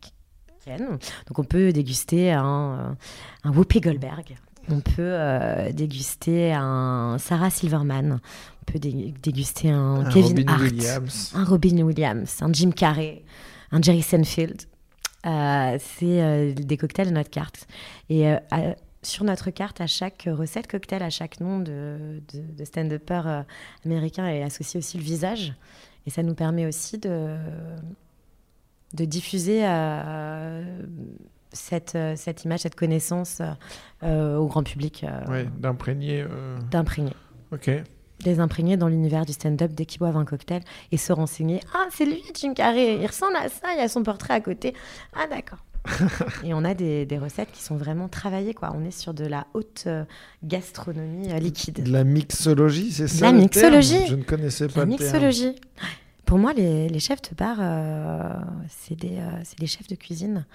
américaine. 0.67 0.97
Donc 1.27 1.39
on 1.39 1.43
peut 1.43 1.71
déguster 1.71 2.31
un, 2.33 2.95
un 3.43 3.51
Whoopi 3.51 3.81
Goldberg. 3.81 4.35
On 4.69 4.79
peut 4.81 4.93
euh, 4.99 5.71
déguster 5.71 6.51
un 6.53 7.17
Sarah 7.19 7.49
Silverman. 7.49 8.19
On 8.61 8.71
peut 8.71 8.79
déguster 8.79 9.69
un, 9.69 10.03
Kevin 10.11 10.37
Robin 10.39 10.51
Hart, 10.51 10.61
Williams. 10.61 11.31
un 11.35 11.43
Robin 11.45 11.77
Williams, 11.83 12.37
un 12.41 12.51
Jim 12.51 12.71
Carrey, 12.71 13.23
un 13.71 13.81
Jerry 13.81 14.01
Seinfeld. 14.01 14.63
Euh, 15.25 15.77
c'est 15.79 16.21
euh, 16.21 16.53
des 16.53 16.77
cocktails 16.77 17.07
de 17.09 17.13
notre 17.13 17.29
carte. 17.29 17.65
Et 18.09 18.27
euh, 18.27 18.37
à- 18.51 18.75
sur 19.03 19.23
notre 19.23 19.51
carte, 19.51 19.79
à 19.79 19.87
chaque 19.87 20.27
recette 20.29 20.67
cocktail, 20.67 21.01
à 21.01 21.09
chack 21.09 21.39
nom 21.39 21.59
de, 21.59 22.21
de, 22.33 22.41
de 22.57 22.65
stand-upper 22.65 23.43
américain 23.85 24.27
est 24.27 24.43
associé 24.43 24.79
aussi 24.79 24.97
le 24.97 25.03
visage. 25.03 25.53
Et 26.05 26.09
ça 26.09 26.23
nous 26.23 26.35
permet 26.35 26.65
aussi 26.65 26.97
de, 26.97 27.37
de 28.93 29.05
diffuser 29.05 29.63
cette, 31.53 31.95
euh, 31.95 32.13
cette 32.15 32.43
image, 32.43 32.61
cette 32.61 32.75
connaissance 32.75 33.41
euh, 34.03 34.37
au 34.37 34.47
grand 34.47 34.63
public, 34.63 35.03
euh, 35.03 35.25
Ouais, 35.31 35.47
d'imprégner. 35.57 36.21
euh, 36.21 36.57
d'imprégner. 36.71 37.13
Ok. 37.51 37.69
Les 38.25 38.39
imprégner 38.39 38.77
dans 38.77 38.87
l'univers 38.87 39.25
du 39.25 39.33
stand-up 39.33 39.71
dès 39.73 39.85
qu'ils 39.85 39.99
boivent 39.99 40.17
un 40.17 40.25
cocktail 40.25 40.61
et 40.91 40.97
se 40.97 41.13
renseigner. 41.13 41.59
Ah, 41.75 41.85
c'est 41.91 42.05
lui, 42.05 42.23
Jim 42.33 42.53
Carrey, 42.55 42.97
il 42.99 43.05
ressemble 43.05 43.35
à 43.35 43.47
ça, 43.47 43.67
il 43.73 43.77
y 43.79 43.81
a 43.81 43.87
son 43.87 44.01
portrait 44.03 44.33
à 44.33 44.41
côté. 44.41 44.73
Ah, 45.15 45.27
d'accord. 45.29 45.59
et 46.43 46.53
on 46.53 46.65
a 46.65 46.73
des, 46.73 47.05
des 47.05 47.17
recettes 47.17 47.51
qui 47.53 47.61
sont 47.63 47.77
vraiment 47.77 48.09
travaillées, 48.09 48.53
quoi. 48.53 48.73
On 48.75 48.83
est 48.83 48.91
sur 48.91 49.13
de 49.13 49.23
la 49.25 49.45
haute 49.53 49.83
euh, 49.87 50.03
gastronomie 50.43 51.31
euh, 51.31 51.37
liquide. 51.39 51.83
De 51.83 51.91
la 51.91 52.03
mixologie, 52.03 52.91
c'est 52.91 53.07
ça 53.07 53.27
La 53.27 53.31
le 53.31 53.37
mixologie. 53.39 53.93
terme? 53.93 54.07
Je 54.07 54.15
ne 54.15 54.23
connaissais 54.23 54.67
pas 54.67 54.79
La 54.83 54.85
le 54.85 54.95
terme. 54.97 55.53
Pour 56.25 56.39
moi, 56.39 56.51
les, 56.53 56.89
les 56.89 56.99
chefs 56.99 57.21
de 57.21 57.35
bar, 57.35 57.57
euh, 57.59 58.33
c'est 58.67 58.95
des, 58.99 59.17
euh, 59.19 59.29
c'est 59.43 59.57
des 59.59 59.67
chefs 59.67 59.87
de 59.87 59.95
cuisine, 59.95 60.45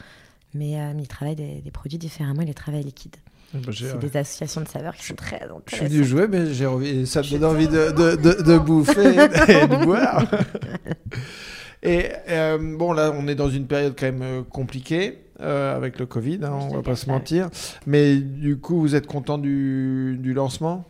mais, 0.55 0.81
euh, 0.81 0.93
mais 0.95 1.03
ils 1.03 1.09
travaillent 1.09 1.37
des, 1.37 1.61
des 1.61 1.71
produits 1.71 1.99
différemment, 1.99 2.43
ils 2.43 2.49
les 2.49 2.55
travaillent 2.55 2.85
liquides. 2.85 3.17
Ah 3.55 3.59
bah, 3.67 3.73
C'est 3.77 3.99
des 3.99 4.17
associations 4.17 4.63
de 4.63 4.69
saveurs 4.69 4.95
qui 4.97 5.05
sont 5.05 5.15
très 5.15 5.37
Je 5.41 5.45
suis 5.45 5.55
intéressantes. 5.85 5.89
venu 5.93 6.05
jouer, 6.05 6.27
mais 6.29 6.55
j'ai 6.55 6.67
envie, 6.67 7.07
ça 7.07 7.21
me 7.21 7.31
donne 7.31 7.45
envie 7.45 7.69
de, 7.69 7.91
de, 7.91 8.17
de, 8.17 8.43
de 8.43 8.59
bouffer 8.59 9.11
et 9.11 9.67
de 9.67 9.85
boire. 9.85 10.25
Et 11.83 12.11
euh, 12.29 12.59
bon, 12.79 12.93
là, 12.93 13.13
on 13.13 13.27
est 13.27 13.35
dans 13.35 13.51
une 13.51 13.67
période 13.67 13.95
quand 13.99 14.07
même 14.07 14.23
euh, 14.23 14.43
compliquée 14.43 15.19
euh, 15.41 15.77
avec 15.77 15.99
le 15.99 16.07
Covid, 16.07 16.39
hein, 16.45 16.53
on 16.71 16.77
va 16.77 16.83
pas 16.83 16.95
se 16.95 17.11
mentir. 17.11 17.49
Mais 17.87 18.17
du 18.19 18.57
coup, 18.59 18.79
vous 18.81 18.95
êtes 18.95 19.07
content 19.09 19.37
du, 19.37 20.17
du 20.21 20.33
lancement? 20.33 20.85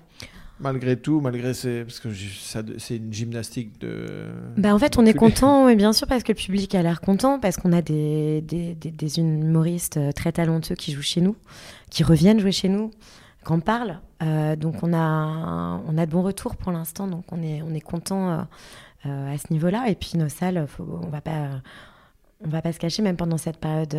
Malgré 0.63 0.97
tout, 0.97 1.21
malgré 1.21 1.53
ces... 1.55 1.85
Parce 1.85 2.01
que 2.01 2.09
c'est 2.79 2.97
une 2.97 3.13
gymnastique 3.13 3.79
de... 3.81 4.29
Bah, 4.57 4.75
en 4.75 4.79
fait, 4.79 4.97
on 4.99 5.05
est 5.05 5.13
content, 5.15 5.67
oui, 5.67 5.77
bien 5.77 5.93
sûr, 5.93 6.07
parce 6.07 6.23
que 6.23 6.33
le 6.33 6.37
public 6.37 6.75
a 6.75 6.83
l'air 6.83 7.01
content, 7.01 7.39
parce 7.41 7.57
qu'on 7.57 7.73
a 7.73 7.83
des, 7.83 8.41
des, 8.43 8.75
des- 8.75 8.91
des 8.91 9.19
humoristes 9.19 9.97
euh, 9.97 10.13
très 10.13 10.33
talentueux 10.33 10.75
qui 10.77 10.93
jouent 10.93 11.03
chez 11.03 11.21
nous, 11.21 11.37
qui 11.91 12.05
reviennent 12.05 12.39
jouer 12.41 12.53
chez 12.53 12.69
nous, 12.69 12.91
qu'on 13.45 13.61
parle. 13.61 13.99
Euh, 14.23 14.55
donc, 14.57 14.83
on 14.83 14.93
a, 14.95 15.81
on 15.87 15.99
a 15.99 16.07
de 16.07 16.11
bons 16.11 16.23
retours 16.23 16.57
pour 16.57 16.71
l'instant, 16.73 17.07
donc 17.09 17.25
on 17.33 17.43
est, 17.43 17.61
on 17.63 17.75
est 17.75 17.81
content 17.81 18.31
euh, 18.31 18.39
euh, 19.07 19.35
à 19.35 19.39
ce 19.39 19.53
niveau-là. 19.53 19.87
Et 19.89 19.95
puis, 19.97 20.13
nos 20.17 20.29
salles, 20.29 20.65
faut, 20.69 21.01
on 21.03 21.09
va 21.09 21.21
pas. 21.21 21.61
On 22.45 22.49
va 22.49 22.61
pas 22.61 22.73
se 22.73 22.81
cacher, 22.81 23.03
même 23.03 23.17
pendant 23.17 23.37
cette 23.39 23.59
période 23.59 23.97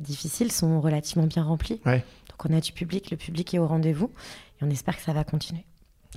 difficile, 0.00 0.50
sont 0.50 0.80
relativement 0.80 1.26
bien 1.26 1.42
remplies. 1.42 1.82
Ouais. 1.84 2.02
Donc 2.30 2.48
on 2.50 2.56
a 2.56 2.62
du 2.62 2.72
public, 2.72 3.10
le 3.10 3.18
public 3.18 3.52
est 3.52 3.58
au 3.58 3.66
rendez-vous 3.66 4.10
et 4.58 4.64
on 4.64 4.70
espère 4.70 4.96
que 4.96 5.02
ça 5.02 5.12
va 5.12 5.22
continuer. 5.22 5.66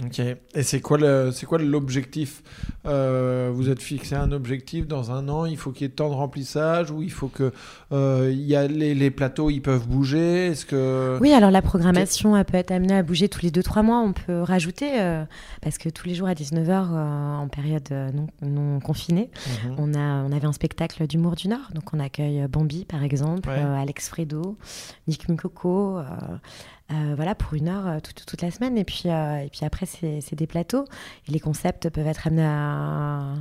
Ok. 0.06 0.20
Et 0.20 0.64
c'est 0.64 0.80
quoi 0.80 0.98
le, 0.98 1.32
c'est 1.34 1.46
quoi 1.46 1.58
l'objectif? 1.60 2.42
Euh, 2.86 3.52
Vous 3.54 3.70
êtes 3.70 3.82
fixé 3.82 4.16
un 4.16 4.32
objectif 4.32 4.88
dans 4.88 5.12
un 5.12 5.28
an 5.28 5.46
Il 5.46 5.58
faut 5.58 5.72
qu'il 5.72 5.86
y 5.86 5.90
ait 5.90 5.94
tant 5.94 6.10
de 6.10 6.16
remplissage 6.16 6.92
ou 6.92 7.04
il 7.04 7.12
faut 7.12 7.28
que 7.28 7.52
euh, 7.92 8.30
il 8.32 8.40
y 8.42 8.56
a 8.56 8.68
les, 8.68 8.96
les 8.96 9.12
plateaux 9.12 9.50
ils 9.50 9.62
peuvent 9.62 9.88
bouger? 9.88 10.48
Est-ce 10.48 10.66
que 10.66 11.18
Oui, 11.20 11.34
alors 11.34 11.52
la 11.52 11.62
programmation 11.62 12.38
elle 12.38 12.46
peut 12.46 12.58
être 12.58 12.72
amenée 12.72 12.96
à 12.96 13.04
bouger 13.04 13.28
tous 13.28 13.42
les 13.42 13.52
2-3 13.52 13.84
mois. 13.84 14.00
On 14.00 14.14
peut 14.14 14.42
rajouter, 14.42 14.92
euh, 15.02 15.26
parce 15.62 15.78
que 15.78 15.90
tous 15.90 16.08
les 16.08 16.16
jours 16.16 16.30
à 16.30 16.34
19h, 16.36 16.72
en 16.72 17.48
période 17.50 17.88
euh, 17.92 18.10
non, 18.14 18.28
non 18.42 18.80
confinée, 18.80 19.30
Mhm. 19.68 19.76
on, 19.78 19.94
a, 19.94 20.24
on 20.24 20.32
avait 20.32 20.48
un 20.48 20.54
spectacle 20.54 21.06
d'humour 21.06 21.36
du 21.36 21.50
Nord. 21.50 21.70
Donc 21.76 21.94
on 21.94 22.00
accueille 22.00 22.48
Bambi, 22.50 22.86
par 22.86 23.04
exemple, 23.04 23.50
Ouais. 23.50 23.56
euh, 23.60 23.76
Alex 23.76 24.08
Fredo, 24.08 24.58
Nick 25.08 25.28
Mukoko, 25.28 26.00
euh, 26.92 27.14
voilà, 27.16 27.36
pour 27.36 27.54
une 27.54 27.68
heure 27.70 27.88
euh, 27.88 28.00
toute, 28.00 28.26
toute 28.26 28.42
la 28.42 28.52
semaine. 28.52 28.78
Et 28.78 28.84
puis, 28.84 29.04
euh, 29.08 29.38
et 29.40 29.50
puis 29.50 29.66
après, 29.66 29.86
c'est 29.86 30.36
des 30.36 30.48
plateaux. 30.48 30.86
Et 31.28 31.32
les 31.32 31.40
concepts 31.40 31.90
peuvent 31.90 32.08
être 32.08 32.28
amenés 32.28 32.46
à, 32.46 33.34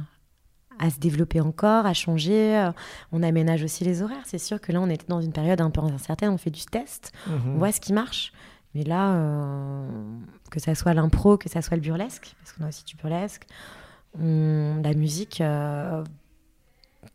à 0.78 0.90
se 0.90 0.98
développer 0.98 1.40
encore, 1.40 1.86
à 1.86 1.94
changer. 1.94 2.70
On 3.12 3.22
aménage 3.22 3.62
aussi 3.64 3.84
les 3.84 4.03
horaires. 4.03 4.22
C'est 4.24 4.38
sûr 4.38 4.61
que 4.61 4.72
là, 4.72 4.80
on 4.80 4.88
était 4.88 5.07
dans 5.09 5.20
une 5.20 5.32
période 5.32 5.61
un 5.61 5.70
peu 5.70 5.80
incertaine. 5.82 6.30
On 6.30 6.38
fait 6.38 6.51
du 6.51 6.64
test 6.64 7.12
Mhm. 7.26 7.55
on 7.55 7.59
voit 7.59 7.72
ce 7.72 7.80
qui 7.80 7.92
marche. 7.92 8.32
Mais 8.74 8.84
là, 8.84 9.14
euh, 9.14 9.88
que 10.51 10.61
ça 10.61 10.74
soit 10.76 10.94
l'impro, 10.94 11.36
que 11.36 11.48
ça 11.48 11.61
soit 11.61 11.76
le 11.76 11.82
burlesque, 11.82 12.34
parce 12.38 12.53
qu'on 12.53 12.64
a 12.64 12.68
aussi 12.68 12.84
du 12.84 12.94
burlesque, 12.96 13.42
on- 14.18 14.80
la 14.82 14.94
musique, 14.94 15.40
euh, 15.40 16.05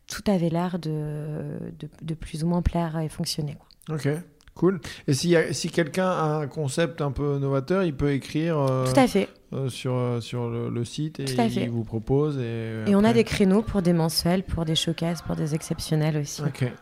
tout 0.06 0.22
avait 0.30 0.50
l'air 0.50 0.78
de, 0.78 1.58
de, 1.78 1.88
de 2.02 2.14
plus 2.14 2.44
ou 2.44 2.46
moins 2.46 2.60
plaire 2.62 2.98
et 2.98 3.08
fonctionner. 3.08 3.56
quoi. 3.86 3.96
Ok, 3.96 4.08
cool. 4.56 4.80
Et 5.06 5.12
a- 5.36 5.52
si 5.52 5.70
quelqu'un 5.70 6.08
a 6.10 6.24
un 6.42 6.46
concept 6.48 7.00
un 7.00 7.12
peu 7.12 7.38
novateur, 7.38 7.84
il 7.84 7.94
peut 7.94 8.10
écrire 8.12 8.58
euh, 8.58 8.84
Tout 8.92 8.98
à 8.98 9.06
fait. 9.06 9.28
euh, 9.52 9.68
sur, 9.68 9.94
euh, 9.94 10.20
sur 10.20 10.48
le, 10.50 10.68
le 10.70 10.84
site 10.84 11.20
et 11.20 11.24
il 11.56 11.70
vous 11.70 11.84
propose. 11.84 12.38
Et, 12.38 12.82
Et 12.90 12.96
on 12.96 13.04
a 13.04 13.12
des 13.12 13.22
créneaux 13.24 13.62
pour 13.62 13.82
des 13.82 13.92
mensuels, 13.92 14.42
pour 14.42 14.64
des 14.64 14.74
showcases, 14.74 15.22
pour 15.22 15.36
des 15.36 15.54
exceptionnels 15.54 16.16
aussi. 16.16 16.42
Ok. 16.42 16.72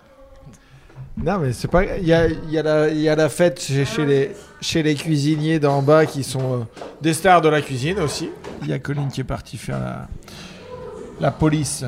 Non, 1.16 1.38
mais 1.38 1.52
c'est 1.52 1.68
pas. 1.68 1.84
Il 1.98 2.04
y 2.06 2.12
a, 2.12 2.26
il 2.26 2.50
y, 2.50 2.58
a 2.58 2.62
la- 2.62 2.88
il 2.88 2.98
y 3.00 3.08
a 3.08 3.14
la 3.14 3.28
fête 3.28 3.60
chez, 3.60 3.84
chez 3.84 4.04
les, 4.04 4.32
chez 4.60 4.82
les 4.82 4.94
cuisiniers 4.96 5.60
d'en 5.60 5.80
bas 5.80 6.06
qui 6.06 6.24
sont 6.24 6.54
euh, 6.54 6.64
des 7.02 7.12
stars 7.14 7.40
de 7.40 7.48
la 7.48 7.60
cuisine 7.62 8.00
aussi. 8.00 8.30
Il 8.62 8.68
y 8.68 8.72
a 8.72 8.78
Colline 8.80 9.08
qui 9.08 9.20
est 9.20 9.24
parti 9.24 9.56
faire 9.56 9.78
la, 9.78 10.08
la 11.20 11.30
police. 11.30 11.84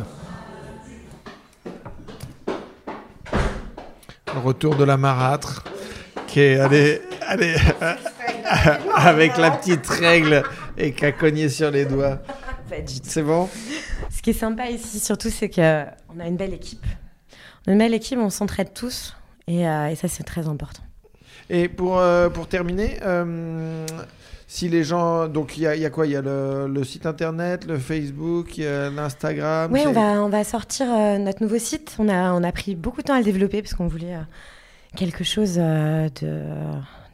Le 4.34 4.40
retour 4.44 4.76
de 4.76 4.84
la 4.84 4.96
marâtre 4.96 5.64
allé, 6.40 7.00
allé 7.26 7.54
avec 8.94 9.36
la 9.36 9.50
petite 9.52 9.86
règle 9.86 10.42
et 10.76 10.92
qui 10.92 11.04
a 11.04 11.12
cogné 11.12 11.48
sur 11.48 11.70
les 11.70 11.84
doigts. 11.84 12.18
C'est 13.02 13.22
bon? 13.22 13.48
Ce 14.10 14.22
qui 14.22 14.30
est 14.30 14.34
sympa 14.34 14.68
ici, 14.68 14.98
surtout, 15.00 15.30
c'est 15.30 15.48
qu'on 15.48 16.20
a 16.20 16.26
une 16.26 16.36
belle 16.36 16.54
équipe. 16.54 16.84
On 17.66 17.70
a 17.70 17.72
une 17.72 17.78
belle 17.78 17.94
équipe, 17.94 18.18
on 18.18 18.30
s'entraide 18.30 18.72
tous. 18.74 19.16
Et, 19.46 19.68
euh, 19.68 19.88
et 19.88 19.94
ça, 19.94 20.08
c'est 20.08 20.24
très 20.24 20.48
important. 20.48 20.82
Et 21.48 21.68
pour, 21.68 21.98
euh, 21.98 22.28
pour 22.28 22.48
terminer, 22.48 22.98
euh, 23.02 23.86
si 24.46 24.68
les 24.68 24.84
gens. 24.84 25.28
Donc, 25.28 25.56
il 25.56 25.64
y 25.64 25.66
a, 25.66 25.74
il 25.76 25.82
y 25.82 25.84
a 25.84 25.90
quoi? 25.90 26.06
Il 26.06 26.12
y 26.12 26.16
a 26.16 26.22
le, 26.22 26.66
le 26.68 26.84
site 26.84 27.06
internet, 27.06 27.64
le 27.66 27.78
Facebook, 27.78 28.56
il 28.58 28.64
y 28.64 28.66
a 28.66 28.90
l'Instagram. 28.90 29.70
Oui, 29.72 29.82
on 29.86 29.92
va, 29.92 30.22
on 30.22 30.28
va 30.28 30.44
sortir 30.44 30.86
euh, 30.90 31.18
notre 31.18 31.42
nouveau 31.42 31.58
site. 31.58 31.96
On 31.98 32.08
a, 32.08 32.32
on 32.32 32.42
a 32.42 32.52
pris 32.52 32.74
beaucoup 32.74 33.02
de 33.02 33.06
temps 33.06 33.14
à 33.14 33.18
le 33.18 33.24
développer 33.24 33.62
parce 33.62 33.74
qu'on 33.74 33.88
voulait 33.88 34.14
euh, 34.14 34.22
quelque 34.96 35.22
chose 35.24 35.54
euh, 35.58 36.08
de, 36.20 36.42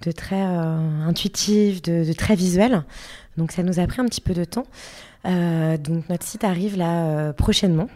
de 0.06 0.12
très 0.12 0.40
euh, 0.42 1.06
intuitif, 1.06 1.82
de, 1.82 2.04
de 2.06 2.12
très 2.14 2.34
visuel. 2.34 2.82
Donc 3.36 3.52
ça 3.52 3.62
nous 3.62 3.78
a 3.80 3.86
pris 3.86 4.00
un 4.00 4.06
petit 4.06 4.20
peu 4.22 4.32
de 4.34 4.44
temps. 4.44 4.66
Euh, 5.26 5.76
donc 5.76 6.08
notre 6.08 6.24
site 6.24 6.44
arrive 6.44 6.76
là 6.76 7.32
prochainement. 7.34 7.88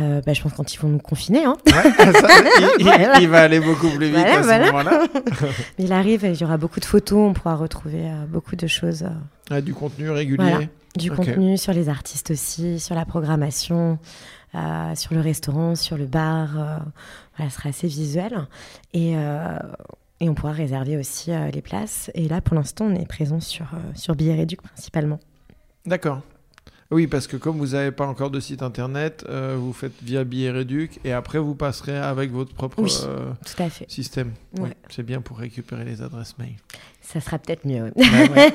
Euh, 0.00 0.20
bah, 0.26 0.32
je 0.32 0.42
pense 0.42 0.52
quand 0.54 0.74
ils 0.74 0.78
vont 0.80 0.88
nous 0.88 0.98
confiner. 0.98 1.44
Hein. 1.44 1.56
Ouais, 1.66 1.72
ça, 2.12 2.28
il, 2.58 2.68
il- 2.80 2.84
Voilà. 2.84 3.20
il 3.20 3.28
va 3.28 3.42
aller 3.42 3.60
beaucoup 3.60 3.88
plus 3.90 4.06
vite 4.06 4.16
Voilà, 4.16 4.38
à 4.38 4.42
ce 4.42 4.46
voilà. 4.46 4.66
moment-là. 4.66 5.02
Il 5.78 5.92
arrive 5.92 6.24
il 6.24 6.40
y 6.40 6.42
aura 6.44 6.56
beaucoup 6.56 6.80
de 6.80 6.84
photos. 6.84 7.30
On 7.30 7.32
pourra 7.32 7.54
retrouver 7.54 8.06
euh, 8.10 8.26
beaucoup 8.26 8.56
de 8.56 8.66
choses. 8.66 9.04
euh, 9.04 9.54
Ouais, 9.54 9.62
du 9.62 9.72
contenu 9.72 10.10
régulier. 10.10 10.68
Du 10.96 11.12
contenu 11.12 11.56
sur 11.58 11.72
les 11.72 11.88
artistes 11.88 12.32
aussi, 12.32 12.80
sur 12.80 12.96
la 12.96 13.04
programmation, 13.04 13.98
euh, 14.54 14.94
sur 14.94 15.14
le 15.14 15.20
restaurant, 15.20 15.74
sur 15.74 15.96
le 15.96 16.06
bar. 16.06 16.58
euh, 16.58 16.76
voilà, 17.36 17.50
ce 17.50 17.56
sera 17.56 17.68
assez 17.70 17.88
visuel. 17.88 18.46
Et, 18.92 19.16
euh, 19.16 19.58
et 20.20 20.28
on 20.28 20.34
pourra 20.34 20.52
réserver 20.52 20.96
aussi 20.96 21.32
euh, 21.32 21.50
les 21.50 21.62
places. 21.62 22.10
Et 22.14 22.28
là, 22.28 22.40
pour 22.40 22.54
l'instant, 22.54 22.86
on 22.86 22.94
est 22.94 23.06
présent 23.08 23.40
sur, 23.40 23.66
sur 23.94 24.14
Billets 24.14 24.34
Réduc 24.36 24.62
principalement. 24.62 25.18
D'accord. 25.86 26.20
Oui, 26.90 27.06
parce 27.06 27.26
que 27.26 27.36
comme 27.36 27.56
vous 27.58 27.68
n'avez 27.68 27.90
pas 27.90 28.06
encore 28.06 28.30
de 28.30 28.38
site 28.38 28.62
internet, 28.62 29.24
euh, 29.28 29.56
vous 29.58 29.72
faites 29.72 29.94
via 30.02 30.22
billet 30.22 30.50
réduc 30.50 31.00
et 31.04 31.12
après 31.12 31.38
vous 31.38 31.54
passerez 31.54 31.96
avec 31.96 32.30
votre 32.30 32.54
propre 32.54 32.82
Oui. 32.82 32.92
euh, 33.04 33.32
Tout 33.44 33.62
à 33.62 33.68
fait. 33.70 33.90
système. 33.90 34.32
Oui, 34.58 34.68
c'est 34.90 35.02
bien 35.02 35.20
pour 35.20 35.38
récupérer 35.38 35.84
les 35.84 36.02
adresses 36.02 36.36
mail. 36.38 36.54
Ça 37.04 37.20
sera 37.20 37.38
peut-être 37.38 37.66
mieux. 37.66 37.92
Ouais, 37.94 38.30
ouais. 38.30 38.52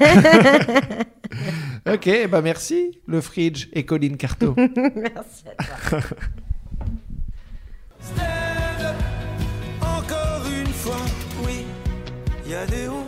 ok, 1.94 2.30
ben 2.30 2.42
merci, 2.42 3.00
le 3.08 3.22
Fridge 3.22 3.68
et 3.74 3.86
Colline 3.86 4.18
Carto. 4.18 4.56
Merci 4.58 5.46
à 5.58 5.64
toi. 5.64 6.00
Stand 8.02 8.82
up, 8.82 8.96
encore 9.82 10.46
une 10.50 10.74
fois, 10.74 11.06
oui. 11.46 11.66
Il 12.46 12.52
y 12.52 12.56
a 12.56 12.66
des 12.66 12.88
hauts, 12.88 13.08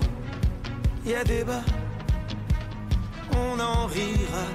il 1.05 1.11
y 1.11 1.15
a 1.15 1.23
des 1.23 1.43
bas. 1.43 1.63
On 3.35 3.59
en 3.59 3.87
rira 3.87 4.45